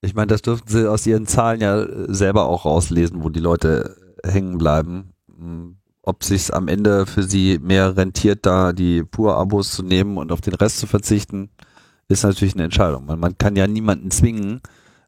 [0.00, 3.96] Ich meine, das dürften sie aus ihren Zahlen ja selber auch rauslesen, wo die Leute
[4.24, 5.12] hängen bleiben.
[5.28, 10.32] Hm, ob sich's am Ende für sie mehr rentiert, da die Pur-Abos zu nehmen und
[10.32, 11.50] auf den Rest zu verzichten,
[12.08, 13.06] ist natürlich eine Entscheidung.
[13.06, 14.60] Man, man kann ja niemanden zwingen,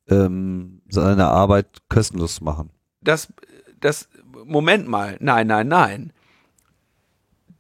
[0.09, 2.71] ähm, seine Arbeit kostenlos machen.
[3.01, 3.33] Das,
[3.81, 4.09] das,
[4.45, 6.13] Moment mal, nein, nein, nein.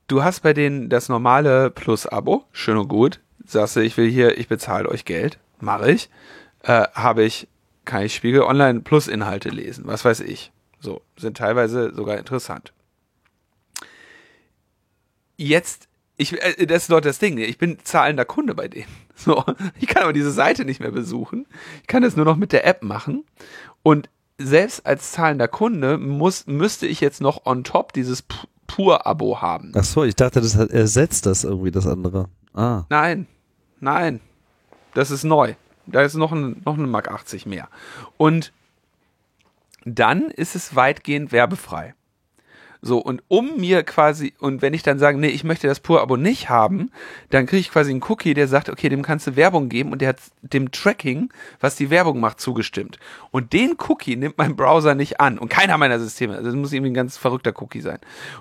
[0.08, 3.20] Du hast bei denen das normale Plus-Abo, schön und gut.
[3.44, 6.10] Sagst du, ich will hier, ich bezahle euch Geld, mache ich.
[6.62, 7.48] Äh, Habe ich,
[7.84, 10.52] kann ich Spiegel Online Plus Inhalte lesen, was weiß ich.
[10.80, 12.72] So, sind teilweise sogar interessant.
[15.36, 17.38] Jetzt ich, äh, das ist dort das Ding.
[17.38, 18.86] Ich bin zahlender Kunde bei denen.
[19.18, 19.43] So,
[19.80, 21.47] ich kann aber diese Seite nicht mehr besuchen.
[21.80, 23.24] Ich kann das nur noch mit der App machen.
[23.82, 28.22] Und selbst als zahlender Kunde muss, müsste ich jetzt noch on top dieses
[28.66, 29.72] Pur-Abo haben.
[29.74, 32.28] Ach so, ich dachte, das ersetzt das irgendwie das andere.
[32.52, 32.84] Ah.
[32.90, 33.26] Nein,
[33.80, 34.20] nein,
[34.93, 35.55] das ist neu.
[35.86, 37.70] Da ist noch ein, noch eine Mark 80 mehr.
[38.18, 38.52] Und
[39.86, 41.94] dann ist es weitgehend werbefrei.
[42.82, 46.16] So, und um mir quasi, und wenn ich dann sage, nee, ich möchte das Pur-Abo
[46.16, 46.90] nicht haben,
[47.31, 50.01] dann kriege ich quasi einen Cookie, der sagt, okay, dem kannst du Werbung geben und
[50.01, 52.98] der hat dem Tracking, was die Werbung macht, zugestimmt.
[53.31, 56.35] Und den Cookie nimmt mein Browser nicht an und keiner meiner Systeme.
[56.35, 57.98] Also das muss irgendwie ein ganz verrückter Cookie sein.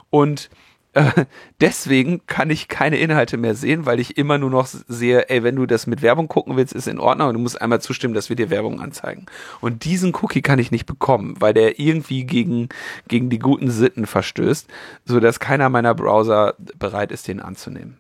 [0.10, 0.49] Und
[0.95, 1.26] Äh,
[1.61, 5.55] deswegen kann ich keine Inhalte mehr sehen, weil ich immer nur noch sehe, ey, wenn
[5.55, 8.30] du das mit Werbung gucken willst, ist in Ordnung und du musst einmal zustimmen, dass
[8.30, 9.27] wir dir Werbung anzeigen.
[9.61, 12.69] Und diesen Cookie kann ich nicht bekommen, weil der irgendwie gegen,
[13.07, 14.67] gegen die guten Sitten verstößt,
[15.03, 17.99] so dass keiner meiner Browser bereit ist, den anzunehmen.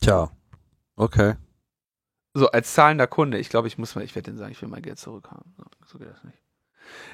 [0.00, 0.30] Tja,
[0.96, 1.34] okay.
[2.36, 4.68] So, als zahlender Kunde, ich glaube, ich muss mal, ich werde den sagen, ich will
[4.68, 5.54] mein Geld zurückhaben.
[5.86, 6.43] So geht das nicht.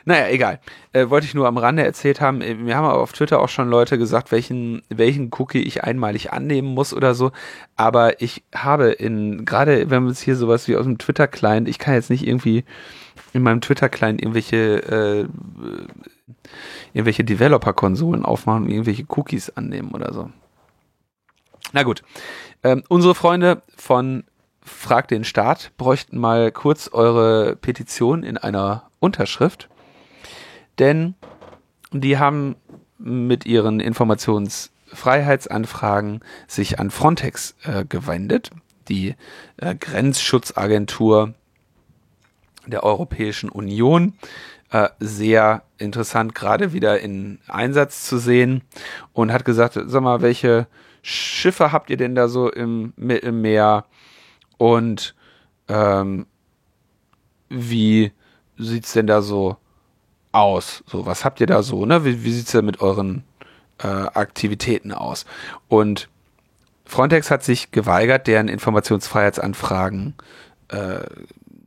[0.04, 0.60] Naja, egal.
[0.92, 2.40] Äh, wollte ich nur am Rande erzählt haben.
[2.40, 6.32] Äh, wir haben aber auf Twitter auch schon Leute gesagt, welchen, welchen Cookie ich einmalig
[6.32, 7.32] annehmen muss oder so.
[7.76, 11.78] Aber ich habe in, gerade wenn man es hier sowas wie aus dem Twitter-Client, ich
[11.78, 12.64] kann jetzt nicht irgendwie
[13.32, 15.28] in meinem Twitter-Client irgendwelche, äh,
[16.92, 20.30] irgendwelche Developer-Konsolen aufmachen und irgendwelche Cookies annehmen oder so.
[21.72, 22.02] Na gut.
[22.62, 24.24] Ähm, unsere Freunde von
[24.70, 29.68] Frag den Staat bräuchten mal kurz eure Petition in einer Unterschrift,
[30.78, 31.14] denn
[31.92, 32.56] die haben
[32.98, 38.50] mit ihren Informationsfreiheitsanfragen sich an Frontex äh, gewendet,
[38.88, 39.16] die
[39.56, 41.34] äh, Grenzschutzagentur
[42.66, 44.14] der Europäischen Union.
[44.70, 48.62] Äh, sehr interessant, gerade wieder in Einsatz zu sehen
[49.12, 50.68] und hat gesagt, sag mal, welche
[51.02, 53.86] Schiffe habt ihr denn da so im Mittelmeer
[54.60, 55.14] und
[55.68, 56.26] ähm,
[57.48, 58.12] wie
[58.58, 59.56] sieht's denn da so
[60.32, 60.84] aus?
[60.86, 62.04] So, was habt ihr da so, ne?
[62.04, 63.24] Wie, wie sieht's denn mit euren
[63.78, 65.24] äh, Aktivitäten aus?
[65.68, 66.10] Und
[66.84, 70.12] Frontex hat sich geweigert, deren Informationsfreiheitsanfragen
[70.68, 71.04] äh,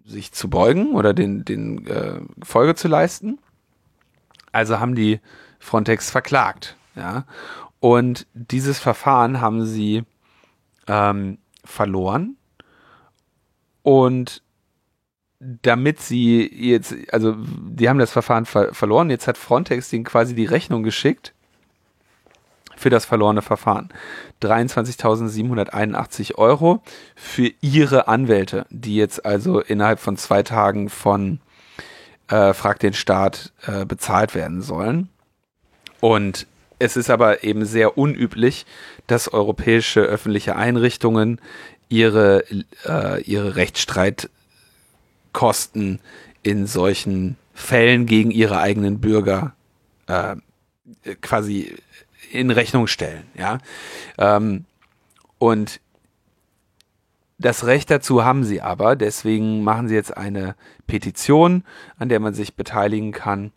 [0.06, 3.40] sich zu beugen oder den, den äh, Folge zu leisten.
[4.52, 5.20] Also haben die
[5.58, 7.26] Frontex verklagt, ja.
[7.80, 10.04] Und dieses Verfahren haben sie
[10.86, 12.38] ähm, verloren.
[13.84, 14.42] Und
[15.40, 20.34] damit sie jetzt, also die haben das Verfahren ver verloren, jetzt hat Frontex ihnen quasi
[20.36, 21.34] die Rechnung geschickt
[22.78, 23.90] für das verlorene Verfahren.
[24.42, 26.82] 23.781 Euro
[27.16, 31.40] für ihre Anwälte, die jetzt also innerhalb von zwei Tagen von
[32.30, 35.10] äh, Frag den Staat äh, bezahlt werden sollen.
[36.00, 36.48] Und
[36.80, 38.66] es ist aber eben sehr unüblich,
[39.08, 41.40] dass europäische öffentliche Einrichtungen
[41.94, 42.44] ihre,
[42.86, 44.30] äh, ihre Rechtsstreit
[45.32, 46.00] Kosten
[46.42, 49.54] in solchen Fällen gegen ihre eigenen Bürger
[50.08, 50.36] äh,
[51.22, 51.76] quasi
[52.32, 53.24] in Rechnung stellen.
[53.38, 53.60] Ja?
[54.18, 54.66] Ähm,
[55.38, 55.80] und
[57.38, 60.56] das Recht dazu haben sie aber, deswegen machen sie jetzt eine
[60.88, 61.64] Petition,
[61.98, 63.52] an der man sich beteiligen kann.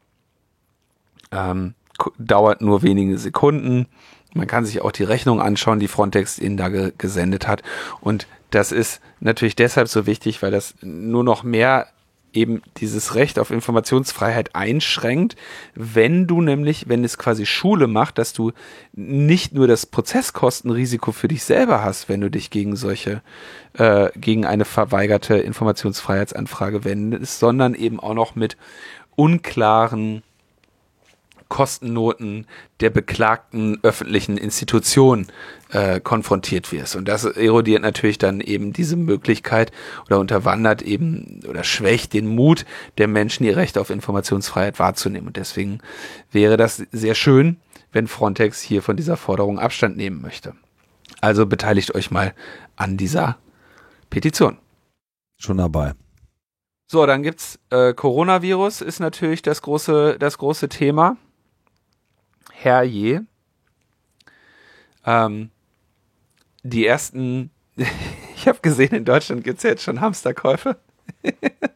[1.30, 1.74] Ähm,
[2.18, 3.86] dauert nur wenige Sekunden.
[4.34, 7.62] Man kann sich auch die Rechnung anschauen, die Frontex ihnen da ge gesendet hat.
[8.00, 11.88] Und das ist natürlich deshalb so wichtig, weil das nur noch mehr
[12.36, 15.36] eben dieses Recht auf Informationsfreiheit einschränkt,
[15.74, 18.52] wenn du nämlich, wenn es quasi Schule macht, dass du
[18.92, 23.22] nicht nur das Prozesskostenrisiko für dich selber hast, wenn du dich gegen solche,
[23.72, 28.56] äh, gegen eine verweigerte Informationsfreiheitsanfrage wendest, sondern eben auch noch mit
[29.16, 30.22] unklaren
[31.48, 32.46] Kostennoten
[32.80, 35.26] der beklagten öffentlichen Institution
[35.70, 36.96] äh, konfrontiert wirst.
[36.96, 39.72] Und das erodiert natürlich dann eben diese Möglichkeit
[40.06, 42.64] oder unterwandert eben oder schwächt den Mut
[42.98, 45.28] der Menschen, ihr Recht auf Informationsfreiheit wahrzunehmen.
[45.28, 45.80] Und deswegen
[46.32, 47.58] wäre das sehr schön,
[47.92, 50.54] wenn Frontex hier von dieser Forderung Abstand nehmen möchte.
[51.20, 52.34] Also beteiligt euch mal
[52.74, 53.38] an dieser
[54.10, 54.58] Petition.
[55.38, 55.94] Schon dabei.
[56.88, 61.16] So, dann gibt's äh, Coronavirus ist natürlich das große das große Thema
[62.66, 63.24] herrje.
[65.04, 65.50] Ähm,
[66.62, 67.50] die ersten,
[68.36, 70.76] ich habe gesehen, in Deutschland gibt es jetzt schon Hamsterkäufe.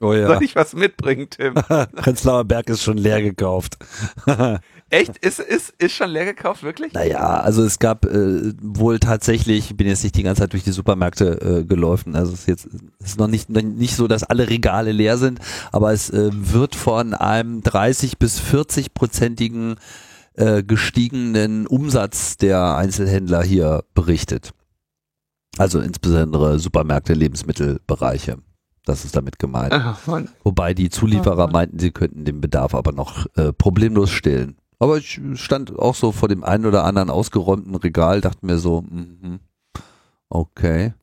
[0.01, 0.27] Oh ja.
[0.27, 1.55] Soll ich was mitbringen, Tim?
[1.95, 3.77] Prenzlauer Berg ist schon leer gekauft.
[4.91, 5.19] Echt?
[5.19, 6.93] Ist, ist, ist schon leer gekauft, wirklich?
[6.93, 10.65] Naja, also es gab äh, wohl tatsächlich, ich bin jetzt nicht die ganze Zeit durch
[10.65, 12.69] die Supermärkte äh, gelaufen, also es ist jetzt
[12.99, 15.39] ist noch nicht, nicht so, dass alle Regale leer sind,
[15.71, 19.77] aber es äh, wird von einem 30 bis 40 prozentigen
[20.41, 24.53] äh, gestiegenen Umsatz der Einzelhändler hier berichtet.
[25.59, 28.39] Also insbesondere Supermärkte, Lebensmittelbereiche.
[28.87, 29.73] Das ist damit gemeint.
[29.73, 29.99] Ach,
[30.43, 34.57] Wobei die Zulieferer meinten, sie könnten den Bedarf aber noch äh, problemlos stillen.
[34.79, 38.81] Aber ich stand auch so vor dem einen oder anderen ausgeräumten Regal, dachte mir so,
[38.81, 39.41] mm,
[40.31, 40.95] okay.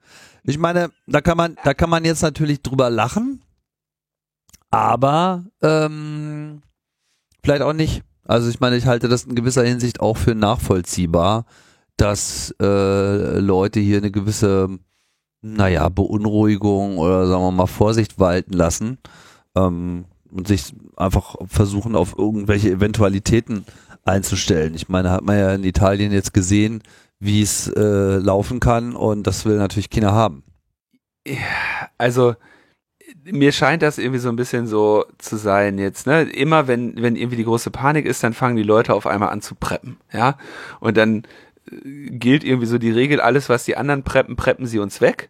[0.43, 3.43] Ich meine, da kann man, da kann man jetzt natürlich drüber lachen,
[4.72, 6.64] aber ähm,
[7.43, 8.03] vielleicht auch nicht.
[8.27, 11.45] Also ich meine, ich halte das in gewisser Hinsicht auch für nachvollziehbar,
[11.95, 14.67] dass äh, Leute hier eine gewisse,
[15.41, 18.97] naja, Beunruhigung oder sagen wir mal Vorsicht walten lassen
[19.55, 23.65] ähm, und sich einfach versuchen, auf irgendwelche Eventualitäten
[24.03, 24.75] einzustellen.
[24.75, 26.83] Ich meine, hat man ja in Italien jetzt gesehen,
[27.19, 30.43] wie es äh, laufen kann und das will natürlich China haben.
[31.97, 32.35] Also
[33.31, 36.23] mir scheint das irgendwie so ein bisschen so zu sein jetzt, ne?
[36.23, 39.41] Immer wenn, wenn irgendwie die große Panik ist, dann fangen die Leute auf einmal an
[39.41, 40.37] zu preppen, ja?
[40.79, 41.23] Und dann
[41.69, 45.29] äh, gilt irgendwie so die Regel, alles was die anderen preppen, preppen sie uns weg.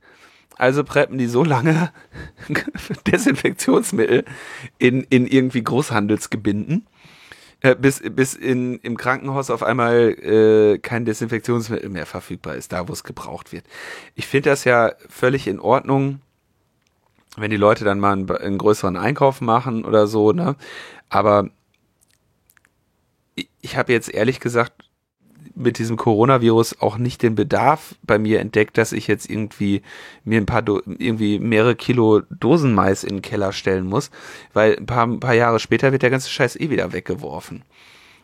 [0.57, 1.91] Also preppen die so lange
[3.07, 4.25] Desinfektionsmittel
[4.79, 6.87] in, in irgendwie Großhandelsgebinden,
[7.61, 12.87] äh, bis, bis in, im Krankenhaus auf einmal äh, kein Desinfektionsmittel mehr verfügbar ist, da
[12.87, 13.65] wo es gebraucht wird.
[14.15, 16.21] Ich finde das ja völlig in Ordnung,
[17.37, 20.55] wenn die Leute dann mal einen, einen größeren Einkauf machen oder so, ne?
[21.09, 21.49] Aber
[23.35, 24.87] ich, ich habe jetzt ehrlich gesagt
[25.57, 29.81] mit diesem Coronavirus auch nicht den Bedarf bei mir entdeckt, dass ich jetzt irgendwie
[30.23, 34.11] mir ein paar Do irgendwie mehrere Kilo Dosenmais in den Keller stellen muss,
[34.53, 37.63] weil ein paar, ein paar Jahre später wird der ganze Scheiß eh wieder weggeworfen.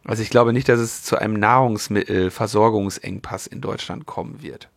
[0.05, 4.69] Also ich glaube nicht, dass es zu einem Nahrungsmittelversorgungsengpass in Deutschland kommen wird.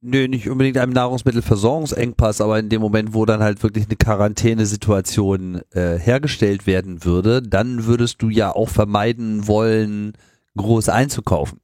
[0.00, 5.62] Nö, nicht unbedingt einem Nahrungsmittelversorgungsengpass, aber in dem Moment, wo dann halt wirklich eine Quarantänesituation
[5.72, 10.12] äh, hergestellt werden würde, dann würdest du ja auch vermeiden wollen,
[10.56, 11.58] groß einzukaufen.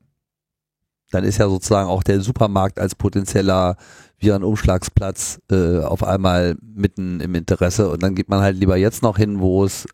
[1.12, 3.76] Dann ist ja sozusagen auch der Supermarkt als potenzieller
[4.18, 9.16] Virenumschlagsplatz äh, auf einmal mitten im Interesse und dann geht man halt lieber jetzt noch
[9.16, 9.86] hin, wo es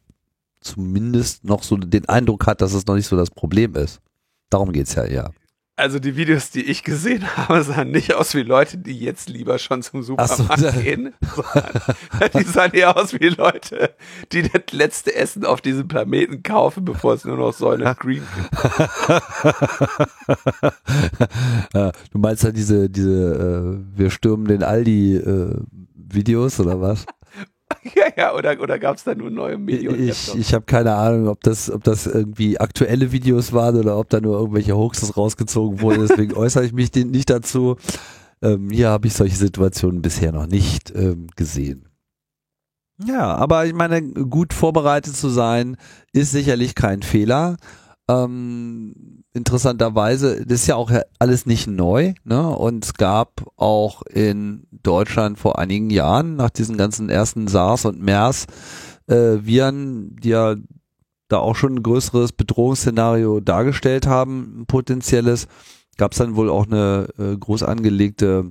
[0.63, 4.01] zumindest noch so den Eindruck hat, dass es noch nicht so das Problem ist.
[4.49, 5.31] Darum geht's ja eher
[5.81, 9.59] also die Videos, die ich gesehen habe, sahen nicht aus wie Leute, die jetzt lieber
[9.59, 11.15] schon zum Supermarkt so, gehen.
[12.35, 13.95] die sahen eher aus wie Leute,
[14.33, 18.51] die das letzte Essen auf diesem Planeten kaufen, bevor es nur noch Säule Green gibt.
[22.13, 25.57] du meinst ja diese, diese äh, wir stürmen den Aldi äh,
[25.95, 27.07] Videos oder was?
[27.95, 30.09] Ja, ja, oder, oder gab es da nur neue Medien?
[30.09, 34.09] Ich, ich habe keine Ahnung, ob das, ob das irgendwie aktuelle Videos waren oder ob
[34.11, 36.01] da nur irgendwelche Hoaxes rausgezogen wurden.
[36.09, 37.77] Deswegen äußere ich mich nicht dazu.
[38.43, 41.89] Ähm, hier habe ich solche Situationen bisher noch nicht ähm, gesehen.
[43.03, 45.77] Ja, aber ich meine, gut vorbereitet zu sein,
[46.13, 47.57] ist sicherlich kein Fehler.
[48.09, 52.49] Ähm, interessanterweise, das ist ja auch alles nicht neu, ne?
[52.49, 58.01] Und es gab auch in Deutschland vor einigen Jahren, nach diesen ganzen ersten SARS und
[58.01, 58.47] MERS,
[59.07, 60.57] äh, Viren, die ja
[61.29, 65.47] da auch schon ein größeres Bedrohungsszenario dargestellt haben, ein potenzielles,
[65.97, 68.51] gab es dann wohl auch eine äh, groß angelegte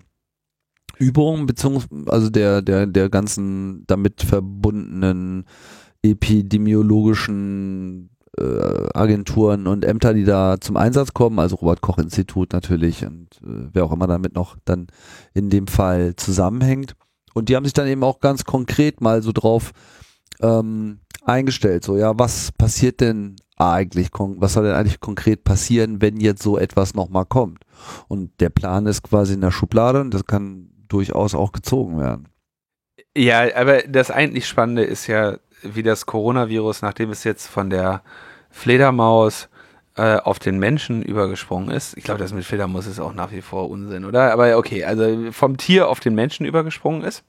[0.97, 5.45] Übung, beziehungsweise also der, der, der ganzen damit verbundenen
[6.01, 8.11] epidemiologischen
[8.93, 13.69] Agenturen und Ämter, die da zum Einsatz kommen, also Robert Koch Institut natürlich und äh,
[13.73, 14.87] wer auch immer damit noch dann
[15.33, 16.93] in dem Fall zusammenhängt.
[17.33, 19.71] Und die haben sich dann eben auch ganz konkret mal so drauf
[20.41, 26.17] ähm, eingestellt, so ja, was passiert denn eigentlich, was soll denn eigentlich konkret passieren, wenn
[26.17, 27.63] jetzt so etwas nochmal kommt?
[28.07, 32.29] Und der Plan ist quasi in der Schublade und das kann durchaus auch gezogen werden.
[33.15, 38.01] Ja, aber das eigentlich Spannende ist ja, wie das Coronavirus, nachdem es jetzt von der
[38.49, 39.49] Fledermaus
[39.95, 41.97] äh, auf den Menschen übergesprungen ist.
[41.97, 44.31] Ich glaube, das mit Fledermaus ist auch nach wie vor Unsinn, oder?
[44.31, 47.23] Aber okay, also vom Tier auf den Menschen übergesprungen ist,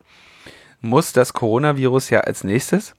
[0.80, 2.94] muss das Coronavirus ja als nächstes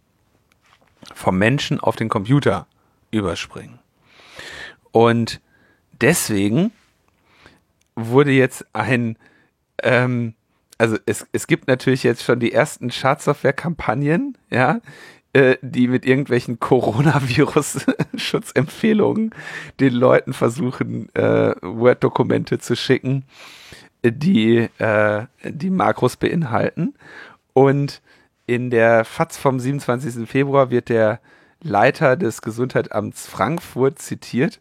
[1.16, 2.68] vom Menschen auf den Computer
[3.12, 3.80] überspringen.
[4.92, 5.42] Und
[6.00, 6.72] deswegen
[7.96, 9.18] wurde jetzt ein,
[9.84, 10.34] ähm,
[10.78, 14.82] also es, es gibt natürlich jetzt schon die ersten Schadsoftware-Kampagnen, ja,
[15.34, 19.34] äh, die mit irgendwelchen Coronavirus-Schutzempfehlungen
[19.80, 23.24] den Leuten versuchen, äh, Word-Dokumente zu schicken,
[24.04, 26.96] die äh, die Makros beinhalten.
[27.54, 28.02] Und
[28.46, 30.28] in der FAZ vom 27.
[30.28, 31.22] Februar wird der
[31.62, 34.60] Leiter des Gesundheitsamts Frankfurt zitiert,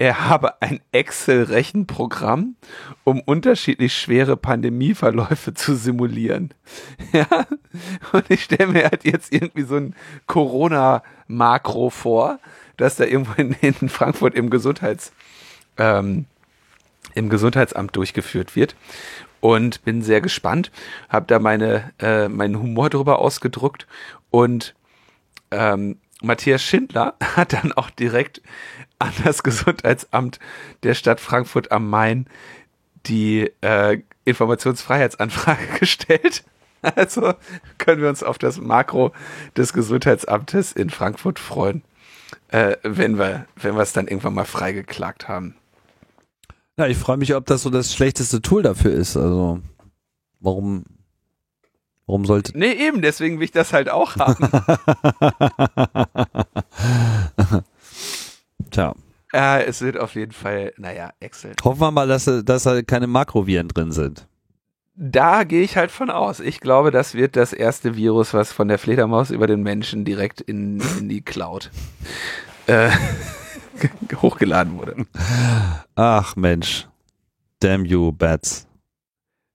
[0.00, 2.56] er habe ein Excel-Rechenprogramm,
[3.04, 6.54] um unterschiedlich schwere Pandemieverläufe zu simulieren.
[7.12, 7.46] Ja,
[8.12, 9.94] und ich stelle mir halt jetzt irgendwie so ein
[10.26, 12.38] Corona-Makro vor,
[12.76, 15.12] dass da irgendwo in, in Frankfurt im Gesundheits,
[15.76, 16.24] ähm,
[17.14, 18.76] im Gesundheitsamt durchgeführt wird.
[19.40, 20.70] Und bin sehr gespannt,
[21.10, 23.86] habe da meine, äh, meinen Humor drüber ausgedruckt
[24.30, 24.74] und
[25.50, 28.42] ähm, Matthias Schindler hat dann auch direkt
[29.00, 30.38] an das Gesundheitsamt
[30.82, 32.26] der Stadt Frankfurt am Main
[33.06, 36.44] die äh, Informationsfreiheitsanfrage gestellt.
[36.82, 37.34] Also
[37.78, 39.12] können wir uns auf das Makro
[39.56, 41.82] des Gesundheitsamtes in Frankfurt freuen,
[42.48, 45.56] äh, wenn wir wenn wir es dann irgendwann mal freigeklagt haben.
[46.78, 49.16] Ja, ich freue mich, ob das so das schlechteste Tool dafür ist.
[49.16, 49.60] Also
[50.40, 50.84] warum
[52.10, 52.58] Warum sollte.
[52.58, 54.44] Nee, eben, deswegen will ich das halt auch haben.
[58.70, 58.94] Tja.
[59.32, 61.62] Äh, Ja, es wird auf jeden Fall, naja, excellent.
[61.64, 64.26] Hoffen wir mal, dass, dass da keine Makroviren drin sind.
[64.96, 66.40] Da gehe ich halt von aus.
[66.40, 70.40] Ich glaube, das wird das erste Virus, was von der Fledermaus über den Menschen direkt
[70.40, 71.70] in, in die Cloud
[72.66, 72.90] äh,
[74.16, 75.06] hochgeladen wurde.
[75.94, 76.86] Ach Mensch.
[77.60, 78.66] Damn you, Bats.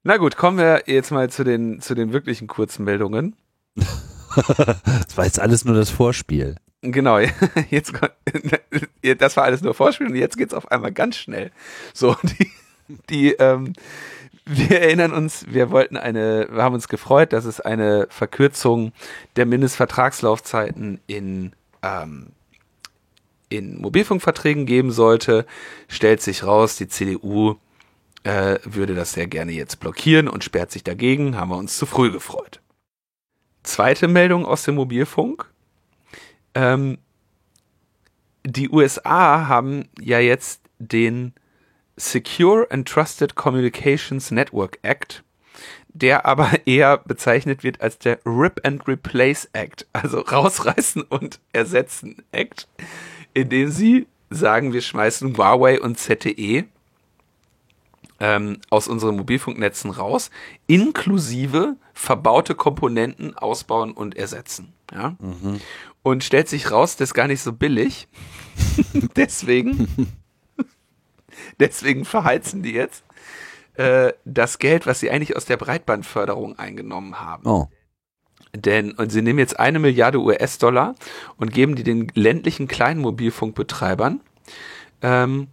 [0.03, 3.35] Na gut, kommen wir jetzt mal zu den, zu den wirklichen Kurzmeldungen.
[3.75, 6.55] das war jetzt alles nur das Vorspiel.
[6.91, 7.20] Genau,
[7.70, 7.94] jetzt
[9.18, 11.52] das war alles nur Vorspiel und jetzt geht's auf einmal ganz schnell.
[11.94, 12.52] So, die,
[13.10, 13.74] die ähm,
[14.45, 18.94] wir erinnern uns, wir wollten eine, wir haben uns gefreut, dass es eine Verkürzung
[19.36, 22.28] der Mindestvertragslaufzeiten in ähm,
[23.49, 25.45] in Mobilfunkverträgen geben sollte,
[25.88, 27.56] stellt sich raus, die CDU
[28.24, 31.86] äh, würde das sehr gerne jetzt blockieren und sperrt sich dagegen, haben wir uns zu
[31.86, 32.60] früh gefreut.
[33.64, 35.48] Zweite Meldung aus dem Mobilfunk.
[36.56, 36.98] Ähm,
[38.45, 41.34] die USA haben ja jetzt den
[41.98, 45.23] Secure and Trusted Communications Network Act,
[45.90, 52.23] der aber eher bezeichnet wird als der Rip and Replace Act, also rausreißen und ersetzen
[52.32, 52.68] Act,
[53.34, 56.65] in dem sie sagen, wir schmeißen Huawei und ZTE
[58.19, 60.29] ähm, aus unseren Mobilfunknetzen raus,
[60.67, 64.73] inklusive verbaute Komponenten ausbauen und ersetzen.
[64.93, 65.15] Ja?
[65.19, 65.61] Mhm.
[66.03, 68.07] Und stellt sich raus, das ist gar nicht so billig.
[69.15, 70.13] deswegen,
[71.59, 73.03] deswegen verheizen die jetzt
[73.75, 77.47] äh, das Geld, was sie eigentlich aus der Breitbandförderung eingenommen haben.
[77.47, 77.67] Oh.
[78.55, 80.95] Denn, und sie nehmen jetzt eine Milliarde US-Dollar
[81.37, 84.21] und geben die den ländlichen kleinen Mobilfunkbetreibern,
[85.01, 85.47] ähm,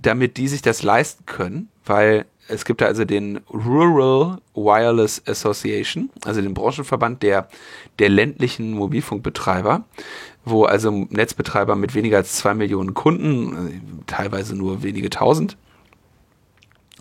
[0.00, 6.40] damit die sich das leisten können, weil es gibt also den Rural Wireless Association, also
[6.40, 7.48] den Branchenverband der,
[7.98, 9.84] der ländlichen Mobilfunkbetreiber,
[10.44, 15.56] wo also Netzbetreiber mit weniger als zwei Millionen Kunden, äh, teilweise nur wenige tausend,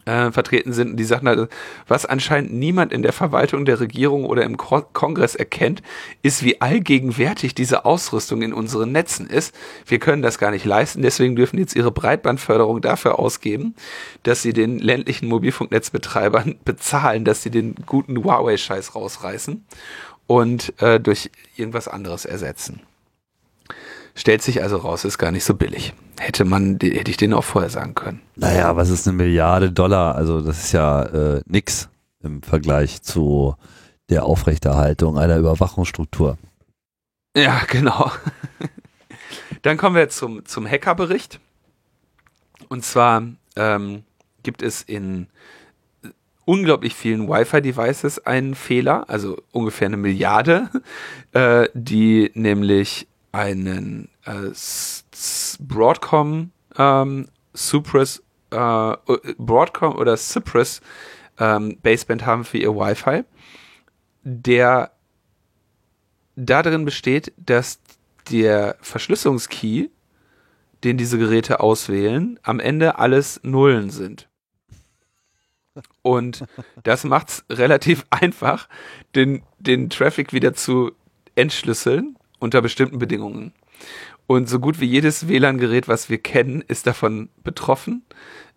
[0.06, 0.98] äh, vertreten sind.
[0.98, 1.50] Die sagten halt,
[1.88, 5.82] was anscheinend niemand in der Verwaltung der Regierung oder im Ko Kongress erkennt,
[6.22, 9.56] ist, wie allgegenwärtig diese Ausrüstung in unseren Netzen ist.
[9.86, 13.76] Wir können das gar nicht leisten, deswegen dürfen jetzt ihre Breitbandförderung dafür ausgeben,
[14.24, 19.66] dass sie den ländlichen Mobilfunknetzbetreibern bezahlen, dass sie den guten Huawei-Scheiß rausreißen
[20.28, 22.82] und äh, durch irgendwas anderes ersetzen.
[24.18, 25.94] Stellt sich also raus, ist gar nicht so billig.
[26.18, 28.22] Hätte man, hätte ich denen auch vorher sagen können.
[28.36, 30.16] Naja, was ist eine Milliarde Dollar?
[30.16, 31.90] Also das ist ja äh, nix
[32.24, 33.56] im Vergleich zu
[34.10, 36.38] der Aufrechterhaltung einer Überwachungsstruktur.
[37.36, 38.12] Ja, genau.
[39.64, 41.40] Dann kommen wir zum, zum Hackerbericht.
[42.70, 43.24] Und zwar
[43.58, 44.04] ähm,
[44.44, 45.28] gibt es in
[46.46, 50.70] unglaublich vielen Wi-Fi-Devices einen Fehler, also ungefähr eine Milliarde,
[51.34, 54.52] äh, die nämlich einen äh,
[55.60, 58.96] Broadcom ähm, Cypress äh,
[59.38, 60.82] Broadcom oder Cypress
[61.38, 63.24] ähm, Baseband haben für ihr Wi-Fi,
[64.24, 64.92] der
[66.38, 67.80] darin besteht, dass
[68.32, 69.92] der Verschlüsselungskey,
[70.86, 74.30] den diese Geräte auswählen, am Ende alles Nullen sind.
[76.02, 76.46] Und
[76.84, 78.70] das macht es relativ einfach,
[79.14, 80.94] den, den Traffic wieder zu
[81.36, 82.15] entschlüsseln
[82.46, 83.52] unter bestimmten Bedingungen.
[84.28, 88.04] Und so gut wie jedes WLAN-Gerät, was wir kennen, ist davon betroffen.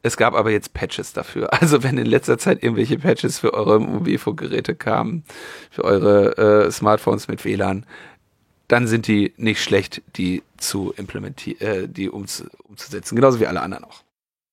[0.03, 1.49] Es gab aber jetzt Patches dafür.
[1.61, 5.25] Also wenn in letzter Zeit irgendwelche Patches für eure Mobilfunkgeräte kamen,
[5.71, 7.85] für eure äh, Smartphones mit WLAN,
[8.69, 13.63] dann sind die nicht schlecht, die zu implementieren, äh, die umzu umzusetzen, genauso wie alle
[13.63, 14.05] anderen auch.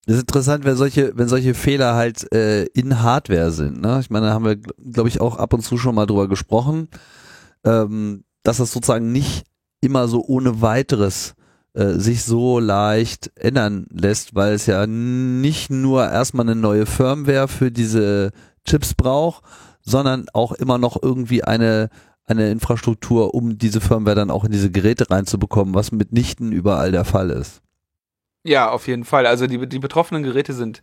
[0.06, 3.82] Das ist interessant, wenn solche, wenn solche Fehler halt äh, in Hardware sind.
[3.82, 4.00] Ne?
[4.00, 6.90] Ich meine, da haben wir, glaube ich, auch ab und zu schon mal drüber gesprochen.
[7.64, 9.46] Ähm, dass das sozusagen nicht
[9.82, 11.36] immer so ohne weiteres
[11.74, 17.48] äh, sich so leicht ändern lässt, weil es ja nicht nur erstmal eine neue Firmware
[17.48, 18.32] für diese
[18.66, 19.44] Chips braucht,
[19.82, 21.90] sondern auch immer noch irgendwie eine
[22.28, 27.06] eine Infrastruktur, um diese Firmware dann auch in diese Geräte reinzubekommen, was mitnichten überall der
[27.06, 27.62] Fall ist.
[28.44, 29.26] Ja, auf jeden Fall.
[29.28, 30.82] Also die, die betroffenen Geräte sind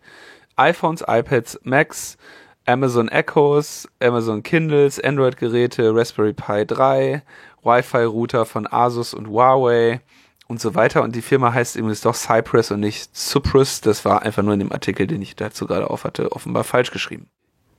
[0.56, 2.16] iPhones, iPads, Macs,
[2.64, 7.22] Amazon Echoes, Amazon Kindles, Android-Geräte, Raspberry Pi 3,
[7.62, 10.00] Wi-Fi-Router von Asus und Huawei
[10.48, 11.02] und so weiter.
[11.02, 13.80] Und die Firma heißt übrigens doch Cypress und nicht Cypress.
[13.80, 16.90] Das war einfach nur in dem Artikel, den ich dazu gerade auf hatte, offenbar falsch
[16.90, 17.28] geschrieben.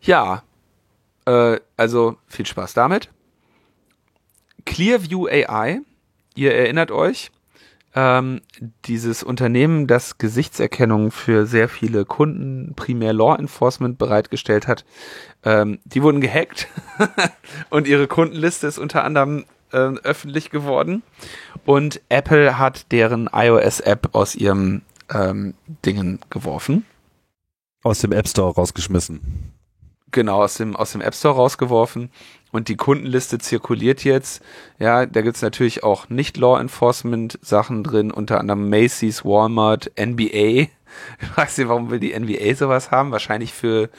[0.01, 0.43] Ja,
[1.25, 3.09] äh, also viel Spaß damit.
[4.65, 5.81] Clearview AI,
[6.35, 7.31] ihr erinnert euch,
[7.95, 8.41] ähm,
[8.85, 14.83] dieses Unternehmen, das Gesichtserkennung für sehr viele Kunden, primär Law Enforcement bereitgestellt hat,
[15.43, 16.67] ähm, die wurden gehackt
[17.69, 21.03] und ihre Kundenliste ist unter anderem äh, öffentlich geworden
[21.65, 24.81] und Apple hat deren iOS-App aus ihrem
[25.13, 25.53] ähm,
[25.85, 26.85] Dingen geworfen.
[27.83, 29.53] Aus dem App Store rausgeschmissen.
[30.11, 32.11] Genau, aus dem, aus dem App Store rausgeworfen.
[32.51, 34.43] Und die Kundenliste zirkuliert jetzt.
[34.77, 40.67] Ja, da gibt's natürlich auch nicht Law Enforcement Sachen drin, unter anderem Macy's, Walmart, NBA.
[41.19, 43.09] Ich weiß nicht, warum will die NBA sowas haben?
[43.09, 43.89] Wahrscheinlich für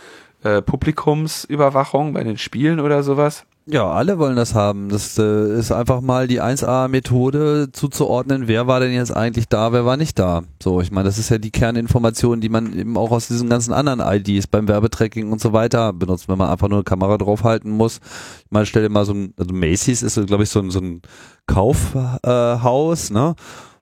[0.44, 3.44] äh, Publikumsüberwachung bei den Spielen oder sowas.
[3.66, 4.90] Ja, alle wollen das haben.
[4.90, 9.86] Das äh, ist einfach mal die 1A-Methode zuzuordnen, wer war denn jetzt eigentlich da, wer
[9.86, 10.42] war nicht da.
[10.62, 13.72] So, ich meine, das ist ja die Kerninformation, die man eben auch aus diesen ganzen
[13.72, 17.70] anderen IDs beim Werbetracking und so weiter benutzt, wenn man einfach nur eine Kamera draufhalten
[17.70, 18.00] muss.
[18.44, 20.80] Ich meine, stell dir mal so ein, also Macy's ist, glaube ich, so ein, so
[20.80, 21.00] ein
[21.46, 23.34] Kaufhaus, äh, ne?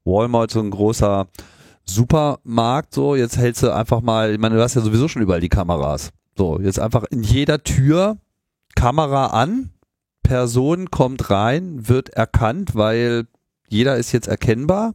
[0.04, 1.26] Walmart so ein großer
[1.84, 5.40] Supermarkt, so, jetzt hältst du einfach mal, ich meine, du hast ja sowieso schon überall
[5.40, 6.12] die Kameras.
[6.42, 8.16] So, jetzt einfach in jeder Tür
[8.74, 9.70] Kamera an,
[10.24, 13.28] Person kommt rein, wird erkannt, weil
[13.68, 14.92] jeder ist jetzt erkennbar.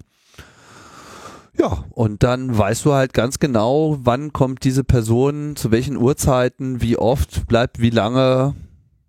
[1.57, 6.81] Ja, und dann weißt du halt ganz genau, wann kommt diese Person, zu welchen Uhrzeiten,
[6.81, 8.53] wie oft, bleibt wie lange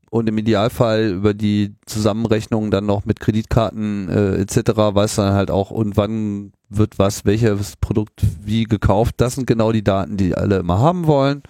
[0.09, 4.71] und im Idealfall über die Zusammenrechnung dann noch mit Kreditkarten äh, etc.
[4.77, 9.17] weißt du dann halt auch, und wann wird was, welches Produkt wie gekauft.
[9.19, 11.43] Das sind genau die Daten, die alle immer haben wollen.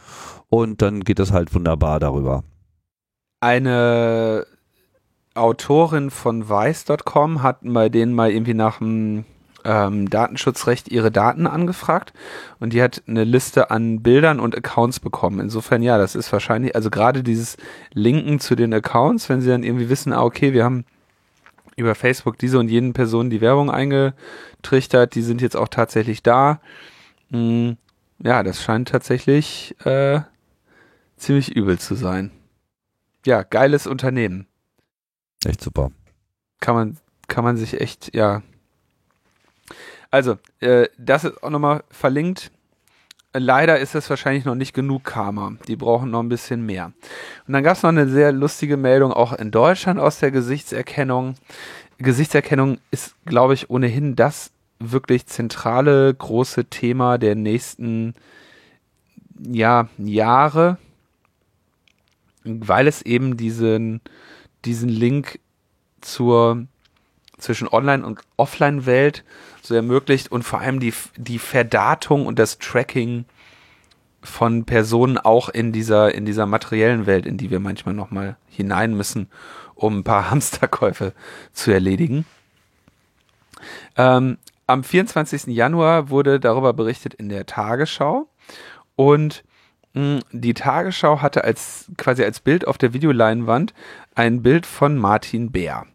[0.50, 2.44] Und dann geht das halt wunderbar darüber.
[3.40, 4.46] Eine
[5.34, 9.24] Autorin von Vice.com hat bei denen mal irgendwie nach dem
[9.64, 12.12] ähm, Datenschutzrecht ihre Daten angefragt
[12.58, 15.40] und die hat eine Liste an Bildern und Accounts bekommen.
[15.40, 17.56] Insofern ja, das ist wahrscheinlich, also gerade dieses
[17.92, 20.84] Linken zu den Accounts, wenn sie dann irgendwie wissen, ah, okay, wir haben
[21.76, 26.60] über Facebook diese und jenen Personen die Werbung eingetrichtert, die sind jetzt auch tatsächlich da.
[27.30, 27.76] Hm,
[28.20, 30.20] ja, das scheint tatsächlich äh,
[31.18, 32.30] ziemlich übel zu sein.
[33.26, 34.46] Ja, geiles Unternehmen.
[35.44, 35.90] Echt super.
[36.60, 36.96] Kann man,
[37.28, 38.42] kann man sich echt, ja.
[40.10, 42.50] Also, äh, das ist auch nochmal verlinkt.
[43.34, 45.52] Leider ist es wahrscheinlich noch nicht genug Karma.
[45.68, 46.92] Die brauchen noch ein bisschen mehr.
[47.46, 51.34] Und dann gab es noch eine sehr lustige Meldung auch in Deutschland aus der Gesichtserkennung.
[51.98, 58.14] Gesichtserkennung ist, glaube ich, ohnehin das wirklich zentrale große Thema der nächsten
[59.38, 60.78] ja, Jahre,
[62.66, 64.00] weil es eben diesen,
[64.64, 65.40] diesen Link
[66.00, 66.66] zur
[67.38, 69.24] zwischen Online- und Offline-Welt
[69.62, 73.24] so ermöglicht und vor allem die, die Verdatung und das Tracking
[74.20, 78.94] von Personen auch in dieser, in dieser materiellen Welt, in die wir manchmal nochmal hinein
[78.94, 79.28] müssen,
[79.74, 81.12] um ein paar Hamsterkäufe
[81.52, 82.24] zu erledigen.
[83.96, 85.46] Ähm, am 24.
[85.46, 88.28] Januar wurde darüber berichtet in der Tagesschau
[88.96, 89.44] und
[90.32, 93.74] die Tagesschau hatte als quasi als Bild auf der Videoleinwand
[94.14, 95.86] ein Bild von Martin Bär,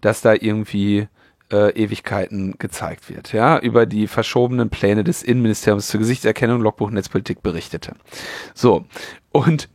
[0.00, 1.08] das da irgendwie
[1.50, 7.42] äh, Ewigkeiten gezeigt wird, ja, über die verschobenen Pläne des Innenministeriums zur Gesichtserkennung Logbuch Netzpolitik
[7.42, 7.94] berichtete.
[8.54, 8.84] So,
[9.32, 9.68] und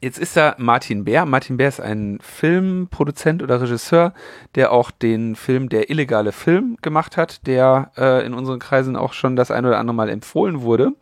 [0.00, 1.26] Jetzt ist da Martin Bär.
[1.26, 4.14] Martin Bär ist ein Filmproduzent oder Regisseur,
[4.54, 9.12] der auch den Film Der illegale Film gemacht hat, der äh, in unseren Kreisen auch
[9.12, 10.92] schon das ein oder andere Mal empfohlen wurde.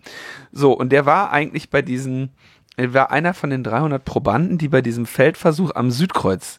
[0.51, 2.31] So, und der war eigentlich bei diesen,
[2.77, 6.59] er war einer von den 300 Probanden, die bei diesem Feldversuch am Südkreuz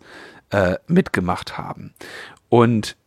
[0.52, 1.94] äh, mitgemacht haben.
[2.50, 2.98] Und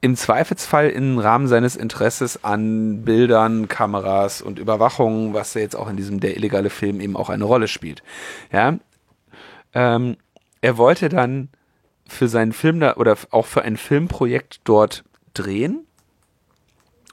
[0.00, 5.88] im Zweifelsfall im Rahmen seines Interesses an Bildern, Kameras und Überwachung, was ja jetzt auch
[5.88, 8.02] in diesem der illegale Film eben auch eine Rolle spielt.
[8.52, 8.78] Ja,
[9.74, 10.16] ähm,
[10.60, 11.48] er wollte dann
[12.08, 15.04] für seinen Film da oder auch für ein Filmprojekt dort
[15.34, 15.86] drehen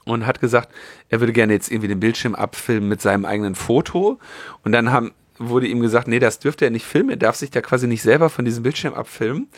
[0.04, 0.72] und hat gesagt,
[1.08, 4.18] er würde gerne jetzt irgendwie den Bildschirm abfilmen mit seinem eigenen Foto
[4.62, 7.50] und dann haben wurde ihm gesagt, nee, das dürfte er nicht filmen, er darf sich
[7.50, 9.48] da quasi nicht selber von diesem Bildschirm abfilmen,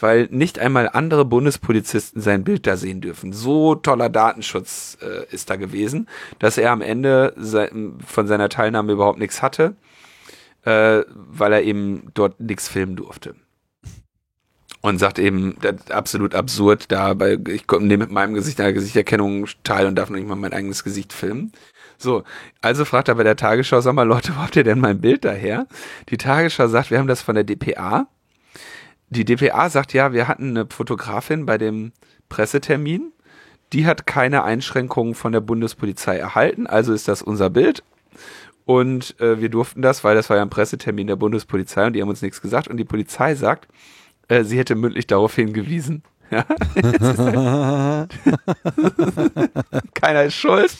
[0.00, 3.32] weil nicht einmal andere Bundespolizisten sein Bild da sehen dürfen.
[3.32, 7.70] So toller Datenschutz äh, ist da gewesen, dass er am Ende se
[8.06, 9.76] von seiner Teilnahme überhaupt nichts hatte,
[10.64, 13.34] äh, weil er eben dort nichts filmen durfte.
[14.80, 18.72] Und sagt eben, das ist absolut absurd, da bei, ich nehme mit meinem Gesicht einer
[18.72, 21.52] Gesichterkennung teil und darf noch nicht mal mein eigenes Gesicht filmen.
[21.98, 22.22] So,
[22.62, 25.24] also fragt er bei der Tagesschau, sag mal Leute, wo habt ihr denn mein Bild
[25.24, 25.66] daher?
[26.08, 28.06] Die Tagesschau sagt, wir haben das von der DPA.
[29.10, 31.92] Die DPA sagt, ja, wir hatten eine Fotografin bei dem
[32.28, 33.12] Pressetermin.
[33.72, 37.82] Die hat keine Einschränkungen von der Bundespolizei erhalten, also ist das unser Bild.
[38.64, 42.02] Und äh, wir durften das, weil das war ja ein Pressetermin der Bundespolizei und die
[42.02, 42.68] haben uns nichts gesagt.
[42.68, 43.66] Und die Polizei sagt,
[44.28, 46.04] äh, sie hätte mündlich darauf hingewiesen.
[46.30, 46.44] Ja?
[49.94, 50.70] Keiner ist schuld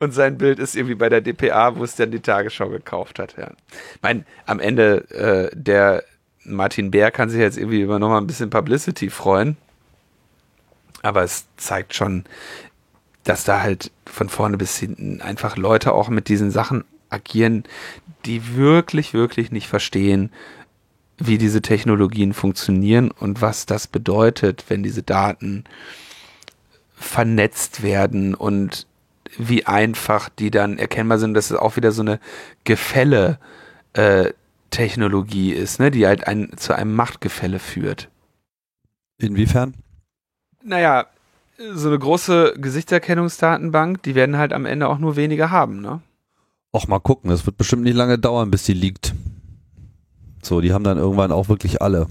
[0.00, 3.36] und sein Bild ist irgendwie bei der DPA, wo es dann die Tagesschau gekauft hat.
[3.36, 3.50] Ja.
[3.94, 6.04] Ich meine, am Ende äh, der
[6.44, 9.56] Martin Bär kann sich jetzt irgendwie über nochmal ein bisschen Publicity freuen.
[11.02, 12.24] Aber es zeigt schon,
[13.24, 17.64] dass da halt von vorne bis hinten einfach Leute auch mit diesen Sachen agieren,
[18.24, 20.30] die wirklich, wirklich nicht verstehen,
[21.18, 25.64] wie diese Technologien funktionieren und was das bedeutet, wenn diese Daten
[26.96, 28.86] vernetzt werden und
[29.38, 32.20] wie einfach die dann erkennbar sind, dass es auch wieder so eine
[32.64, 33.38] Gefälle
[33.92, 34.32] äh,
[34.70, 38.08] Technologie ist, ne, die halt ein, zu einem Machtgefälle führt.
[39.18, 39.74] Inwiefern?
[40.62, 41.06] Naja,
[41.72, 46.00] so eine große Gesichtserkennungsdatenbank, die werden halt am Ende auch nur wenige haben, ne?
[46.72, 49.14] Och, mal gucken, es wird bestimmt nicht lange dauern, bis die liegt.
[50.42, 52.08] So, die haben dann irgendwann auch wirklich alle.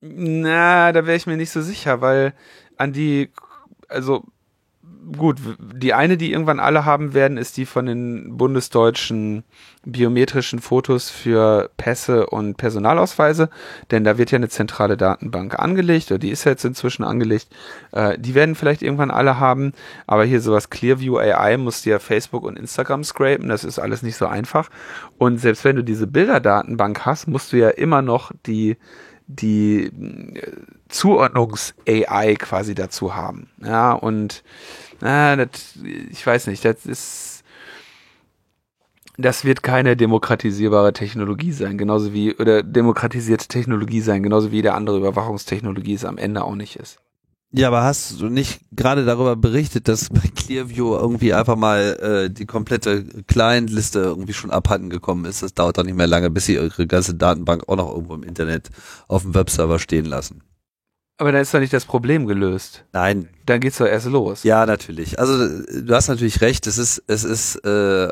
[0.00, 2.34] Na, da wäre ich mir nicht so sicher, weil
[2.76, 3.30] an die,
[3.88, 4.24] also
[5.16, 9.44] gut, die eine, die irgendwann alle haben werden, ist die von den bundesdeutschen
[9.84, 13.50] biometrischen Fotos für Pässe und Personalausweise,
[13.90, 17.48] denn da wird ja eine zentrale Datenbank angelegt, oder die ist jetzt inzwischen angelegt.
[17.92, 19.72] Äh, die werden vielleicht irgendwann alle haben,
[20.06, 24.16] aber hier sowas Clearview AI muss ja Facebook und Instagram scrapen, das ist alles nicht
[24.16, 24.70] so einfach.
[25.18, 28.76] Und selbst wenn du diese Bilderdatenbank hast, musst du ja immer noch die
[29.26, 30.52] die äh,
[30.88, 33.50] Zuordnungs-AI quasi dazu haben.
[33.62, 34.42] Ja, und
[35.00, 35.78] na, das,
[36.10, 37.44] ich weiß nicht, das ist,
[39.16, 44.74] das wird keine demokratisierbare Technologie sein, genauso wie, oder demokratisierte Technologie sein, genauso wie jede
[44.74, 47.00] andere Überwachungstechnologie es am Ende auch nicht ist.
[47.56, 52.30] Ja, aber hast du nicht gerade darüber berichtet, dass bei Clearview irgendwie einfach mal äh,
[52.30, 55.44] die komplette Client-Liste irgendwie schon abhanden gekommen ist?
[55.44, 58.24] Das dauert doch nicht mehr lange, bis sie ihre ganze Datenbank auch noch irgendwo im
[58.24, 58.70] Internet
[59.06, 60.42] auf dem Webserver stehen lassen.
[61.16, 62.86] Aber dann ist doch nicht das Problem gelöst.
[62.92, 63.28] Nein.
[63.46, 64.42] Dann geht's doch erst los.
[64.42, 65.20] Ja, natürlich.
[65.20, 66.66] Also du hast natürlich recht.
[66.66, 68.08] Es ist es ist äh,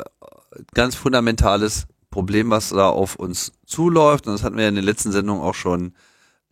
[0.72, 4.28] ganz fundamentales Problem, was da auf uns zuläuft.
[4.28, 5.94] Und das hatten wir ja in den letzten Sendungen auch schon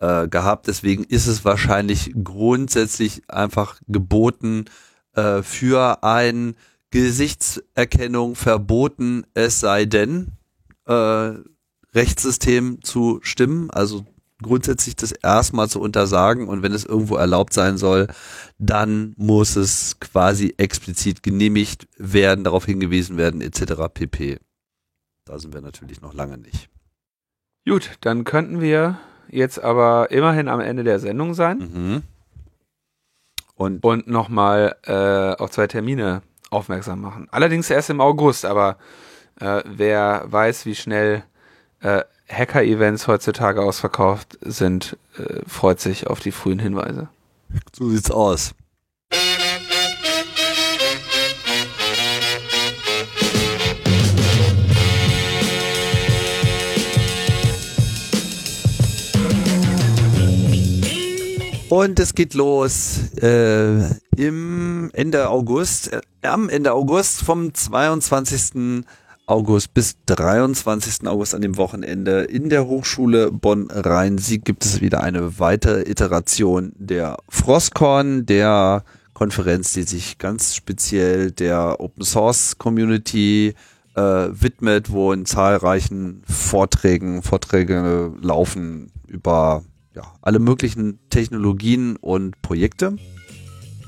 [0.01, 0.66] äh, gehabt.
[0.66, 4.64] Deswegen ist es wahrscheinlich grundsätzlich einfach geboten,
[5.14, 6.55] äh, für ein
[6.90, 10.32] Gesichtserkennung verboten, es sei denn,
[10.86, 11.35] äh,
[11.94, 14.06] Rechtssystem zu stimmen, also
[14.43, 18.09] grundsätzlich das erstmal zu untersagen und wenn es irgendwo erlaubt sein soll,
[18.59, 23.93] dann muss es quasi explizit genehmigt werden, darauf hingewiesen werden etc.
[23.93, 24.39] pp.
[25.24, 26.70] Da sind wir natürlich noch lange nicht.
[27.66, 28.98] Gut, dann könnten wir
[29.31, 32.02] jetzt aber immerhin am Ende der Sendung sein Mhm.
[33.55, 37.28] Und und nochmal äh, auf zwei Termine aufmerksam machen.
[37.31, 38.78] Allerdings erst im August, aber
[39.39, 41.24] äh, wer weiß, wie schnell
[41.81, 47.09] äh, Hacker-Events heutzutage ausverkauft sind, äh, freut sich auf die frühen Hinweise.
[47.73, 48.55] so sieht's aus.
[61.71, 68.85] Und es geht los äh, im Ende August, äh, am Ende August vom 22.
[69.27, 71.07] August bis 23.
[71.07, 77.19] August an dem Wochenende in der Hochschule Bonn-Rhein-Sieg gibt es wieder eine weitere Iteration der
[77.29, 78.83] Frostcorn, der
[79.15, 83.55] Konferenz, die sich ganz speziell der Open Source Community
[83.95, 89.63] äh, widmet, wo in zahlreichen Vorträgen Vorträge laufen über
[89.95, 92.97] ja, alle möglichen Technologien und Projekte.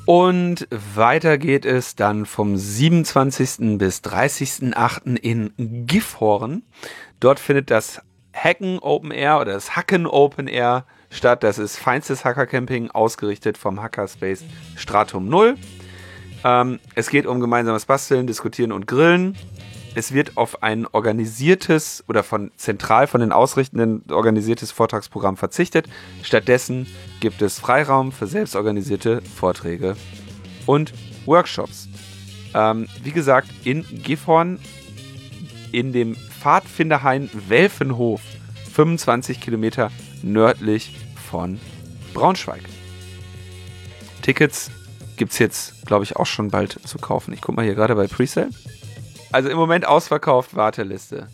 [0.05, 3.79] Und weiter geht es dann vom 27.
[3.79, 5.16] bis 30.8.
[5.16, 6.62] in Gifhorn.
[7.20, 8.03] Dort findet das
[8.35, 11.45] Hacken Open Air oder das Hacken Open Air statt.
[11.45, 14.45] Das ist feinstes Hackercamping, ausgerichtet vom Hackerspace
[14.77, 15.57] Stratum 0.
[16.45, 19.37] Ähm, es geht um gemeinsames Basteln, Diskutieren und Grillen.
[19.94, 25.86] Es wird auf ein organisiertes oder von zentral von den Ausrichtenden organisiertes Vortragsprogramm verzichtet.
[26.23, 26.86] Stattdessen
[27.20, 29.97] gibt es Freiraum für selbstorganisierte Vorträge
[30.64, 30.94] und
[31.27, 31.89] Workshops.
[32.55, 34.59] Ähm, wie gesagt, in Gifhorn
[35.73, 38.23] in dem Pfadfinderhain Welfenhof,
[38.73, 39.90] 25 Kilometer
[40.23, 40.97] nördlich
[41.31, 41.60] von
[42.14, 42.62] Braunschweig.
[44.23, 44.70] Tickets
[45.16, 47.32] gibt es jetzt, glaube ich, auch schon bald zu kaufen.
[47.35, 48.51] Ich gucke mal hier gerade bei Presale.
[49.33, 51.29] Also im Moment ausverkauft, Warteliste.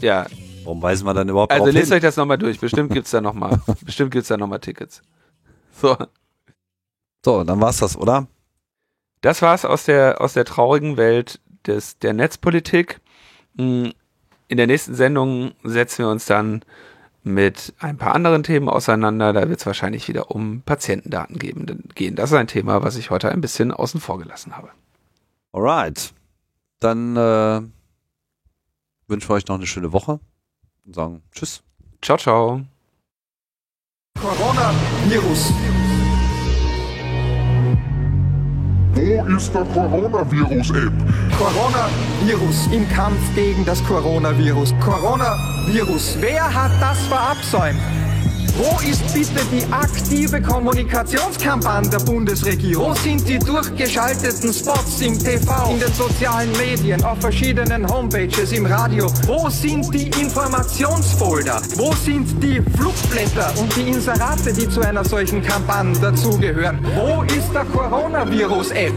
[0.00, 0.26] Ja,
[0.64, 1.94] Warum weisen wir dann überhaupt also lest hin?
[1.96, 2.60] euch das nochmal durch.
[2.60, 5.00] Bestimmt gibt's da nochmal, bestimmt gibt's da nochmal Tickets.
[5.72, 5.96] So,
[7.24, 8.26] So, dann war's das, oder?
[9.22, 13.00] das war's aus der, aus der traurigen Welt des, der Netzpolitik.
[13.56, 13.92] Hm,
[14.48, 16.62] In der nächsten Sendung setzen wir uns dann
[17.24, 19.32] mit ein paar anderen Themen auseinander.
[19.32, 22.14] Da wird es wahrscheinlich wieder um Patientendaten geben, gehen.
[22.14, 24.68] Das ist ein Thema, was ich heute ein bisschen außen vor gelassen habe.
[25.52, 26.12] Alright.
[26.80, 27.60] Dann äh,
[29.08, 30.20] wünschen wir euch noch eine schöne Woche
[30.84, 31.62] und sagen Tschüss.
[32.02, 32.60] Ciao, ciao.
[34.20, 35.52] Coronavirus.
[38.94, 40.92] Wo ist der Coronavirus-App?
[41.38, 44.74] Coronavirus im Kampf gegen das Coronavirus.
[44.80, 46.16] Coronavirus.
[46.20, 47.78] Wer hat das verabsäumt?
[48.58, 52.90] Wo ist bitte die aktive Kommunikationskampagne der Bundesregierung?
[52.90, 58.66] Wo sind die durchgeschalteten Spots im TV, in den sozialen Medien, auf verschiedenen Homepages, im
[58.66, 59.06] Radio?
[59.26, 61.62] Wo sind die Informationsfolder?
[61.76, 66.80] Wo sind die Flugblätter und die Inserate, die zu einer solchen Kampagne dazugehören?
[66.96, 68.92] Wo ist der Coronavirus-App?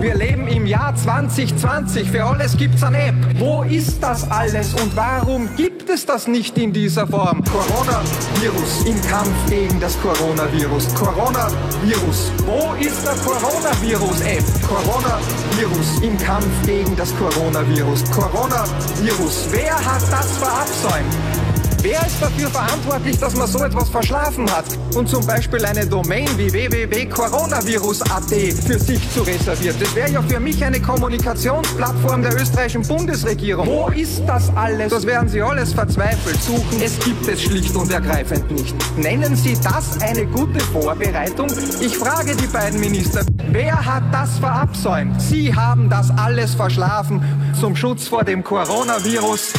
[0.00, 2.10] Wir leben im Jahr 2020.
[2.10, 3.14] Für alles gibt's eine App.
[3.38, 7.42] Wo ist das alles und warum gibt es das nicht in dieser Form?
[7.44, 10.94] Coronavirus im Kampf gegen das Coronavirus.
[10.94, 12.32] Coronavirus.
[12.46, 14.44] Wo ist der Coronavirus-App?
[14.68, 18.04] Coronavirus im Kampf gegen das Coronavirus.
[18.10, 19.48] Coronavirus.
[19.50, 21.49] Wer hat das verabsäumt?
[21.82, 26.28] Wer ist dafür verantwortlich, dass man so etwas verschlafen hat und zum Beispiel eine Domain
[26.36, 28.30] wie www.coronavirus.at
[28.66, 29.74] für sich zu reservieren?
[29.80, 33.66] Das wäre ja für mich eine Kommunikationsplattform der österreichischen Bundesregierung.
[33.66, 34.90] Wo ist das alles?
[34.90, 36.82] Das werden Sie alles verzweifelt suchen.
[36.84, 38.76] Es gibt es schlicht und ergreifend nicht.
[38.98, 41.48] Nennen Sie das eine gute Vorbereitung?
[41.80, 45.22] Ich frage die beiden Minister, wer hat das verabsäumt?
[45.22, 47.24] Sie haben das alles verschlafen
[47.58, 49.54] zum Schutz vor dem Coronavirus.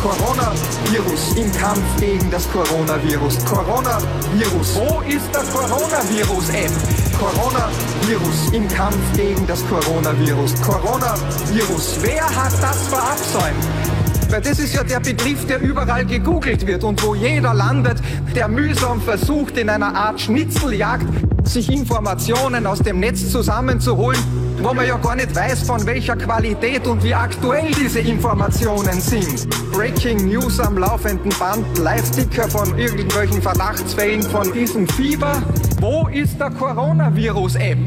[0.00, 3.44] Coronavirus im Kampf gegen das Coronavirus.
[3.44, 4.76] Coronavirus.
[4.76, 6.72] Wo ist der Coronavirus-App?
[7.18, 10.60] Coronavirus im Kampf gegen das Coronavirus.
[10.62, 11.98] Coronavirus.
[12.02, 14.11] Wer hat das verabsäumt?
[14.32, 17.98] Weil das ist ja der Begriff, der überall gegoogelt wird und wo jeder landet,
[18.34, 21.04] der mühsam versucht, in einer Art Schnitzeljagd
[21.44, 24.18] sich Informationen aus dem Netz zusammenzuholen,
[24.62, 29.50] wo man ja gar nicht weiß, von welcher Qualität und wie aktuell diese Informationen sind.
[29.70, 35.42] Breaking News am laufenden Band, Live-Ticker von irgendwelchen Verdachtsfällen von diesem Fieber.
[35.78, 37.78] Wo ist der Coronavirus-App?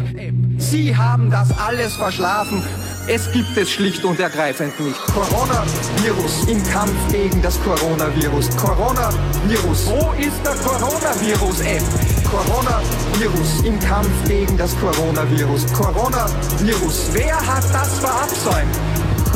[0.60, 2.62] Sie haben das alles verschlafen.
[3.08, 5.00] Es gibt es schlicht und ergreifend nicht.
[5.14, 8.50] Coronavirus im Kampf gegen das Coronavirus.
[8.58, 9.88] Coronavirus.
[9.88, 11.84] Wo ist der Coronavirus-App?
[12.32, 15.72] Coronavirus im Kampf gegen das Coronavirus.
[15.74, 17.10] Coronavirus.
[17.14, 18.76] Wer hat das verabsäumt?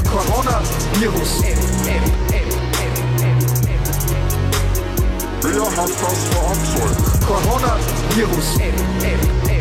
[0.10, 1.44] Coronavirus.
[1.44, 2.50] App, App, App.
[5.42, 6.98] Wer hat das verabsäumt?
[7.28, 8.60] Coronavirus.
[8.60, 8.74] App,
[9.04, 9.59] App, App.